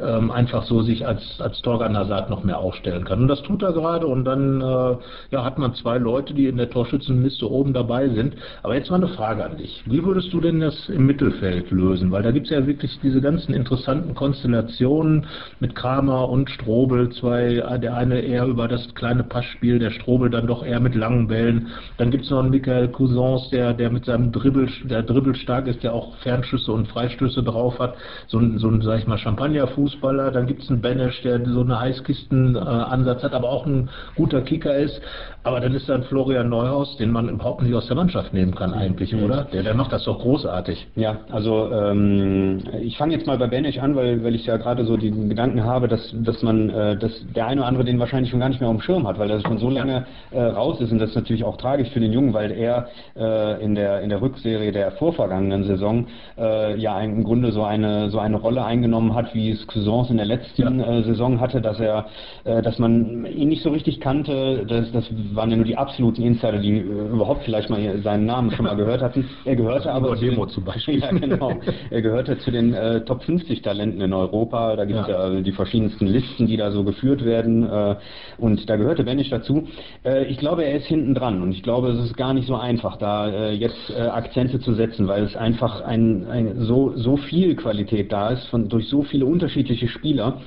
ähm, 0.00 0.30
einfach 0.30 0.62
so 0.64 0.82
sich 0.82 1.06
als, 1.06 1.40
als 1.40 1.60
Torgan 1.62 1.96
Hazard 1.96 2.30
noch 2.30 2.44
mehr 2.44 2.58
aufstellen 2.58 3.04
kann. 3.04 3.22
Und 3.22 3.28
das 3.28 3.42
tut 3.42 3.62
er 3.62 3.72
gerade. 3.72 4.06
Und 4.06 4.24
dann 4.24 4.60
äh, 4.60 4.96
ja, 5.30 5.44
hat 5.44 5.58
man 5.58 5.74
zwei 5.74 5.98
Leute, 5.98 6.34
die 6.34 6.46
in 6.46 6.56
der 6.56 6.70
Torschützenliste 6.70 7.50
oben 7.50 7.72
dabei 7.72 8.08
sind. 8.10 8.36
Aber 8.62 8.76
jetzt 8.76 8.90
mal 8.90 8.96
eine 8.96 9.08
Frage 9.08 9.44
an 9.44 9.56
dich. 9.56 9.82
Wie 9.86 10.04
würdest 10.04 10.32
du 10.32 10.40
denn 10.40 10.60
das 10.60 10.88
im 10.88 11.04
Mittelfeld 11.04 11.72
lösen? 11.72 12.12
Weil 12.12 12.22
da 12.22 12.30
gibt 12.30 12.46
es 12.46 12.52
ja 12.52 12.64
wirklich 12.64 12.91
diese 13.02 13.20
ganzen 13.20 13.54
interessanten 13.54 14.14
Konstellationen 14.14 15.26
mit 15.60 15.74
Kramer 15.74 16.28
und 16.28 16.50
Strobel, 16.50 17.10
zwei, 17.10 17.78
der 17.78 17.96
eine 17.96 18.20
eher 18.20 18.46
über 18.46 18.68
das 18.68 18.94
kleine 18.94 19.24
Passspiel, 19.24 19.78
der 19.78 19.90
Strobel 19.90 20.30
dann 20.30 20.46
doch 20.46 20.64
eher 20.64 20.80
mit 20.80 20.94
langen 20.94 21.28
Bällen. 21.28 21.68
Dann 21.98 22.10
gibt 22.10 22.24
es 22.24 22.30
noch 22.30 22.40
einen 22.40 22.50
Michael 22.50 22.88
Cousins, 22.88 23.50
der, 23.50 23.72
der 23.72 23.90
mit 23.90 24.04
seinem 24.04 24.32
Dribbel, 24.32 24.68
der 24.84 25.02
Dribbel 25.02 25.34
stark 25.34 25.66
ist, 25.66 25.82
der 25.82 25.92
auch 25.94 26.16
Fernschüsse 26.18 26.72
und 26.72 26.88
Freistöße 26.88 27.42
drauf 27.42 27.78
hat. 27.78 27.94
So 28.26 28.38
ein, 28.38 28.58
so 28.58 28.68
ein 28.68 28.82
sag 28.82 28.98
ich 28.98 29.06
mal, 29.06 29.18
Champagner-Fußballer. 29.18 30.30
Dann 30.30 30.46
gibt 30.46 30.62
es 30.62 30.70
einen 30.70 30.80
Benesch, 30.80 31.22
der 31.22 31.44
so 31.46 31.60
eine 31.60 31.78
Heißkisten-Ansatz 31.80 33.22
hat, 33.22 33.34
aber 33.34 33.48
auch 33.50 33.66
ein 33.66 33.90
guter 34.16 34.42
Kicker 34.42 34.76
ist. 34.76 35.00
Aber 35.44 35.60
dann 35.60 35.74
ist 35.74 35.88
da 35.88 35.94
ein 35.94 36.04
Florian 36.04 36.48
Neuhaus, 36.48 36.96
den 36.96 37.10
man 37.10 37.28
überhaupt 37.28 37.62
nicht 37.62 37.74
aus 37.74 37.86
der 37.86 37.96
Mannschaft 37.96 38.32
nehmen 38.32 38.54
kann 38.54 38.72
eigentlich, 38.72 39.12
mhm. 39.12 39.24
oder? 39.24 39.44
Der, 39.52 39.62
der 39.62 39.74
macht 39.74 39.92
das 39.92 40.04
doch 40.04 40.20
großartig. 40.20 40.86
Ja, 40.94 41.18
also 41.30 41.70
ähm, 41.72 42.60
ich 42.80 42.96
fange 42.96 43.14
jetzt 43.14 43.26
mal 43.26 43.38
bei 43.38 43.48
Benisch 43.48 43.78
an, 43.78 43.96
weil, 43.96 44.22
weil 44.22 44.34
ich 44.34 44.46
ja 44.46 44.56
gerade 44.56 44.84
so 44.84 44.96
den 44.96 45.28
Gedanken 45.28 45.64
habe, 45.64 45.88
dass, 45.88 46.14
dass 46.22 46.42
man, 46.42 46.70
äh, 46.70 46.96
dass 46.96 47.12
der 47.34 47.46
eine 47.46 47.60
oder 47.60 47.68
andere 47.68 47.84
den 47.84 47.98
wahrscheinlich 47.98 48.30
schon 48.30 48.40
gar 48.40 48.48
nicht 48.48 48.60
mehr 48.60 48.70
auf 48.70 48.76
dem 48.76 48.82
Schirm 48.82 49.06
hat, 49.06 49.18
weil 49.18 49.30
er 49.30 49.40
schon 49.40 49.58
so 49.58 49.68
lange 49.68 50.06
äh, 50.30 50.40
raus 50.40 50.80
ist 50.80 50.92
und 50.92 50.98
das 50.98 51.10
ist 51.10 51.16
natürlich 51.16 51.44
auch 51.44 51.56
tragisch 51.56 51.90
für 51.90 52.00
den 52.00 52.12
Jungen, 52.12 52.34
weil 52.34 52.52
er 52.52 52.88
äh, 53.16 53.64
in 53.64 53.74
der 53.74 54.00
in 54.02 54.10
der 54.10 54.20
Rückserie 54.20 54.70
der 54.70 54.92
vorvergangenen 54.92 55.64
Saison 55.64 56.06
äh, 56.38 56.78
ja 56.78 57.00
im 57.00 57.24
Grunde 57.24 57.52
so 57.52 57.64
eine 57.64 58.10
so 58.10 58.18
eine 58.18 58.36
Rolle 58.36 58.64
eingenommen 58.64 59.14
hat, 59.14 59.34
wie 59.34 59.50
es 59.50 59.66
Cousins 59.66 60.10
in 60.10 60.18
der 60.18 60.26
letzten 60.26 60.78
ja. 60.78 60.98
äh, 60.98 61.02
Saison 61.02 61.40
hatte, 61.40 61.60
dass 61.60 61.80
er, 61.80 62.06
äh, 62.44 62.62
dass 62.62 62.78
man 62.78 63.26
ihn 63.26 63.48
nicht 63.48 63.62
so 63.62 63.70
richtig 63.70 64.00
kannte. 64.00 64.64
Das, 64.66 64.92
das 64.92 65.10
waren 65.34 65.50
ja 65.50 65.56
nur 65.56 65.64
die 65.64 65.76
absoluten 65.76 66.22
Insider, 66.22 66.58
die 66.58 66.78
äh, 66.78 66.82
überhaupt 66.82 67.44
vielleicht 67.44 67.70
mal 67.70 68.00
seinen 68.02 68.26
Namen 68.26 68.50
schon 68.50 68.64
mal 68.66 68.76
gehört 68.76 69.02
hatten. 69.02 69.28
Er 69.44 69.56
gehörte 69.56 69.92
aber 69.92 70.16
zu 70.16 70.24
Demo 70.24 70.46
den, 70.46 70.54
zum 70.54 70.64
Beispiel. 70.64 71.00
ja, 71.00 71.10
genau. 71.10 71.52
Er 71.90 72.02
gehörte 72.02 72.38
zu 72.38 72.50
den 72.50 72.74
äh, 72.74 73.04
Top 73.04 73.22
50 73.24 73.62
Talenten 73.62 74.00
in 74.00 74.12
Europa. 74.12 74.76
Da 74.76 74.84
gibt 74.84 75.00
es 75.00 75.08
ja. 75.08 75.28
ja. 75.28 75.40
die 75.40 75.52
verschiedensten 75.52 76.06
Listen, 76.06 76.46
die 76.46 76.56
da 76.56 76.70
so 76.70 76.84
geführt 76.84 77.24
werden. 77.24 77.68
Äh, 77.68 77.96
und 78.38 78.68
da 78.68 78.76
gehörte 78.76 79.04
Benisch 79.04 79.30
dazu. 79.30 79.68
Äh, 80.04 80.24
ich 80.26 80.38
glaube, 80.38 80.64
er 80.64 80.76
ist 80.76 80.86
hinten 80.86 81.14
dran 81.14 81.42
und 81.42 81.52
ich 81.52 81.62
glaube, 81.62 81.88
es 81.90 82.04
ist 82.04 82.16
gar 82.16 82.34
nicht 82.34 82.46
so 82.46 82.56
einfach, 82.56 82.96
da 82.96 83.28
äh, 83.28 83.52
jetzt 83.52 83.90
äh, 83.90 84.02
Akzente 84.02 84.60
zu 84.60 84.74
setzen, 84.74 85.08
weil 85.08 85.24
es 85.24 85.36
einfach 85.36 85.80
ein, 85.82 86.26
ein 86.28 86.60
so, 86.60 86.92
so 86.96 87.16
viel 87.16 87.56
Qualität 87.56 88.12
da 88.12 88.30
ist 88.30 88.46
von, 88.46 88.68
durch 88.68 88.88
so 88.88 89.02
viele 89.02 89.26
unterschiedliche 89.26 89.88
Spieler. 89.88 90.40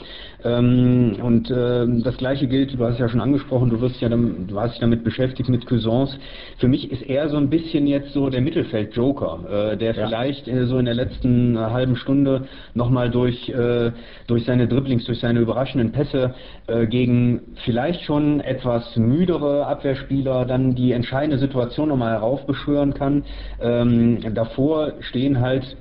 Ähm, 0.46 1.18
und 1.24 1.50
äh, 1.50 1.88
das 2.04 2.18
gleiche 2.18 2.48
gilt, 2.48 2.78
du 2.78 2.86
hast 2.86 2.94
es 2.94 3.00
ja 3.00 3.10
schon 3.10 3.20
angesprochen, 3.20 3.72
du 3.72 3.82
wirst 3.82 4.00
ja 4.00 4.10
dann, 4.10 4.46
du 4.48 4.60
hast 4.60 4.74
dich 4.74 4.80
damit 4.80 5.04
beschäftigt 5.04 5.50
mit 5.50 5.66
Cousins. 5.66 6.18
Für 6.60 6.68
mich 6.68 6.92
ist 6.92 7.02
er 7.02 7.30
so 7.30 7.38
ein 7.38 7.50
bisschen 7.50 7.88
jetzt 7.88 8.14
so 8.14 8.30
der 8.30 8.42
Mittelfeld-Joker, 8.42 9.72
äh, 9.74 9.78
der 9.78 9.96
ja. 9.96 10.08
vielleicht 10.08 10.48
äh, 10.48 10.68
so 10.68 10.78
in 10.78 10.86
der 10.86 10.94
letzten 10.94 11.56
äh, 11.56 11.60
halben 11.60 11.96
Stunde 11.96 12.48
nochmal 12.76 13.10
durch, 13.10 13.50
äh, 13.50 13.92
durch 14.28 14.46
seine 14.46 14.68
Dribblings, 14.68 15.06
durch 15.06 15.20
seine 15.20 15.40
überraschenden 15.40 15.92
Pässe 15.92 16.36
äh, 16.68 16.86
gegen 16.86 17.42
vielleicht 17.64 18.04
schon 18.04 18.40
etwas 18.40 18.96
müdere 18.96 19.66
Abwehrspieler 19.66 20.46
dann 20.46 20.76
die 20.76 20.92
entscheidende 20.92 21.40
Situation 21.40 21.90
nochmal 21.90 22.12
heraufbeschwören 22.12 22.94
kann. 22.94 23.24
Ähm, 23.60 24.20
davor 24.36 24.94
stehen 25.00 25.42
halt 25.42 25.76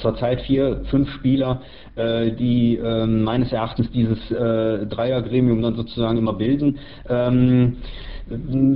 zurzeit 0.00 0.42
vier, 0.42 0.82
fünf 0.90 1.10
Spieler, 1.10 1.60
äh, 1.96 2.32
die 2.32 2.76
äh, 2.76 3.06
meines 3.06 3.52
Erachtens 3.52 3.90
dieses 3.90 4.18
äh, 4.30 4.86
Dreiergremium 4.86 5.62
dann 5.62 5.74
sozusagen 5.74 6.18
immer 6.18 6.34
bilden. 6.34 6.78
Ähm, 7.08 7.76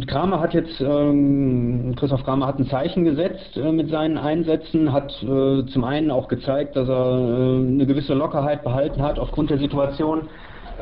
Kramer 0.06 0.40
hat 0.40 0.52
jetzt, 0.52 0.80
ähm, 0.80 1.94
Christoph 1.96 2.24
Kramer 2.24 2.48
hat 2.48 2.58
ein 2.58 2.66
Zeichen 2.66 3.04
gesetzt 3.04 3.56
äh, 3.56 3.70
mit 3.70 3.88
seinen 3.88 4.18
Einsätzen, 4.18 4.92
hat 4.92 5.12
äh, 5.22 5.64
zum 5.66 5.84
einen 5.84 6.10
auch 6.10 6.26
gezeigt, 6.26 6.74
dass 6.74 6.88
er 6.88 6.94
äh, 6.94 7.66
eine 7.68 7.86
gewisse 7.86 8.14
Lockerheit 8.14 8.64
behalten 8.64 9.00
hat 9.00 9.18
aufgrund 9.18 9.50
der 9.50 9.58
Situation, 9.58 10.22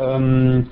ähm, 0.01 0.69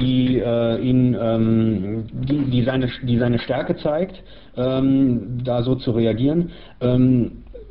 die 0.00 0.38
äh, 0.38 0.78
ihn, 0.80 1.16
ähm, 1.20 2.04
die, 2.12 2.44
die, 2.48 2.62
seine, 2.62 2.88
die 3.02 3.18
seine 3.18 3.40
Stärke 3.40 3.76
zeigt, 3.76 4.22
ähm, 4.56 5.40
da 5.42 5.64
so 5.64 5.74
zu 5.74 5.90
reagieren. 5.90 6.52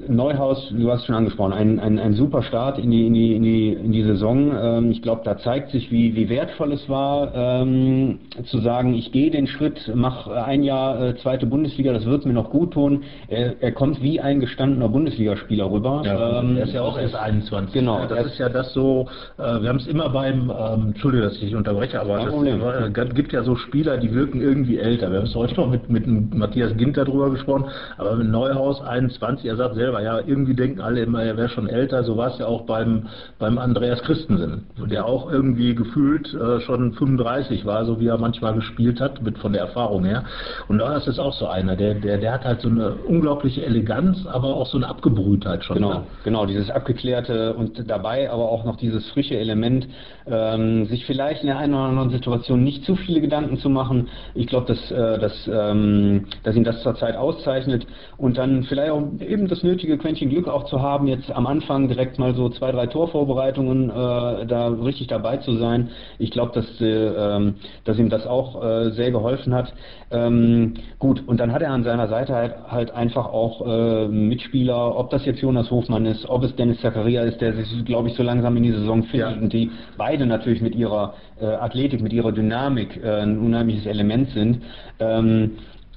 Neuhaus, 0.08 0.70
du 0.70 0.92
hast 0.92 1.06
schon 1.06 1.16
angesprochen, 1.16 1.54
ein, 1.54 1.80
ein, 1.80 2.00
ein 2.00 2.14
super 2.14 2.44
Start 2.44 2.78
in 2.80 2.92
die, 2.92 3.08
in 3.08 3.14
die, 3.14 3.36
in 3.36 3.44
die, 3.44 3.74
in 3.74 3.92
die 3.92 4.04
Saison. 4.04 4.52
Ähm, 4.56 4.92
ich 4.92 5.02
glaube, 5.02 5.22
da 5.24 5.38
zeigt 5.38 5.72
sich, 5.72 5.92
wie, 5.92 6.16
wie 6.16 6.30
wertvoll 6.30 6.74
es 6.74 6.88
war, 6.90 7.34
ähm, 7.34 8.20
zu 8.46 8.60
sagen, 8.60 8.94
ich 8.94 9.12
gehe 9.12 9.32
den 9.32 9.48
Schritt, 9.48 9.92
mache 9.94 10.44
ein 10.44 10.64
Jahr 10.64 11.02
äh, 11.02 11.16
zweite 11.18 11.46
Bundesliga, 11.46 11.94
das 11.94 12.06
wird 12.06 12.26
mir 12.26 12.34
noch 12.34 12.50
gut 12.50 12.72
tun. 12.74 13.04
Er, 13.28 13.62
er 13.62 13.72
kommt 13.72 14.02
wie 14.02 14.20
ein 14.20 14.40
gestandener 14.40 14.90
Bundesligaspieler 14.90 15.70
rüber. 15.70 16.02
Ja, 16.06 16.40
ähm, 16.40 16.58
er 16.58 16.64
ist 16.64 16.74
ja 16.74 16.82
auch 16.82 16.98
erst 16.98 17.16
21. 17.16 17.74
Genau. 17.74 18.00
Ja, 18.00 18.08
das 18.08 18.26
ist 18.28 18.40
ja 18.40 18.50
das 18.50 18.74
so, 18.74 19.08
äh, 19.38 19.62
wir 19.62 19.70
haben 19.70 19.78
es 19.80 19.88
immer 19.88 20.10
beim, 20.10 20.52
ähm, 20.52 20.88
Entschuldige, 20.88 21.24
dass 21.24 21.34
ich 21.34 21.42
dich 21.42 21.56
unterbreche, 21.56 22.00
aber 22.00 22.20
es 22.20 22.98
äh, 22.98 23.14
gibt 23.14 23.34
ja 23.34 23.44
so 23.44 23.56
Spieler, 23.56 23.98
die 23.98 24.14
wirken 24.14 24.42
irgendwie 24.42 24.78
älter. 24.78 25.12
Wir 25.12 25.20
haben 25.20 25.26
es 25.26 25.36
heute 25.36 25.56
noch 25.56 25.70
mit, 25.70 25.90
mit 25.90 26.08
Matthias 26.34 26.76
Ginter 26.78 27.06
drüber 27.06 27.30
gesprochen, 27.30 27.66
aber 27.98 28.16
mit 28.16 28.30
Neuhaus 28.30 28.82
21, 28.82 29.46
er 29.46 29.56
sagt 29.56 29.76
selber, 29.76 29.91
selber. 29.92 30.02
Ja, 30.02 30.20
irgendwie 30.26 30.54
denken 30.54 30.82
alle 30.82 31.02
immer, 31.02 31.24
er 31.24 31.38
wäre 31.38 31.50
schon 31.50 31.68
älter. 31.68 32.04
So 32.04 32.18
war 32.18 32.32
es 32.32 32.40
ja 32.40 32.48
auch 32.48 32.66
beim, 32.66 33.08
beim 33.40 33.58
Andreas 33.58 34.02
Christensen, 34.02 34.68
der 34.90 35.06
auch 35.06 35.32
irgendwie 35.32 35.76
gefühlt 35.76 36.34
äh, 36.34 36.62
schon 36.62 36.94
35 36.94 37.66
war, 37.66 37.86
so 37.86 38.00
wie 38.00 38.08
er 38.08 38.18
manchmal 38.18 38.54
gespielt 38.54 39.00
hat, 39.00 39.22
mit 39.22 39.38
von 39.38 39.54
der 39.54 39.62
Erfahrung 39.62 40.06
her. 40.06 40.24
Und 40.68 40.80
das 40.80 41.08
ist 41.08 41.20
auch 41.20 41.34
so 41.34 41.48
einer, 41.48 41.76
der, 41.76 41.96
der, 41.96 42.18
der 42.18 42.34
hat 42.34 42.46
halt 42.46 42.62
so 42.62 42.70
eine 42.70 42.94
unglaubliche 43.08 43.66
Eleganz, 43.66 44.26
aber 44.26 44.56
auch 44.56 44.68
so 44.68 44.78
eine 44.78 44.88
Abgebrühtheit 44.88 45.64
schon. 45.64 45.78
Genau, 45.78 46.04
genau, 46.24 46.46
dieses 46.46 46.70
abgeklärte 46.70 47.54
und 47.54 47.90
dabei 47.90 48.32
aber 48.32 48.50
auch 48.50 48.66
noch 48.66 48.78
dieses 48.78 49.10
frische 49.12 49.38
Element, 49.38 49.88
ähm, 50.28 50.86
sich 50.86 51.06
vielleicht 51.06 51.42
in 51.42 51.48
der 51.48 51.58
einen 51.58 51.74
oder 51.74 51.84
anderen 51.84 52.10
Situation 52.12 52.64
nicht 52.64 52.86
zu 52.86 52.96
viele 52.96 53.22
Gedanken 53.22 53.58
zu 53.58 53.70
machen. 53.70 54.10
Ich 54.36 54.48
glaube, 54.48 54.68
dass, 54.68 54.92
äh, 54.92 55.20
dass, 55.20 55.50
ähm, 55.52 56.26
dass 56.44 56.56
ihn 56.56 56.64
das 56.64 56.82
zurzeit 56.84 57.16
auszeichnet 57.16 57.86
und 58.18 58.38
dann 58.38 58.64
vielleicht 58.64 58.92
auch 58.92 59.02
eben 59.20 59.48
das 59.48 59.64
nötige 59.64 59.81
Quäntchen 59.88 60.30
Glück 60.30 60.48
auch 60.48 60.66
zu 60.66 60.82
haben, 60.82 61.08
jetzt 61.08 61.32
am 61.32 61.48
Anfang 61.48 61.88
direkt 61.88 62.20
mal 62.20 62.34
so 62.36 62.50
zwei, 62.50 62.72
drei 62.72 62.88
Torvorbereitungen 62.88 63.90
äh, 63.90 64.46
da 64.46 64.68
richtig 64.68 65.08
dabei 65.08 65.38
zu 65.38 65.58
sein. 65.58 65.90
Ich 66.20 66.32
glaube, 66.32 66.52
dass, 66.54 66.82
äh, 66.82 66.86
ähm, 66.86 67.56
dass 67.86 67.98
ihm 67.98 68.10
das 68.10 68.26
auch 68.28 68.64
äh, 68.64 68.92
sehr 68.92 69.12
geholfen 69.12 69.54
hat. 69.54 69.74
Ähm, 70.12 70.76
gut, 71.00 71.24
und 71.28 71.40
dann 71.40 71.52
hat 71.52 71.62
er 71.62 71.72
an 71.72 71.84
seiner 71.84 72.08
Seite 72.08 72.34
halt, 72.34 72.54
halt 72.70 72.92
einfach 72.92 73.28
auch 73.28 73.66
äh, 73.66 74.08
Mitspieler, 74.08 74.98
ob 74.98 75.10
das 75.10 75.26
jetzt 75.26 75.42
Jonas 75.42 75.72
Hofmann 75.72 76.06
ist, 76.06 76.28
ob 76.30 76.44
es 76.44 76.56
Dennis 76.56 76.82
Zakaria 76.82 77.24
ist, 77.24 77.42
der 77.42 77.54
sich, 77.54 77.86
glaube 77.86 78.10
ich, 78.10 78.16
so 78.16 78.24
langsam 78.24 78.58
in 78.58 78.64
die 78.64 78.72
Saison 78.72 79.04
findet 79.04 79.36
ja. 79.36 79.42
und 79.42 79.54
die 79.54 79.72
beide 79.98 80.26
natürlich 80.26 80.62
mit 80.62 80.76
ihrer 80.76 81.14
äh, 81.40 81.46
Athletik, 81.46 82.02
mit 82.02 82.14
ihrer 82.14 82.32
Dynamik 82.32 83.00
äh, 83.04 83.22
ein 83.22 83.40
unheimliches 83.40 83.86
Element 83.86 84.30
sind. 84.32 84.62
Ähm, 85.00 85.52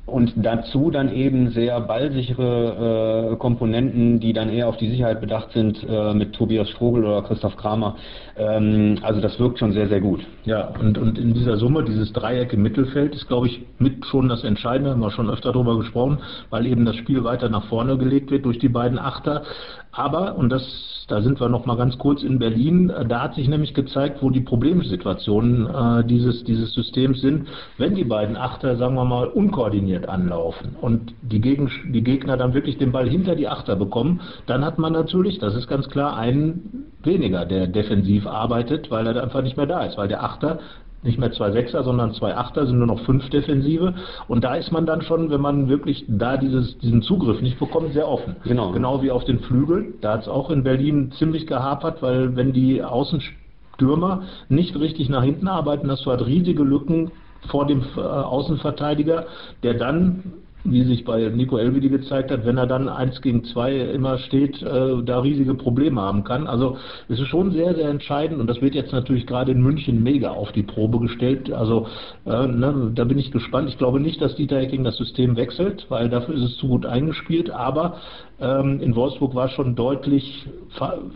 und 0.06 0.34
dazu 0.36 0.90
dann 0.90 1.10
eben 1.12 1.50
sehr 1.50 1.80
ballsichere 1.80 3.32
äh, 3.32 3.36
Komponenten, 3.36 4.20
die 4.20 4.34
dann 4.34 4.50
eher 4.50 4.68
auf 4.68 4.76
die 4.76 4.90
Sicherheit 4.90 5.20
bedacht 5.20 5.52
sind, 5.52 5.82
äh, 5.88 6.12
mit 6.12 6.34
Tobias 6.34 6.68
Strogel 6.68 7.04
oder 7.04 7.22
Christoph 7.22 7.56
Kramer. 7.56 7.96
Ähm, 8.36 8.98
also 9.02 9.22
das 9.22 9.38
wirkt 9.40 9.58
schon 9.58 9.72
sehr, 9.72 9.88
sehr 9.88 10.02
gut. 10.02 10.20
Ja, 10.44 10.74
und, 10.78 10.98
und 10.98 11.18
in 11.18 11.32
dieser 11.32 11.56
Summe, 11.56 11.84
dieses 11.84 12.12
Dreieck 12.12 12.52
im 12.52 12.62
Mittelfeld 12.62 13.14
ist, 13.14 13.28
glaube 13.28 13.46
ich, 13.46 13.62
mit 13.78 14.04
schon 14.04 14.28
das 14.28 14.44
Entscheidende, 14.44 14.90
haben 14.90 15.00
wir 15.00 15.10
schon 15.10 15.30
öfter 15.30 15.52
darüber 15.52 15.78
gesprochen, 15.78 16.18
weil 16.50 16.66
eben 16.66 16.84
das 16.84 16.96
Spiel 16.96 17.24
weiter 17.24 17.48
nach 17.48 17.64
vorne 17.68 17.96
gelegt 17.96 18.30
wird 18.30 18.44
durch 18.44 18.58
die 18.58 18.68
beiden 18.68 18.98
Achter. 18.98 19.44
Aber, 19.90 20.36
und 20.36 20.50
das, 20.50 21.06
da 21.08 21.22
sind 21.22 21.40
wir 21.40 21.48
noch 21.48 21.66
mal 21.66 21.76
ganz 21.76 21.96
kurz 21.98 22.22
in 22.22 22.38
Berlin, 22.38 22.92
da 23.08 23.22
hat 23.22 23.36
sich 23.36 23.48
nämlich 23.48 23.74
gezeigt, 23.74 24.22
wo 24.22 24.30
die 24.30 24.40
Problemsituationen 24.40 25.66
äh, 25.66 26.04
dieses, 26.04 26.44
dieses 26.44 26.74
Systems 26.74 27.20
sind, 27.20 27.46
wenn 27.78 27.94
die 27.94 28.04
beiden 28.04 28.36
Achter, 28.36 28.76
sagen 28.76 28.96
wir 28.96 29.04
mal, 29.04 29.28
unkoordiniert 29.28 29.93
anlaufen 30.02 30.76
und 30.80 31.14
die, 31.22 31.40
Gegen, 31.40 31.70
die 31.92 32.02
Gegner 32.02 32.36
dann 32.36 32.54
wirklich 32.54 32.78
den 32.78 32.92
Ball 32.92 33.08
hinter 33.08 33.36
die 33.36 33.48
Achter 33.48 33.76
bekommen, 33.76 34.20
dann 34.46 34.64
hat 34.64 34.78
man 34.78 34.92
natürlich, 34.92 35.38
das 35.38 35.54
ist 35.54 35.68
ganz 35.68 35.88
klar, 35.88 36.16
einen 36.16 36.86
weniger, 37.02 37.44
der 37.44 37.66
defensiv 37.66 38.26
arbeitet, 38.26 38.90
weil 38.90 39.06
er 39.06 39.22
einfach 39.22 39.42
nicht 39.42 39.56
mehr 39.56 39.66
da 39.66 39.84
ist, 39.84 39.96
weil 39.96 40.08
der 40.08 40.24
Achter 40.24 40.58
nicht 41.04 41.18
mehr 41.18 41.32
zwei 41.32 41.50
Sechser, 41.52 41.84
sondern 41.84 42.14
zwei 42.14 42.34
Achter, 42.34 42.66
sind 42.66 42.78
nur 42.78 42.86
noch 42.86 43.00
fünf 43.00 43.28
Defensive. 43.28 43.94
Und 44.26 44.42
da 44.42 44.54
ist 44.54 44.72
man 44.72 44.86
dann 44.86 45.02
schon, 45.02 45.30
wenn 45.30 45.40
man 45.40 45.68
wirklich 45.68 46.04
da 46.08 46.36
dieses, 46.36 46.78
diesen 46.78 47.02
Zugriff 47.02 47.42
nicht 47.42 47.58
bekommt, 47.58 47.92
sehr 47.92 48.08
offen. 48.08 48.36
Genau. 48.44 48.72
Genau 48.72 49.02
wie 49.02 49.10
auf 49.10 49.24
den 49.24 49.40
Flügeln. 49.40 49.94
Da 50.00 50.14
hat 50.14 50.22
es 50.22 50.28
auch 50.28 50.50
in 50.50 50.64
Berlin 50.64 51.12
ziemlich 51.12 51.46
gehapert, 51.46 52.00
weil 52.02 52.36
wenn 52.36 52.54
die 52.54 52.82
Außenstürmer 52.82 54.22
nicht 54.48 54.78
richtig 54.80 55.10
nach 55.10 55.22
hinten 55.22 55.46
arbeiten, 55.46 55.90
hast 55.90 56.06
du 56.06 56.10
halt 56.10 56.24
riesige 56.26 56.62
Lücken 56.62 57.10
vor 57.48 57.66
dem 57.66 57.82
äh, 57.96 58.00
Außenverteidiger, 58.00 59.26
der 59.62 59.74
dann 59.74 60.34
wie 60.64 60.82
sich 60.84 61.04
bei 61.04 61.28
Nico 61.28 61.58
Elvedi 61.58 61.90
gezeigt 61.90 62.30
hat, 62.30 62.46
wenn 62.46 62.56
er 62.56 62.66
dann 62.66 62.88
eins 62.88 63.20
gegen 63.20 63.44
zwei 63.44 63.76
immer 63.76 64.18
steht, 64.18 64.62
äh, 64.62 65.02
da 65.04 65.20
riesige 65.20 65.54
Probleme 65.54 66.00
haben 66.00 66.24
kann. 66.24 66.46
Also 66.46 66.78
es 67.08 67.20
ist 67.20 67.28
schon 67.28 67.52
sehr, 67.52 67.74
sehr 67.74 67.90
entscheidend 67.90 68.40
und 68.40 68.46
das 68.46 68.62
wird 68.62 68.74
jetzt 68.74 68.92
natürlich 68.92 69.26
gerade 69.26 69.52
in 69.52 69.62
München 69.62 70.02
mega 70.02 70.30
auf 70.30 70.52
die 70.52 70.62
Probe 70.62 70.98
gestellt. 71.00 71.52
Also 71.52 71.86
äh, 72.24 72.46
ne, 72.46 72.92
da 72.94 73.04
bin 73.04 73.18
ich 73.18 73.30
gespannt. 73.30 73.68
Ich 73.68 73.78
glaube 73.78 74.00
nicht, 74.00 74.22
dass 74.22 74.36
Dieter 74.36 74.58
Hecking 74.58 74.84
das 74.84 74.96
System 74.96 75.36
wechselt, 75.36 75.86
weil 75.90 76.08
dafür 76.08 76.34
ist 76.34 76.42
es 76.42 76.56
zu 76.56 76.68
gut 76.68 76.86
eingespielt, 76.86 77.50
aber 77.50 77.98
in 78.38 78.96
Wolfsburg 78.96 79.34
war 79.36 79.48
schon 79.48 79.76
deutlich 79.76 80.48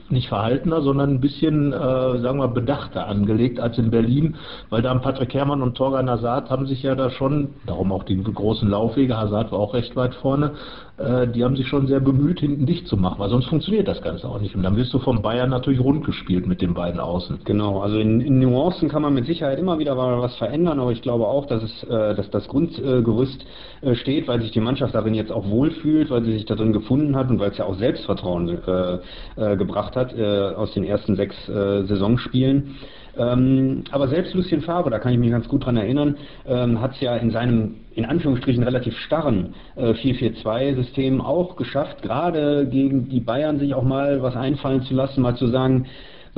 nicht 0.08 0.28
verhaltener, 0.28 0.82
sondern 0.82 1.10
ein 1.10 1.20
bisschen, 1.20 1.72
äh, 1.72 1.76
sagen 2.20 2.38
wir, 2.38 2.46
bedachter 2.46 3.08
angelegt 3.08 3.58
als 3.58 3.76
in 3.76 3.90
Berlin, 3.90 4.36
weil 4.70 4.82
da 4.82 4.94
Patrick 4.94 5.34
Herrmann 5.34 5.62
und 5.62 5.76
Torgan 5.76 6.08
Hazard 6.08 6.48
haben 6.48 6.66
sich 6.66 6.82
ja 6.82 6.94
da 6.94 7.10
schon, 7.10 7.48
darum 7.66 7.90
auch 7.90 8.04
die 8.04 8.22
großen 8.22 8.68
Laufwege, 8.68 9.16
Hazard 9.16 9.50
war 9.50 9.58
auch 9.58 9.74
recht 9.74 9.96
weit 9.96 10.14
vorne, 10.14 10.52
die 10.98 11.44
haben 11.44 11.54
sich 11.54 11.68
schon 11.68 11.86
sehr 11.86 12.00
bemüht, 12.00 12.40
hinten 12.40 12.66
dicht 12.66 12.88
zu 12.88 12.96
machen, 12.96 13.20
weil 13.20 13.28
sonst 13.28 13.46
funktioniert 13.46 13.86
das 13.86 14.02
Ganze 14.02 14.28
auch 14.28 14.40
nicht. 14.40 14.56
Und 14.56 14.64
dann 14.64 14.76
wirst 14.76 14.92
du 14.92 14.98
von 14.98 15.22
Bayern 15.22 15.50
natürlich 15.50 15.80
rund 15.80 16.04
gespielt 16.04 16.46
mit 16.46 16.60
den 16.60 16.74
beiden 16.74 16.98
Außen. 16.98 17.38
Genau, 17.44 17.80
also 17.80 17.98
in, 17.98 18.20
in 18.20 18.40
Nuancen 18.40 18.88
kann 18.88 19.02
man 19.02 19.14
mit 19.14 19.26
Sicherheit 19.26 19.58
immer 19.58 19.78
wieder 19.78 19.96
was 19.96 20.34
verändern, 20.36 20.80
aber 20.80 20.90
ich 20.90 21.02
glaube 21.02 21.26
auch, 21.26 21.46
dass, 21.46 21.62
es, 21.62 21.84
äh, 21.84 22.14
dass 22.14 22.30
das 22.30 22.48
Grundgerüst 22.48 23.44
äh, 23.82 23.94
steht, 23.94 24.26
weil 24.26 24.40
sich 24.40 24.50
die 24.50 24.60
Mannschaft 24.60 24.94
darin 24.94 25.14
jetzt 25.14 25.30
auch 25.30 25.48
wohlfühlt, 25.48 26.10
weil 26.10 26.24
sie 26.24 26.32
sich 26.32 26.46
darin 26.46 26.72
gefunden 26.72 27.14
hat 27.14 27.30
und 27.30 27.38
weil 27.38 27.50
es 27.50 27.58
ja 27.58 27.64
auch 27.64 27.76
Selbstvertrauen 27.76 28.48
äh, 28.48 28.98
äh, 29.36 29.56
gebracht 29.56 29.94
hat 29.94 30.16
äh, 30.16 30.24
aus 30.24 30.72
den 30.74 30.84
ersten 30.84 31.16
sechs 31.16 31.36
Saisonspielen. 31.46 32.76
Ähm, 33.18 33.82
aber 33.90 34.08
selbst 34.08 34.34
Lucien 34.34 34.62
Favre, 34.62 34.90
da 34.90 34.98
kann 34.98 35.12
ich 35.12 35.18
mich 35.18 35.30
ganz 35.30 35.48
gut 35.48 35.64
dran 35.66 35.76
erinnern, 35.76 36.16
ähm, 36.46 36.80
hat 36.80 36.92
es 36.92 37.00
ja 37.00 37.16
in 37.16 37.30
seinem 37.30 37.74
in 37.94 38.04
Anführungsstrichen 38.04 38.62
relativ 38.62 38.96
starren 38.98 39.54
äh, 39.74 39.90
4-4-2-System 39.90 41.20
auch 41.20 41.56
geschafft, 41.56 42.00
gerade 42.02 42.68
gegen 42.68 43.08
die 43.08 43.18
Bayern 43.18 43.58
sich 43.58 43.74
auch 43.74 43.82
mal 43.82 44.22
was 44.22 44.36
einfallen 44.36 44.82
zu 44.82 44.94
lassen, 44.94 45.22
mal 45.22 45.36
zu 45.36 45.48
sagen, 45.48 45.86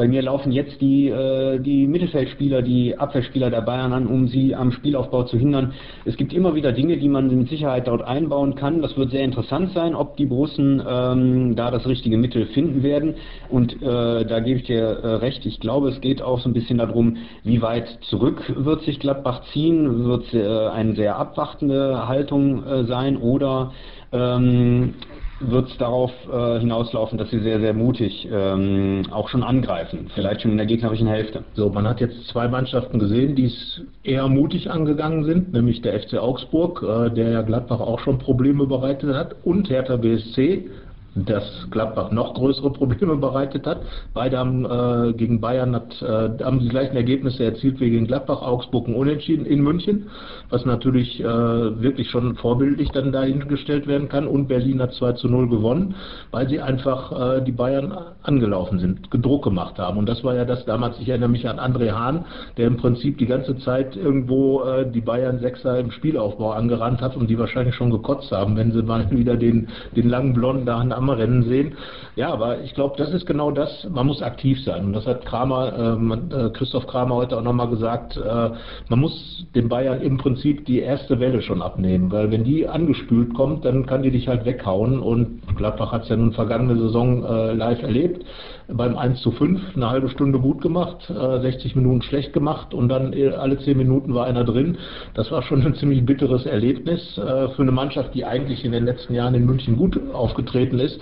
bei 0.00 0.08
mir 0.08 0.22
laufen 0.22 0.50
jetzt 0.50 0.80
die, 0.80 1.08
äh, 1.08 1.58
die 1.58 1.86
Mittelfeldspieler, 1.86 2.62
die 2.62 2.96
Abwehrspieler 2.96 3.50
der 3.50 3.60
Bayern 3.60 3.92
an, 3.92 4.06
um 4.06 4.28
sie 4.28 4.54
am 4.54 4.72
Spielaufbau 4.72 5.24
zu 5.24 5.36
hindern. 5.36 5.74
Es 6.06 6.16
gibt 6.16 6.32
immer 6.32 6.54
wieder 6.54 6.72
Dinge, 6.72 6.96
die 6.96 7.10
man 7.10 7.28
mit 7.28 7.50
Sicherheit 7.50 7.86
dort 7.86 8.00
einbauen 8.00 8.54
kann. 8.54 8.80
Das 8.80 8.96
wird 8.96 9.10
sehr 9.10 9.22
interessant 9.22 9.72
sein, 9.74 9.94
ob 9.94 10.16
die 10.16 10.24
Borussen 10.24 10.82
ähm, 10.88 11.54
da 11.54 11.70
das 11.70 11.86
richtige 11.86 12.16
Mittel 12.16 12.46
finden 12.46 12.82
werden. 12.82 13.16
Und 13.50 13.74
äh, 13.82 14.24
da 14.24 14.40
gebe 14.40 14.60
ich 14.60 14.64
dir 14.64 14.84
äh, 14.84 15.14
recht. 15.16 15.44
Ich 15.44 15.60
glaube, 15.60 15.90
es 15.90 16.00
geht 16.00 16.22
auch 16.22 16.40
so 16.40 16.48
ein 16.48 16.54
bisschen 16.54 16.78
darum, 16.78 17.18
wie 17.44 17.60
weit 17.60 17.98
zurück 18.08 18.54
wird 18.56 18.80
sich 18.84 19.00
Gladbach 19.00 19.42
ziehen, 19.52 20.06
wird 20.06 20.32
äh, 20.32 20.68
eine 20.68 20.94
sehr 20.94 21.16
abwartende 21.16 22.08
Haltung 22.08 22.64
äh, 22.64 22.84
sein 22.84 23.18
oder 23.18 23.72
ähm, 24.12 24.94
wird 25.40 25.70
es 25.70 25.76
darauf 25.78 26.12
äh, 26.30 26.60
hinauslaufen, 26.60 27.18
dass 27.18 27.30
sie 27.30 27.40
sehr, 27.40 27.60
sehr 27.60 27.72
mutig 27.72 28.28
ähm, 28.30 29.02
auch 29.10 29.28
schon 29.28 29.42
angreifen, 29.42 30.10
vielleicht 30.14 30.42
schon 30.42 30.52
in 30.52 30.56
der 30.58 30.66
gegnerischen 30.66 31.06
Hälfte. 31.06 31.44
So, 31.54 31.70
man 31.70 31.88
hat 31.88 32.00
jetzt 32.00 32.26
zwei 32.28 32.48
Mannschaften 32.48 32.98
gesehen, 32.98 33.34
die 33.34 33.46
es 33.46 33.82
eher 34.02 34.28
mutig 34.28 34.70
angegangen 34.70 35.24
sind, 35.24 35.52
nämlich 35.52 35.80
der 35.82 35.98
FC 36.00 36.18
Augsburg, 36.18 36.82
äh, 36.82 37.10
der 37.10 37.30
ja 37.30 37.42
Gladbach 37.42 37.80
auch 37.80 38.00
schon 38.00 38.18
Probleme 38.18 38.66
bereitet 38.66 39.14
hat, 39.14 39.36
und 39.44 39.70
Hertha 39.70 39.96
BSC, 39.96 40.68
das 41.14 41.44
Gladbach 41.70 42.10
noch 42.10 42.34
größere 42.34 42.70
Probleme 42.72 43.16
bereitet 43.16 43.66
hat. 43.66 43.80
Beide 44.14 44.38
haben 44.38 44.64
äh, 44.64 45.12
gegen 45.14 45.40
Bayern 45.40 45.74
hat, 45.74 46.00
äh, 46.02 46.44
haben 46.44 46.60
die 46.60 46.68
gleichen 46.68 46.96
Ergebnisse 46.96 47.44
erzielt 47.44 47.80
wie 47.80 47.90
gegen 47.90 48.06
Gladbach, 48.06 48.42
Augsburg 48.42 48.86
und 48.88 48.94
Unentschieden 48.94 49.46
in 49.46 49.62
München, 49.62 50.08
was 50.50 50.64
natürlich 50.64 51.20
äh, 51.20 51.24
wirklich 51.24 52.10
schon 52.10 52.36
vorbildlich 52.36 52.90
dann 52.90 53.12
dahingestellt 53.12 53.86
werden 53.86 54.08
kann. 54.08 54.26
Und 54.26 54.48
Berlin 54.48 54.80
hat 54.80 54.94
2 54.94 55.12
zu 55.12 55.28
0 55.28 55.48
gewonnen, 55.48 55.94
weil 56.30 56.48
sie 56.48 56.60
einfach 56.60 57.38
äh, 57.38 57.40
die 57.42 57.52
Bayern 57.52 57.92
angelaufen 58.22 58.78
sind, 58.78 59.10
gedruckt 59.10 59.44
gemacht 59.44 59.78
haben. 59.78 59.98
Und 59.98 60.08
das 60.08 60.22
war 60.22 60.34
ja 60.34 60.44
das 60.44 60.64
damals, 60.64 60.98
ich 61.00 61.08
erinnere 61.08 61.30
mich 61.30 61.48
an 61.48 61.58
André 61.58 61.92
Hahn, 61.92 62.24
der 62.56 62.66
im 62.66 62.76
Prinzip 62.76 63.18
die 63.18 63.26
ganze 63.26 63.58
Zeit 63.58 63.96
irgendwo 63.96 64.62
äh, 64.62 64.90
die 64.90 65.00
Bayern 65.00 65.38
Sechser 65.40 65.78
im 65.78 65.90
Spielaufbau 65.90 66.52
angerannt 66.52 67.00
hat 67.00 67.16
und 67.16 67.28
die 67.28 67.38
wahrscheinlich 67.38 67.74
schon 67.74 67.90
gekotzt 67.90 68.30
haben, 68.30 68.56
wenn 68.56 68.72
sie 68.72 68.82
mal 68.82 69.10
wieder 69.10 69.36
den, 69.36 69.68
den 69.96 70.08
langen 70.08 70.34
Blonden 70.34 70.66
da 70.66 70.78
am 71.08 71.10
Rennen 71.10 71.42
sehen. 71.44 71.74
Ja, 72.16 72.32
aber 72.32 72.60
ich 72.60 72.74
glaube, 72.74 72.96
das 72.96 73.12
ist 73.12 73.26
genau 73.26 73.50
das. 73.50 73.86
Man 73.90 74.06
muss 74.06 74.22
aktiv 74.22 74.62
sein. 74.64 74.86
Und 74.86 74.92
das 74.92 75.06
hat 75.06 75.24
Kramer, 75.24 75.98
äh, 76.32 76.50
Christoph 76.50 76.86
Kramer 76.86 77.16
heute 77.16 77.38
auch 77.38 77.42
nochmal 77.42 77.68
gesagt. 77.68 78.16
Äh, 78.16 78.50
man 78.88 78.98
muss 78.98 79.46
den 79.54 79.68
Bayern 79.68 80.00
im 80.00 80.18
Prinzip 80.18 80.66
die 80.66 80.80
erste 80.80 81.20
Welle 81.20 81.42
schon 81.42 81.62
abnehmen, 81.62 82.10
weil 82.10 82.30
wenn 82.30 82.44
die 82.44 82.68
angespült 82.68 83.34
kommt, 83.34 83.64
dann 83.64 83.86
kann 83.86 84.02
die 84.02 84.10
dich 84.10 84.28
halt 84.28 84.44
weghauen. 84.44 85.00
Und 85.00 85.42
Gladbach 85.56 85.92
hat 85.92 86.04
es 86.04 86.08
ja 86.08 86.16
nun 86.16 86.32
vergangene 86.32 86.76
Saison 86.76 87.24
äh, 87.24 87.52
live 87.52 87.82
erlebt 87.82 88.24
beim 88.72 88.96
1 88.96 89.20
zu 89.20 89.30
5 89.30 89.76
eine 89.76 89.90
halbe 89.90 90.08
Stunde 90.08 90.38
gut 90.38 90.60
gemacht, 90.60 91.10
äh, 91.10 91.40
60 91.40 91.76
Minuten 91.76 92.02
schlecht 92.02 92.32
gemacht 92.32 92.74
und 92.74 92.88
dann 92.88 93.12
äh, 93.12 93.28
alle 93.28 93.58
10 93.58 93.76
Minuten 93.76 94.14
war 94.14 94.26
einer 94.26 94.44
drin. 94.44 94.78
Das 95.14 95.30
war 95.30 95.42
schon 95.42 95.62
ein 95.62 95.74
ziemlich 95.80 96.04
bitteres 96.04 96.46
Erlebnis 96.46 97.18
äh, 97.18 97.48
für 97.48 97.62
eine 97.62 97.72
Mannschaft, 97.72 98.14
die 98.14 98.24
eigentlich 98.24 98.64
in 98.64 98.72
den 98.72 98.84
letzten 98.84 99.14
Jahren 99.14 99.34
in 99.34 99.46
München 99.46 99.76
gut 99.76 99.98
aufgetreten 100.12 100.78
ist. 100.78 101.00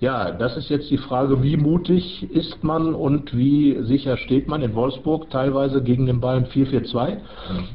Ja, 0.00 0.30
das 0.30 0.56
ist 0.56 0.70
jetzt 0.70 0.90
die 0.90 0.96
Frage, 0.96 1.42
wie 1.42 1.58
mutig 1.58 2.30
ist 2.30 2.64
man 2.64 2.94
und 2.94 3.36
wie 3.36 3.76
sicher 3.82 4.16
steht 4.16 4.48
man 4.48 4.62
in 4.62 4.74
Wolfsburg, 4.74 5.28
teilweise 5.28 5.82
gegen 5.82 6.06
den 6.06 6.20
Bayern 6.20 6.46
4-4-2, 6.46 7.18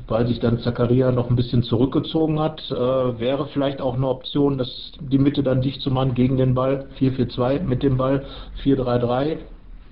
weil 0.08 0.26
sich 0.26 0.40
dann 0.40 0.58
Zakaria 0.60 1.12
noch 1.12 1.30
ein 1.30 1.36
bisschen 1.36 1.62
zurückgezogen 1.62 2.40
hat. 2.40 2.64
Äh, 2.72 3.20
wäre 3.20 3.46
vielleicht 3.54 3.80
auch 3.80 3.94
eine 3.94 4.08
Option, 4.08 4.58
dass 4.58 4.92
die 5.00 5.20
Mitte 5.20 5.44
dann 5.44 5.62
dicht 5.62 5.82
zu 5.82 5.92
machen 5.92 6.16
gegen 6.16 6.38
den 6.38 6.56
Ball, 6.56 6.88
4-4-2 7.00 7.62
mit 7.62 7.84
dem 7.84 7.98
Ball, 7.98 8.26
4-3-3 8.64 9.25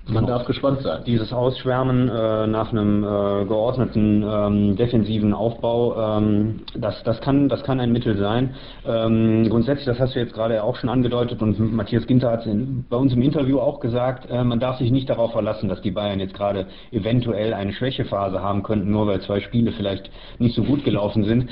man 0.06 0.26
darf 0.26 0.44
gespannt 0.44 0.82
sein. 0.82 1.02
Dieses 1.06 1.32
Ausschwärmen 1.32 2.08
äh, 2.08 2.46
nach 2.46 2.72
einem 2.72 3.02
äh, 3.02 3.46
geordneten 3.46 4.22
ähm, 4.22 4.76
defensiven 4.76 5.32
Aufbau, 5.32 6.18
ähm, 6.18 6.60
das, 6.74 7.02
das, 7.04 7.20
kann, 7.20 7.48
das 7.48 7.62
kann 7.64 7.80
ein 7.80 7.92
Mittel 7.92 8.16
sein. 8.18 8.54
Ähm, 8.86 9.48
grundsätzlich, 9.48 9.86
das 9.86 9.98
hast 9.98 10.14
du 10.14 10.20
jetzt 10.20 10.34
gerade 10.34 10.62
auch 10.62 10.76
schon 10.76 10.90
angedeutet 10.90 11.40
und 11.40 11.58
Matthias 11.72 12.06
Ginter 12.06 12.30
hat 12.30 12.46
es 12.46 12.56
bei 12.90 12.96
uns 12.96 13.12
im 13.14 13.22
Interview 13.22 13.58
auch 13.58 13.80
gesagt, 13.80 14.30
äh, 14.30 14.44
man 14.44 14.60
darf 14.60 14.78
sich 14.78 14.90
nicht 14.90 15.08
darauf 15.08 15.32
verlassen, 15.32 15.68
dass 15.68 15.80
die 15.80 15.90
Bayern 15.90 16.20
jetzt 16.20 16.34
gerade 16.34 16.66
eventuell 16.90 17.54
eine 17.54 17.72
Schwächephase 17.72 18.42
haben 18.42 18.62
könnten, 18.62 18.90
nur 18.90 19.06
weil 19.06 19.20
zwei 19.22 19.40
Spiele 19.40 19.72
vielleicht 19.72 20.10
nicht 20.38 20.54
so 20.54 20.64
gut 20.64 20.84
gelaufen 20.84 21.24
sind. 21.24 21.48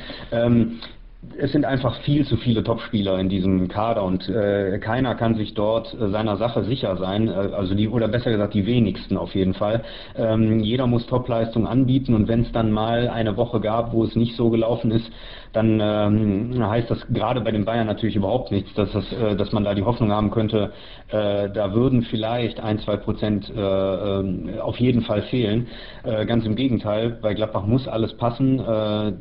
Es 1.39 1.53
sind 1.53 1.65
einfach 1.65 2.01
viel 2.01 2.27
zu 2.27 2.37
viele 2.37 2.65
Topspieler 2.65 3.17
in 3.21 3.29
diesem 3.29 3.69
Kader 3.69 4.03
und 4.03 4.29
äh, 4.29 4.81
keiner 4.81 5.15
kann 5.15 5.37
sich 5.37 5.55
dort 5.55 5.95
äh, 5.95 6.11
seiner 6.11 6.37
Sache 6.37 6.65
sicher 6.65 6.97
sein, 6.97 7.29
äh, 7.29 7.31
also 7.31 7.77
die 7.77 7.89
oder 7.89 8.09
besser 8.09 8.33
gesagt 8.33 8.55
die 8.55 8.67
wenigsten 8.67 9.17
auf 9.17 9.33
jeden 9.37 9.55
Fall. 9.55 9.85
Ähm, 10.17 10.59
jeder 10.59 10.89
muss 10.89 11.07
Topleistung 11.07 11.69
anbieten 11.69 12.15
und 12.15 12.27
wenn 12.27 12.41
es 12.43 12.51
dann 12.51 12.73
mal 12.73 13.09
eine 13.09 13.37
Woche 13.37 13.61
gab, 13.61 13.93
wo 13.93 14.03
es 14.03 14.17
nicht 14.17 14.35
so 14.35 14.51
gelaufen 14.51 14.91
ist, 14.91 15.09
dann 15.53 15.81
ähm, 15.81 16.67
heißt 16.67 16.91
das 16.91 17.07
gerade 17.09 17.41
bei 17.41 17.51
den 17.51 17.65
Bayern 17.65 17.87
natürlich 17.87 18.17
überhaupt 18.17 18.51
nichts, 18.51 18.73
dass, 18.75 18.91
das, 18.93 19.13
äh, 19.13 19.37
dass 19.37 19.53
man 19.53 19.65
da 19.65 19.75
die 19.75 19.83
Hoffnung 19.83 20.11
haben 20.11 20.31
könnte, 20.31 20.73
äh, 21.09 21.51
da 21.51 21.75
würden 21.75 22.03
vielleicht 22.03 22.61
ein, 22.61 22.79
zwei 22.79 22.97
Prozent 22.97 23.51
äh, 23.55 23.61
äh, 23.61 24.59
auf 24.61 24.79
jeden 24.79 25.03
Fall 25.03 25.23
fehlen. 25.23 25.67
Äh, 26.05 26.27
ganz 26.27 26.45
im 26.47 26.57
Gegenteil, 26.57 27.19
bei 27.21 27.35
Gladbach 27.35 27.67
muss 27.67 27.87
alles 27.87 28.17
passen. 28.17 28.59
Äh, 28.59 28.65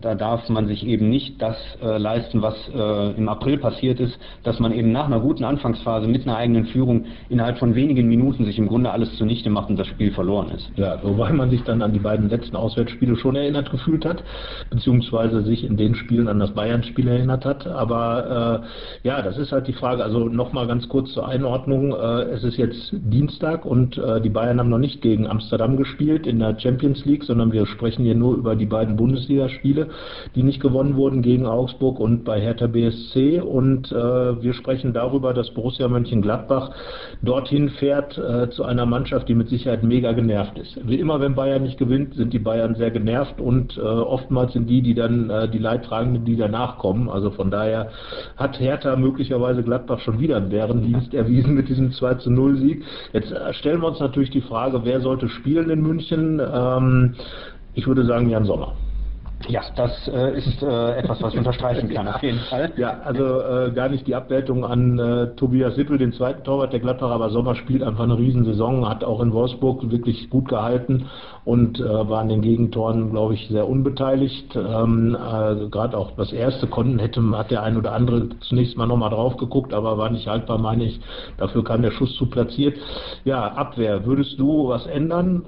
da 0.01 0.15
darf 0.15 0.47
man 0.49 0.67
sich 0.67 0.85
eben 0.85 1.09
nicht 1.09 1.41
das 1.41 1.57
äh, 1.81 1.97
leisten, 1.97 2.41
was 2.41 2.55
im 2.71 3.27
April 3.27 3.57
passiert 3.57 3.99
ist, 3.99 4.17
dass 4.43 4.59
man 4.59 4.71
eben 4.71 4.91
nach 4.91 5.05
einer 5.05 5.19
guten 5.19 5.43
Anfangsphase 5.43 6.07
mit 6.07 6.23
einer 6.23 6.37
eigenen 6.37 6.65
Führung 6.65 7.05
innerhalb 7.29 7.57
von 7.57 7.75
wenigen 7.75 8.07
Minuten 8.07 8.45
sich 8.45 8.57
im 8.57 8.67
Grunde 8.67 8.91
alles 8.91 9.15
zunichte 9.17 9.49
macht 9.49 9.69
und 9.69 9.77
das 9.77 9.87
Spiel 9.87 10.11
verloren 10.11 10.51
ist. 10.51 10.71
Ja, 10.75 11.01
wobei 11.03 11.31
man 11.31 11.49
sich 11.49 11.63
dann 11.63 11.81
an 11.81 11.93
die 11.93 11.99
beiden 11.99 12.29
letzten 12.29 12.55
Auswärtsspiele 12.55 13.15
schon 13.17 13.35
erinnert 13.35 13.71
gefühlt 13.71 14.05
hat, 14.05 14.23
beziehungsweise 14.69 15.41
sich 15.43 15.63
in 15.63 15.77
den 15.77 15.95
Spielen 15.95 16.20
an 16.27 16.39
das 16.39 16.51
Bayern-Spiel 16.51 17.07
erinnert 17.07 17.45
hat. 17.45 17.67
Aber 17.67 18.63
äh, 19.03 19.07
ja, 19.07 19.21
das 19.21 19.37
ist 19.37 19.51
halt 19.51 19.67
die 19.67 19.73
Frage. 19.73 20.03
Also 20.03 20.29
nochmal 20.29 20.67
ganz 20.67 20.87
kurz 20.89 21.11
zur 21.13 21.27
Einordnung. 21.27 21.93
Äh, 21.93 22.31
es 22.33 22.43
ist 22.43 22.57
jetzt 22.57 22.91
Dienstag 22.91 23.65
und 23.65 23.97
äh, 23.97 24.21
die 24.21 24.29
Bayern 24.29 24.59
haben 24.59 24.69
noch 24.69 24.77
nicht 24.77 25.01
gegen 25.01 25.27
Amsterdam 25.27 25.77
gespielt 25.77 26.27
in 26.27 26.39
der 26.39 26.59
Champions 26.59 27.05
League, 27.05 27.23
sondern 27.23 27.51
wir 27.51 27.65
sprechen 27.65 28.03
hier 28.03 28.15
nur 28.15 28.35
über 28.35 28.55
die 28.55 28.65
beiden 28.65 28.95
Bundesligaspiele, 28.95 29.89
die 30.35 30.43
nicht 30.43 30.61
gewonnen 30.61 30.95
wurden 30.95 31.21
gegen 31.21 31.45
Augsburg 31.45 31.99
und 31.99 32.23
bei 32.23 32.39
Hertha 32.39 32.67
BSC. 32.67 33.41
Und 33.41 33.91
äh, 33.91 33.95
wir 33.95 34.53
sprechen 34.53 34.93
darüber, 34.93 35.33
dass 35.33 35.51
Borussia 35.51 35.87
Mönchengladbach 35.87 36.71
dorthin 37.21 37.69
fährt 37.69 38.17
äh, 38.17 38.49
zu 38.49 38.63
einer 38.63 38.85
Mannschaft, 38.85 39.27
die 39.29 39.35
mit 39.35 39.49
Sicherheit 39.49 39.83
mega 39.83 40.11
genervt 40.11 40.57
ist. 40.57 40.79
Wie 40.87 40.99
immer, 40.99 41.19
wenn 41.19 41.35
Bayern 41.35 41.63
nicht 41.63 41.77
gewinnt, 41.77 42.15
sind 42.15 42.33
die 42.33 42.39
Bayern 42.39 42.75
sehr 42.75 42.91
genervt 42.91 43.39
und 43.39 43.77
äh, 43.77 43.81
oftmals 43.81 44.53
sind 44.53 44.69
die, 44.69 44.81
die 44.81 44.93
dann 44.93 45.31
die 45.51 45.57
Leidtragenden, 45.57 46.10
die 46.19 46.35
danach 46.35 46.77
kommen. 46.77 47.09
Also 47.09 47.31
von 47.31 47.51
daher 47.51 47.91
hat 48.37 48.59
Hertha 48.59 48.95
möglicherweise 48.95 49.63
Gladbach 49.63 49.99
schon 49.99 50.19
wieder 50.19 50.37
einen 50.37 50.49
Bärendienst 50.49 51.13
erwiesen 51.13 51.55
mit 51.55 51.69
diesem 51.69 51.91
2 51.91 52.15
zu 52.15 52.29
0 52.31 52.57
Sieg. 52.57 52.83
Jetzt 53.13 53.31
äh, 53.31 53.53
stellen 53.53 53.81
wir 53.81 53.87
uns 53.87 53.99
natürlich 53.99 54.29
die 54.29 54.41
Frage, 54.41 54.81
wer 54.83 55.01
sollte 55.01 55.29
spielen 55.29 55.69
in 55.69 55.81
München? 55.81 56.41
Ähm, 56.41 57.15
ich 57.73 57.87
würde 57.87 58.05
sagen 58.05 58.29
Jan 58.29 58.45
Sommer. 58.45 58.73
Ja, 59.47 59.61
das 59.75 60.07
äh, 60.07 60.37
ist 60.37 60.61
äh, 60.61 60.97
etwas, 60.97 61.21
was 61.21 61.33
ich 61.33 61.39
unterstreichen 61.39 61.89
kann, 61.89 62.07
auf 62.07 62.21
jeden 62.21 62.39
Fall. 62.39 62.71
Ja, 62.77 63.01
also 63.03 63.41
äh, 63.41 63.71
gar 63.71 63.89
nicht 63.89 64.07
die 64.07 64.15
Abwertung 64.15 64.65
an 64.65 64.99
äh, 64.99 65.35
Tobias 65.35 65.75
Sippel, 65.75 65.97
den 65.97 66.13
zweiten 66.13 66.43
Torwart 66.43 66.73
der 66.73 66.79
Gladbacher, 66.79 67.13
aber 67.13 67.29
Sommer 67.29 67.55
spielt 67.55 67.83
einfach 67.83 68.03
eine 68.03 68.17
Riesensaison, 68.17 68.87
hat 68.87 69.03
auch 69.03 69.21
in 69.21 69.33
Wolfsburg 69.33 69.89
wirklich 69.91 70.29
gut 70.29 70.47
gehalten 70.47 71.07
und 71.45 71.79
äh, 71.79 71.83
war 71.83 72.19
an 72.19 72.29
den 72.29 72.41
Gegentoren, 72.41 73.11
glaube 73.11 73.33
ich, 73.33 73.47
sehr 73.49 73.67
unbeteiligt. 73.67 74.55
Ähm, 74.55 75.15
äh, 75.15 75.67
Gerade 75.69 75.97
auch 75.97 76.11
das 76.15 76.31
erste 76.31 76.67
konnten 76.67 76.99
hätte, 76.99 77.21
hat 77.37 77.51
der 77.51 77.63
ein 77.63 77.77
oder 77.77 77.93
andere 77.93 78.29
zunächst 78.41 78.77
mal 78.77 78.87
nochmal 78.87 79.09
drauf 79.09 79.37
geguckt, 79.37 79.73
aber 79.73 79.97
war 79.97 80.09
nicht 80.09 80.27
haltbar, 80.27 80.57
meine 80.57 80.85
ich. 80.85 80.99
Dafür 81.37 81.63
kam 81.63 81.81
der 81.81 81.91
Schuss 81.91 82.15
zu 82.15 82.27
platziert. 82.27 82.77
Ja, 83.23 83.47
Abwehr, 83.47 84.05
würdest 84.05 84.39
du 84.39 84.69
was 84.69 84.85
ändern? 84.85 85.43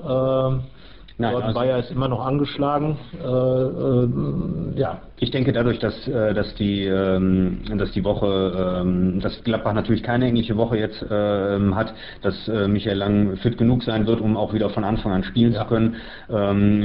Nein, 1.17 1.35
also 1.35 1.53
Bayer 1.53 1.79
ist 1.79 1.91
immer 1.91 2.07
noch 2.07 2.25
angeschlagen. 2.25 2.97
Äh, 3.13 3.25
äh, 3.27 4.79
ja. 4.79 5.01
Ich 5.23 5.31
denke 5.31 5.53
dadurch, 5.53 5.79
dass, 5.79 6.05
äh, 6.05 6.33
dass, 6.33 6.53
die, 6.55 6.83
ähm, 6.83 7.59
dass 7.77 7.93
die 7.93 8.03
Woche, 8.03 8.81
ähm, 8.81 9.21
dass 9.21 9.41
Gladbach 9.45 9.71
natürlich 9.71 10.03
keine 10.03 10.25
englische 10.25 10.57
Woche 10.57 10.77
jetzt 10.77 11.03
ähm, 11.09 11.73
hat, 11.77 11.93
dass 12.21 12.35
äh, 12.49 12.67
Michael 12.67 12.97
Lang 12.97 13.37
fit 13.37 13.57
genug 13.57 13.83
sein 13.83 14.05
wird, 14.05 14.19
um 14.19 14.35
auch 14.35 14.53
wieder 14.53 14.69
von 14.69 14.83
Anfang 14.83 15.13
an 15.13 15.23
spielen 15.23 15.53
ja. 15.53 15.61
zu 15.61 15.67
können. 15.67 15.95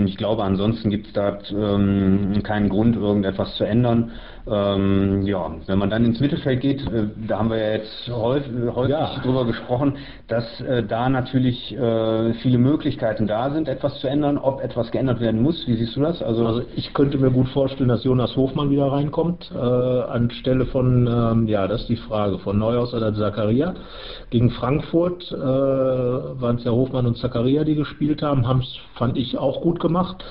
Ich 0.06 0.16
glaube, 0.16 0.44
ansonsten 0.44 0.90
gibt 0.90 1.08
es 1.08 1.12
da 1.12 1.38
keinen 2.42 2.68
Grund, 2.68 2.96
irgendetwas 2.96 3.56
zu 3.56 3.64
ändern. 3.64 4.12
Ähm, 4.50 5.22
ja, 5.26 5.50
wenn 5.66 5.78
man 5.78 5.90
dann 5.90 6.04
ins 6.04 6.20
Mittelfeld 6.20 6.60
geht, 6.60 6.80
äh, 6.86 7.08
da 7.26 7.38
haben 7.38 7.50
wir 7.50 7.58
ja 7.58 7.72
jetzt 7.72 8.08
häufig, 8.10 8.50
häufig 8.74 8.92
ja. 8.92 9.20
drüber 9.22 9.44
gesprochen, 9.44 9.98
dass 10.26 10.60
äh, 10.62 10.82
da 10.82 11.08
natürlich 11.08 11.76
äh, 11.76 12.32
viele 12.34 12.56
Möglichkeiten 12.56 13.26
da 13.26 13.50
sind, 13.50 13.68
etwas 13.68 14.00
zu 14.00 14.08
ändern, 14.08 14.38
ob 14.38 14.62
etwas 14.62 14.90
geändert 14.90 15.20
werden 15.20 15.42
muss. 15.42 15.66
Wie 15.66 15.74
siehst 15.74 15.96
du 15.96 16.00
das? 16.00 16.22
Also, 16.22 16.46
also 16.46 16.62
ich 16.76 16.94
könnte 16.94 17.18
mir 17.18 17.30
gut 17.30 17.48
vorstellen, 17.48 17.90
dass 17.90 18.04
Jonas 18.04 18.27
Jonas 18.28 18.36
Hofmann 18.36 18.70
wieder 18.70 18.90
reinkommt, 18.90 19.50
äh, 19.54 19.58
anstelle 19.58 20.66
von, 20.66 21.06
ähm, 21.06 21.48
ja, 21.48 21.66
das 21.66 21.82
ist 21.82 21.88
die 21.88 21.96
Frage, 21.96 22.38
von 22.38 22.58
Neuhaus 22.58 22.92
oder 22.94 23.14
Zakaria. 23.14 23.74
Gegen 24.30 24.50
Frankfurt 24.50 25.30
äh, 25.32 25.36
waren 25.36 26.56
es 26.56 26.64
ja 26.64 26.72
Hofmann 26.72 27.06
und 27.06 27.16
Zakaria, 27.16 27.64
die 27.64 27.74
gespielt 27.74 28.22
haben, 28.22 28.46
haben 28.46 28.60
es, 28.60 28.76
fand 28.94 29.16
ich, 29.16 29.38
auch 29.38 29.60
gut 29.62 29.80
gemacht. 29.80 30.24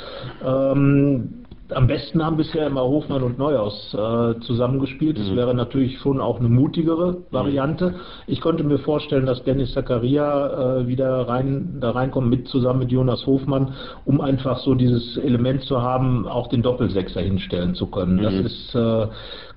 Ähm, 0.45 1.45
am 1.73 1.87
besten 1.87 2.23
haben 2.23 2.37
bisher 2.37 2.67
immer 2.67 2.81
Hofmann 2.81 3.23
und 3.23 3.37
Neuhaus 3.37 3.93
äh, 3.93 4.39
zusammengespielt. 4.41 5.17
Das 5.17 5.29
mhm. 5.29 5.35
wäre 5.35 5.53
natürlich 5.53 5.97
schon 5.99 6.21
auch 6.21 6.39
eine 6.39 6.49
mutigere 6.49 7.23
Variante. 7.31 7.95
Ich 8.25 8.41
konnte 8.41 8.63
mir 8.63 8.79
vorstellen, 8.79 9.25
dass 9.25 9.43
Dennis 9.43 9.73
Zakaria 9.73 10.79
äh, 10.79 10.87
wieder 10.87 11.27
rein, 11.27 11.77
da 11.79 11.91
reinkommt, 11.91 12.29
mit 12.29 12.47
zusammen 12.47 12.79
mit 12.79 12.91
Jonas 12.91 13.25
Hofmann, 13.25 13.73
um 14.05 14.21
einfach 14.21 14.59
so 14.59 14.75
dieses 14.75 15.17
Element 15.17 15.63
zu 15.63 15.81
haben, 15.81 16.27
auch 16.27 16.47
den 16.47 16.61
Doppelsechser 16.61 17.21
hinstellen 17.21 17.75
zu 17.75 17.87
können. 17.87 18.17
Mhm. 18.17 18.23
Das 18.23 18.33
ist, 18.33 18.75
äh, 18.75 19.07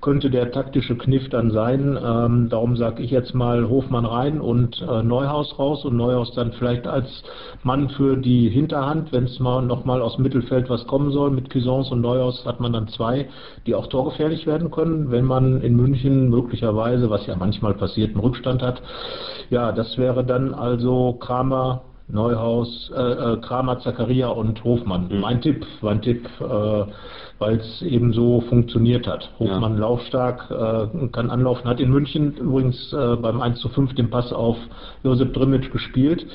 könnte 0.01 0.29
der 0.29 0.51
taktische 0.51 0.97
Kniff 0.97 1.29
dann 1.29 1.51
sein. 1.51 1.97
Ähm, 2.03 2.49
darum 2.49 2.75
sage 2.75 3.03
ich 3.03 3.11
jetzt 3.11 3.33
mal 3.33 3.69
Hofmann 3.69 4.05
rein 4.05 4.41
und 4.41 4.81
äh, 4.81 5.03
Neuhaus 5.03 5.57
raus 5.57 5.85
und 5.85 5.95
Neuhaus 5.95 6.33
dann 6.33 6.51
vielleicht 6.53 6.87
als 6.87 7.23
Mann 7.63 7.89
für 7.89 8.17
die 8.17 8.49
Hinterhand, 8.49 9.11
wenn 9.11 9.25
es 9.25 9.39
mal 9.39 9.61
nochmal 9.61 10.01
aus 10.01 10.15
dem 10.15 10.23
Mittelfeld 10.23 10.69
was 10.69 10.85
kommen 10.87 11.11
soll 11.11 11.29
mit 11.29 11.51
Cuisance 11.51 11.93
und 11.93 12.01
Neuhaus 12.01 12.45
hat 12.45 12.59
man 12.59 12.73
dann 12.73 12.87
zwei, 12.87 13.29
die 13.67 13.75
auch 13.75 13.87
torgefährlich 13.87 14.47
werden 14.47 14.71
können, 14.71 15.11
wenn 15.11 15.25
man 15.25 15.61
in 15.61 15.75
München 15.75 16.29
möglicherweise, 16.29 17.09
was 17.09 17.27
ja 17.27 17.35
manchmal 17.35 17.75
passiert, 17.75 18.11
einen 18.11 18.21
Rückstand 18.21 18.61
hat. 18.61 18.81
Ja, 19.49 19.71
das 19.71 19.97
wäre 19.97 20.23
dann 20.23 20.53
also 20.53 21.13
Kramer, 21.13 21.83
Neuhaus, 22.11 22.91
äh, 22.95 23.01
äh, 23.01 23.37
Kramer, 23.37 23.79
Zakaria 23.79 24.27
und 24.27 24.63
Hofmann. 24.63 25.07
Mhm. 25.09 25.19
Mein 25.19 25.41
Tipp, 25.41 25.65
mein 25.81 26.01
Tipp, 26.01 26.27
äh, 26.39 26.83
weil 27.39 27.57
es 27.57 27.81
eben 27.81 28.13
so 28.13 28.41
funktioniert 28.41 29.07
hat. 29.07 29.29
Hofmann 29.39 29.73
ja. 29.73 29.79
laufstark, 29.79 30.51
äh, 30.51 31.07
kann 31.07 31.29
anlaufen, 31.29 31.69
hat 31.69 31.79
in 31.79 31.89
München 31.89 32.35
übrigens 32.37 32.93
äh, 32.93 33.15
beim 33.15 33.41
1 33.41 33.59
zu 33.59 33.69
5 33.69 33.95
den 33.95 34.09
Pass 34.09 34.31
auf 34.33 34.57
Josep 35.03 35.33
Drimic 35.33 35.71
gespielt. 35.71 36.25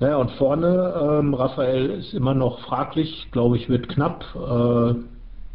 Naja, 0.00 0.16
und 0.16 0.30
vorne, 0.32 0.94
ähm, 1.00 1.34
Raphael 1.34 1.90
ist 1.90 2.14
immer 2.14 2.34
noch 2.34 2.60
fraglich, 2.60 3.28
glaube 3.32 3.56
ich, 3.56 3.68
wird 3.68 3.88
knapp. 3.88 4.24
Äh, 4.34 4.94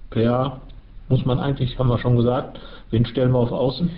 Per 0.09 0.61
muss 1.09 1.26
man 1.26 1.39
eigentlich, 1.39 1.78
haben 1.80 1.89
wir 1.89 1.99
schon 1.99 2.18
gesagt, 2.18 2.59
wen 2.91 3.05
stellen 3.05 3.32
wir 3.32 3.39
auf 3.39 3.51
Außen? 3.51 3.89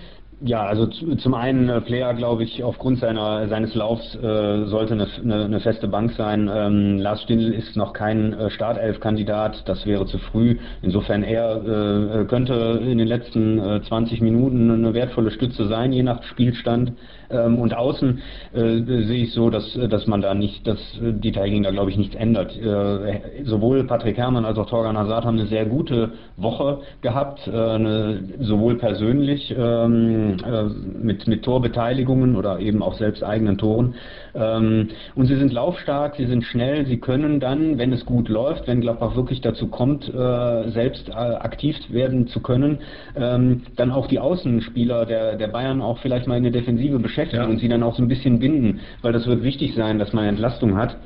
Ja, 0.42 0.66
also 0.66 0.88
zum 0.88 1.34
einen 1.34 1.68
äh, 1.68 1.82
Player, 1.82 2.14
glaube 2.14 2.46
ich, 2.46 2.64
aufgrund 2.64 3.00
seiner, 3.00 3.50
seines 3.50 3.76
Laufs 3.76 4.16
äh, 4.16 4.66
sollte 4.68 4.94
eine, 4.94 5.08
eine, 5.22 5.44
eine, 5.44 5.60
feste 5.60 5.90
Bank 5.90 6.14
sein. 6.14 6.50
Ähm, 6.54 6.98
Lars 6.98 7.24
Stindl 7.24 7.54
ist 7.54 7.76
noch 7.76 7.92
kein 7.92 8.32
äh, 8.32 8.50
Startelf-Kandidat, 8.50 9.68
das 9.68 9.86
wäre 9.86 10.06
zu 10.06 10.18
früh. 10.18 10.58
Insofern 10.82 11.24
er 11.24 12.22
äh, 12.22 12.26
könnte 12.26 12.80
in 12.82 12.98
den 13.00 13.08
letzten 13.08 13.60
äh, 13.60 13.82
20 13.82 14.22
Minuten 14.22 14.72
eine 14.72 14.94
wertvolle 14.94 15.32
Stütze 15.32 15.68
sein, 15.68 15.92
je 15.92 16.04
nach 16.04 16.24
Spielstand. 16.24 16.94
Ähm, 17.30 17.60
und 17.60 17.76
außen 17.76 18.22
äh, 18.54 18.60
sehe 18.60 19.24
ich 19.24 19.34
so, 19.34 19.50
dass, 19.50 19.78
dass 19.90 20.08
man 20.08 20.22
da 20.22 20.34
nicht, 20.34 20.66
dass 20.66 20.80
die 21.02 21.32
Tagging 21.32 21.64
da 21.64 21.72
glaube 21.72 21.92
ich 21.92 21.98
nichts 21.98 22.16
ändert. 22.16 22.58
Äh, 22.58 23.44
sowohl 23.44 23.84
Patrick 23.86 24.18
Herrmann 24.18 24.46
als 24.46 24.58
auch 24.58 24.68
Torgan 24.68 24.98
Hazard 24.98 25.26
haben 25.26 25.38
eine 25.38 25.48
sehr 25.48 25.66
gute 25.66 26.12
Woche 26.38 26.80
gehabt, 27.02 27.48
äh, 27.48 27.52
eine, 27.52 28.24
sowohl 28.40 28.76
persönlich 28.76 29.54
ähm, 29.58 30.38
äh, 30.46 30.64
mit, 30.64 31.28
mit 31.28 31.44
Torbeteiligungen 31.44 32.36
oder 32.36 32.60
eben 32.60 32.82
auch 32.82 32.96
selbst 32.96 33.24
eigenen 33.24 33.58
Toren. 33.58 33.96
Ähm, 34.36 34.90
und 35.16 35.26
sie 35.26 35.36
sind 35.36 35.54
laufstark, 35.54 36.16
sie 36.16 36.26
sind 36.26 36.44
schnell, 36.44 36.86
sie 36.86 36.98
können 36.98 37.40
dann, 37.40 37.78
wenn 37.78 37.94
es 37.94 38.06
gut 38.06 38.30
läuft, 38.30 38.68
wenn 38.68 38.82
Gladbach 38.82 39.16
wirklich 39.16 39.42
dazu 39.42 39.68
kommt, 39.68 40.08
äh, 40.08 40.70
selbst 40.70 41.10
äh, 41.10 41.14
aktiv 41.14 41.76
werden 41.90 42.28
zu 42.28 42.42
können, 42.42 42.80
ähm, 43.16 43.64
dann 43.76 43.92
auch 43.92 44.08
die 44.08 44.20
Außenspieler 44.20 45.06
der, 45.06 45.36
der 45.36 45.48
Bayern 45.48 45.82
auch 45.82 46.00
vielleicht 46.00 46.28
mal 46.28 46.38
in 46.38 46.44
der 46.44 46.52
Defensive 46.52 47.00
beschäftigen 47.00 47.44
ja. 47.44 47.50
und 47.50 47.60
sie 47.60 47.68
dann 47.68 47.84
auch 47.84 47.96
so 47.96 48.02
ein 48.02 48.08
bisschen 48.08 48.40
binden, 48.40 48.80
weil 49.02 49.14
das 49.14 49.28
wird 49.28 49.44
wichtig 49.44 49.76
sein, 49.76 50.00
dass 50.00 50.14
man 50.14 50.26
Entlastung 50.26 50.78
hat. 50.78 50.98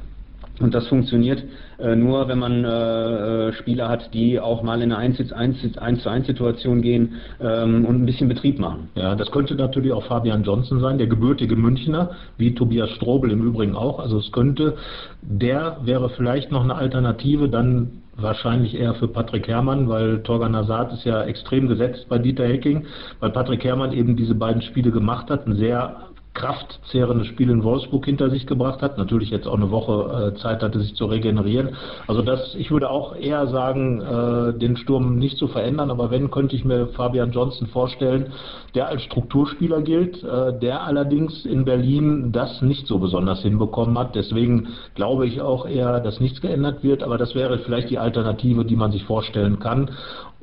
Und 0.60 0.76
das 0.76 0.88
funktioniert 0.88 1.43
äh, 1.80 1.95
nur, 1.95 2.28
wenn 2.28 2.38
man 2.38 2.64
äh, 2.64 3.49
äh 3.49 3.54
Spieler 3.54 3.89
hat, 3.89 4.14
die 4.14 4.39
auch 4.39 4.62
mal 4.62 4.82
in 4.82 4.91
eine 4.91 4.97
1 4.97 5.18
zu 5.18 5.36
1, 5.36 5.78
1, 5.78 6.06
1 6.06 6.28
Situation 6.28 6.82
gehen 6.82 7.16
ähm, 7.41 7.86
und 7.86 8.04
ein 8.04 8.06
bisschen 8.06 8.30
Betrieb 8.30 8.60
machen. 8.60 8.89
Ja, 8.95 9.16
das 9.16 9.32
könnte 9.32 9.56
natürlich 9.56 9.91
auch 9.91 10.06
Fabian 10.06 10.43
Johnson 10.43 10.80
sein, 10.80 10.99
der 10.99 11.08
gebürtige 11.08 11.56
Münchner, 11.56 12.12
wie 12.38 12.54
Tobias 12.54 12.91
Strobel 12.91 13.32
im 13.32 13.43
Übrigen 13.43 13.76
auch. 13.76 13.99
Also 13.99 14.20
es 14.20 14.32
könnte, 14.32 14.76
der 15.24 15.78
wäre 15.84 16.10
vielleicht 16.12 16.51
noch 16.51 16.64
eine 16.64 16.76
Alternative, 16.76 17.49
dann 17.49 18.04
wahrscheinlich 18.16 18.76
eher 18.76 18.93
für 18.93 19.08
Patrick 19.08 19.47
Herrmann, 19.47 19.89
weil 19.89 20.22
Torgan 20.22 20.56
Hazard 20.56 20.93
ist 20.93 21.04
ja 21.04 21.24
extrem 21.24 21.68
gesetzt 21.68 22.06
bei 22.10 22.20
Dieter 22.20 22.45
Hecking, 22.45 22.86
weil 23.20 23.32
Patrick 23.32 23.64
Herrmann 23.64 23.91
eben 23.91 24.16
diese 24.16 24.36
beiden 24.36 24.62
Spiele 24.62 24.91
gemacht 24.91 25.32
hat, 25.32 25.47
ein 25.47 25.56
sehr 25.56 26.12
kraftzehrendes 26.34 27.27
Spiel 27.27 27.49
in 27.49 27.63
Wolfsburg 27.63 28.05
hinter 28.05 28.29
sich 28.29 28.47
gebracht 28.47 28.81
hat. 28.81 28.97
Natürlich 28.97 29.29
jetzt 29.29 29.47
auch 29.47 29.55
eine 29.55 29.71
Woche 29.71 30.34
äh, 30.34 30.39
Zeit 30.39 30.63
hatte, 30.63 30.79
sich 30.79 30.95
zu 30.95 31.05
regenerieren. 31.05 31.75
Also 32.07 32.21
das, 32.21 32.55
ich 32.55 32.71
würde 32.71 32.89
auch 32.89 33.15
eher 33.15 33.47
sagen, 33.47 34.01
äh, 34.01 34.57
den 34.57 34.75
Sturm 34.77 35.17
nicht 35.17 35.38
zu 35.38 35.47
verändern, 35.47 35.91
aber 35.91 36.09
wenn, 36.11 36.31
könnte 36.31 36.55
ich 36.55 36.65
mir 36.65 36.88
Fabian 36.88 37.31
Johnson 37.31 37.67
vorstellen, 37.67 38.34
der 38.73 38.88
als 38.88 39.03
Strukturspieler 39.03 39.81
gilt, 39.81 40.23
äh, 40.23 40.57
der 40.57 40.84
allerdings 40.84 41.45
in 41.45 41.65
Berlin 41.65 42.31
das 42.31 42.61
nicht 42.61 42.88
so 42.88 42.97
besonders 42.97 43.41
hinbekommen 43.41 43.97
hat. 43.97 44.15
Deswegen 44.15 44.69
glaube 44.95 45.27
ich 45.27 45.41
auch 45.41 45.67
eher, 45.67 45.99
dass 45.99 46.19
nichts 46.19 46.41
geändert 46.41 46.84
wird, 46.84 47.03
aber 47.03 47.17
das 47.17 47.36
wäre 47.36 47.59
vielleicht 47.59 47.89
die 47.91 47.99
Alternative, 47.99 48.65
die 48.65 48.75
man 48.75 48.91
sich 48.91 49.03
vorstellen 49.03 49.59
kann. 49.59 49.91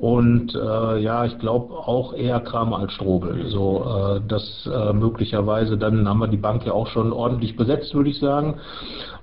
Und 0.01 0.55
äh, 0.55 0.97
ja, 0.97 1.25
ich 1.25 1.37
glaube 1.37 1.75
auch 1.75 2.15
eher 2.15 2.39
Kramer 2.39 2.79
als 2.79 2.93
Strobel. 2.93 3.45
So, 3.49 3.85
äh, 3.85 4.21
das 4.27 4.67
äh, 4.67 4.93
möglicherweise, 4.93 5.77
dann 5.81 6.07
haben 6.07 6.19
wir 6.19 6.27
die 6.27 6.37
Bank 6.37 6.65
ja 6.65 6.73
auch 6.73 6.87
schon 6.87 7.11
ordentlich 7.11 7.55
besetzt, 7.55 7.93
würde 7.93 8.09
ich 8.09 8.19
sagen. 8.19 8.59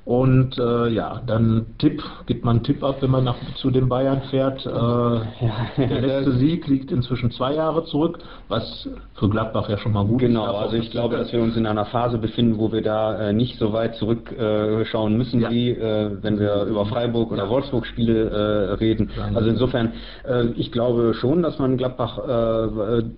Und 0.05 0.59
äh, 0.59 0.89
ja, 0.89 1.21
dann 1.27 1.67
Tipp, 1.79 2.03
gibt 2.25 2.43
man 2.43 2.57
einen 2.57 2.65
Tipp 2.65 2.83
ab, 2.83 2.97
wenn 3.01 3.11
man 3.11 3.25
nach, 3.25 3.37
zu 3.57 3.71
den 3.71 3.91
Bayern 3.91 4.23
fährt. 4.31 4.65
Äh, 4.65 4.71
der 5.87 6.01
letzte 6.01 6.33
Sieg 6.39 6.67
liegt 6.67 6.91
inzwischen 6.91 7.31
zwei 7.31 7.55
Jahre 7.55 7.85
zurück, 7.85 8.19
was 8.49 8.89
für 9.17 9.29
Gladbach 9.29 9.69
ja 9.69 9.77
schon 9.77 9.93
mal 9.93 10.07
gut 10.07 10.21
genau, 10.21 10.45
ist. 10.45 10.49
Genau, 10.49 10.59
also 10.59 10.77
ich 10.77 10.91
glaube, 10.91 11.19
dass 11.19 11.31
wir 11.31 11.43
uns 11.43 11.59
in 11.59 11.67
einer 11.67 11.85
Phase 11.85 12.17
befinden, 12.17 12.59
wo 12.59 12.73
wir 12.73 12.81
da 12.81 13.29
äh, 13.29 13.33
nicht 13.35 13.59
so 13.59 13.75
weit 13.75 13.97
zurückschauen 13.97 15.13
äh, 15.13 15.17
müssen, 15.17 15.41
ja. 15.41 15.51
wie 15.51 15.73
äh, 15.73 16.11
wenn 16.23 16.41
wir 16.41 16.63
über 16.63 16.87
Freiburg 16.87 17.31
oder 17.31 17.45
ja. 17.45 17.51
Wolfsburg 17.51 17.85
Spiele 17.85 18.31
äh, 18.31 18.73
reden. 18.75 19.11
Also 19.35 19.51
insofern, 19.51 19.93
ich 20.57 20.73
glaube 20.73 21.15
schon, 21.15 21.43
dass 21.43 21.59
man 21.59 21.77
Gladbach 21.77 22.19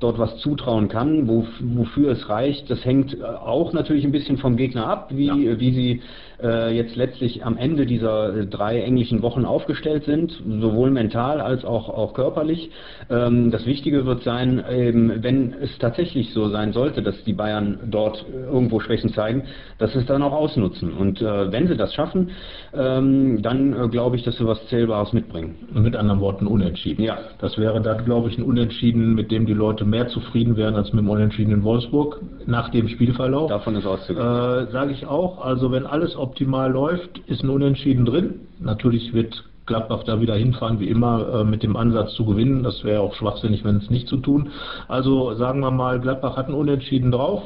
dort 0.01 0.19
was 0.19 0.37
zutrauen 0.39 0.89
kann, 0.89 1.29
wo, 1.29 1.47
wofür 1.61 2.13
es 2.13 2.29
reicht. 2.29 2.71
Das 2.71 2.85
hängt 2.85 3.23
auch 3.25 3.73
natürlich 3.73 4.05
ein 4.05 4.13
bisschen 4.13 4.39
vom 4.39 4.57
Gegner 4.57 4.87
ab, 4.87 5.11
wie, 5.11 5.27
ja. 5.27 5.61
wie 5.61 5.73
sie 5.73 6.03
äh, 6.43 6.75
jetzt 6.75 6.97
letztlich 6.97 7.45
am 7.45 7.57
Ende 7.57 7.87
dieser 7.87 8.35
äh, 8.35 8.47
drei 8.47 8.81
englischen 8.81 9.23
Wochen 9.23 9.45
aufgestellt 9.45 10.05
sind, 10.05 10.33
sowohl 10.61 10.91
mental 10.91 11.41
als 11.41 11.65
auch, 11.65 11.89
auch 11.89 12.15
körperlich. 12.15 12.71
Ähm, 13.09 13.51
das 13.51 13.67
Wichtige 13.67 14.07
wird 14.07 14.23
sein, 14.23 14.63
ähm, 14.69 15.15
wenn 15.21 15.55
es 15.55 15.77
tatsächlich 15.79 16.33
so 16.33 16.49
sein 16.49 16.73
sollte, 16.73 17.03
dass 17.03 17.23
die 17.25 17.33
Bayern 17.33 17.79
dort 17.91 18.25
irgendwo 18.33 18.81
Schwächen 18.81 19.13
zeigen, 19.13 19.45
dass 19.79 19.93
sie 19.93 19.99
es 19.99 20.07
dann 20.07 20.23
auch 20.23 20.33
ausnutzen. 20.33 20.93
Und 20.93 21.21
äh, 21.21 21.53
wenn 21.53 21.69
sie 21.69 21.77
das 21.77 21.95
schaffen, 21.95 22.31
ähm, 22.73 23.43
dann 23.43 23.73
äh, 23.73 23.89
glaube 23.89 24.17
ich, 24.17 24.23
dass 24.23 24.37
sie 24.37 24.47
was 24.47 24.65
Zählbares 24.69 25.13
mitbringen. 25.13 25.57
Mit 25.73 25.97
anderen 25.97 26.21
Worten 26.21 26.47
unentschieden. 26.47 27.03
Ja. 27.03 27.19
Das 27.39 27.59
wäre 27.59 27.81
dann, 27.81 28.05
glaube 28.05 28.29
ich, 28.29 28.39
ein 28.39 28.45
Unentschieden, 28.45 29.15
mit 29.15 29.31
dem 29.31 29.47
die 29.47 29.55
Leute 29.55 29.85
mehr 29.85 30.09
zufrieden 30.09 30.57
wären 30.57 30.77
als 30.77 30.93
mit 30.93 31.03
dem 31.03 31.11
Unentschieden 31.11 31.53
in 31.53 31.65
Wolfsburg 31.65 32.21
nach 32.47 32.71
dem 32.71 32.89
Spielverlauf. 32.89 33.49
Davon 33.49 33.75
ist 33.77 33.87
auszugehen. 33.87 34.25
Äh, 34.25 34.71
Sage 34.71 34.93
ich 34.93 35.07
auch. 35.07 35.45
Also 35.45 35.73
wenn 35.73 35.87
alles 35.87 36.17
optimal 36.17 36.71
läuft, 36.71 37.19
ist 37.27 37.43
ein 37.43 37.51
Unentschieden 37.51 38.05
drin. 38.05 38.41
Natürlich 38.61 39.13
wird 39.13 39.45
Gladbach 39.67 40.03
da 40.05 40.21
wieder 40.21 40.35
hinfahren, 40.35 40.81
wie 40.81 40.89
immer, 40.89 41.41
äh, 41.41 41.45
mit 41.45 41.63
dem 41.63 41.77
Ansatz 41.77 42.15
zu 42.15 42.25
gewinnen. 42.25 42.63
Das 42.63 42.85
wäre 42.85 43.01
auch 43.01 43.15
schwachsinnig, 43.15 43.65
wenn 43.65 43.77
es 43.77 43.91
nicht 43.91 44.09
zu 44.09 44.17
tun. 44.17 44.51
Also 44.89 45.35
sagen 45.35 45.61
wir 45.61 45.71
mal, 45.71 46.01
Gladbach 46.01 46.37
hat 46.37 46.49
ein 46.49 46.55
Unentschieden 46.55 47.11
drauf. 47.13 47.43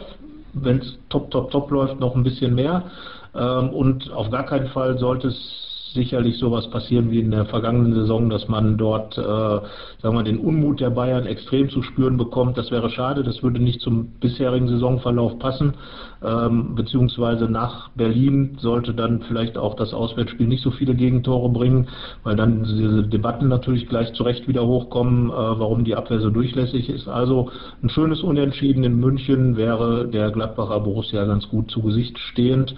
Wenn 0.54 0.78
es 0.78 0.98
top, 1.08 1.30
top, 1.30 1.50
top 1.50 1.70
läuft, 1.70 1.98
noch 1.98 2.14
ein 2.14 2.22
bisschen 2.22 2.54
mehr. 2.54 2.84
Ähm, 3.34 3.70
und 3.70 4.10
auf 4.12 4.30
gar 4.30 4.44
keinen 4.44 4.68
Fall 4.68 4.98
sollte 4.98 5.28
es 5.28 5.64
sicherlich 5.94 6.38
sowas 6.38 6.68
passieren 6.70 7.10
wie 7.10 7.20
in 7.20 7.30
der 7.30 7.46
vergangenen 7.46 7.94
Saison, 7.94 8.28
dass 8.28 8.48
man 8.48 8.76
dort, 8.76 9.16
äh, 9.16 9.22
sagen 9.22 10.16
wir, 10.16 10.24
den 10.24 10.38
Unmut 10.38 10.80
der 10.80 10.90
Bayern 10.90 11.26
extrem 11.26 11.70
zu 11.70 11.82
spüren 11.82 12.16
bekommt. 12.16 12.58
Das 12.58 12.70
wäre 12.70 12.90
schade, 12.90 13.22
das 13.22 13.42
würde 13.42 13.60
nicht 13.60 13.80
zum 13.80 14.08
bisherigen 14.18 14.68
Saisonverlauf 14.68 15.38
passen. 15.38 15.74
Ähm, 16.24 16.74
beziehungsweise 16.74 17.44
nach 17.44 17.90
Berlin 17.90 18.56
sollte 18.58 18.94
dann 18.94 19.22
vielleicht 19.28 19.58
auch 19.58 19.74
das 19.74 19.92
Auswärtsspiel 19.92 20.46
nicht 20.46 20.62
so 20.62 20.70
viele 20.70 20.94
Gegentore 20.94 21.48
bringen, 21.50 21.88
weil 22.22 22.36
dann 22.36 22.64
diese 22.64 23.02
Debatten 23.02 23.48
natürlich 23.48 23.88
gleich 23.88 24.12
zurecht 24.14 24.48
wieder 24.48 24.66
hochkommen, 24.66 25.28
äh, 25.28 25.32
warum 25.32 25.84
die 25.84 25.94
Abwehr 25.94 26.20
so 26.20 26.30
durchlässig 26.30 26.88
ist. 26.88 27.08
Also 27.08 27.50
ein 27.82 27.90
schönes 27.90 28.22
Unentschieden 28.22 28.84
in 28.84 28.98
München 28.98 29.56
wäre 29.56 30.08
der 30.08 30.30
Gladbacher 30.30 30.80
Borussia 30.80 31.24
ganz 31.24 31.48
gut 31.48 31.70
zu 31.70 31.82
Gesicht 31.82 32.18
stehend. 32.18 32.74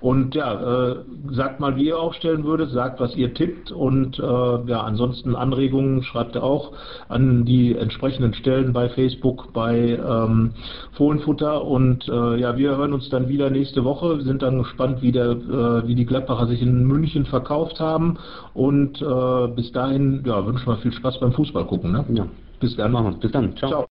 Und 0.00 0.34
ja, 0.34 0.90
äh, 0.90 0.96
sagt 1.32 1.60
mal, 1.60 1.76
wie 1.76 1.88
ihr 1.88 1.98
aufstellen 1.98 2.44
würdet 2.44 2.70
sagt, 2.70 3.00
was 3.00 3.14
ihr 3.16 3.34
tippt 3.34 3.70
und 3.70 4.18
äh, 4.18 4.22
ja, 4.22 4.82
ansonsten 4.82 5.34
Anregungen 5.34 6.02
schreibt 6.02 6.36
ihr 6.36 6.42
auch 6.42 6.72
an 7.08 7.44
die 7.44 7.76
entsprechenden 7.76 8.34
Stellen 8.34 8.72
bei 8.72 8.88
Facebook, 8.88 9.52
bei 9.52 9.98
ähm, 9.98 10.52
Fohlenfutter 10.92 11.64
und 11.64 12.08
äh, 12.08 12.36
ja, 12.36 12.56
wir 12.56 12.78
hören 12.86 12.94
uns 12.94 13.08
dann 13.08 13.28
wieder 13.28 13.50
nächste 13.50 13.82
Woche. 13.82 14.18
Wir 14.18 14.24
sind 14.24 14.42
dann 14.42 14.58
gespannt, 14.58 15.02
wie, 15.02 15.10
der, 15.10 15.32
äh, 15.32 15.88
wie 15.88 15.96
die 15.96 16.06
Gladbacher 16.06 16.46
sich 16.46 16.62
in 16.62 16.84
München 16.84 17.26
verkauft 17.26 17.80
haben 17.80 18.16
und 18.54 19.02
äh, 19.02 19.48
bis 19.48 19.72
dahin 19.72 20.22
ja, 20.24 20.46
wünschen 20.46 20.68
wir 20.68 20.76
viel 20.76 20.92
Spaß 20.92 21.18
beim 21.18 21.32
Fußball 21.32 21.64
gucken. 21.64 21.90
Ne? 21.90 22.04
Ja. 22.14 22.28
Bis 22.60 22.76
dann. 22.76 22.92
Machen 22.92 23.06
wir. 23.06 23.14
Bis 23.18 23.32
dann. 23.32 23.56
Ciao. 23.56 23.70
Ciao. 23.70 23.86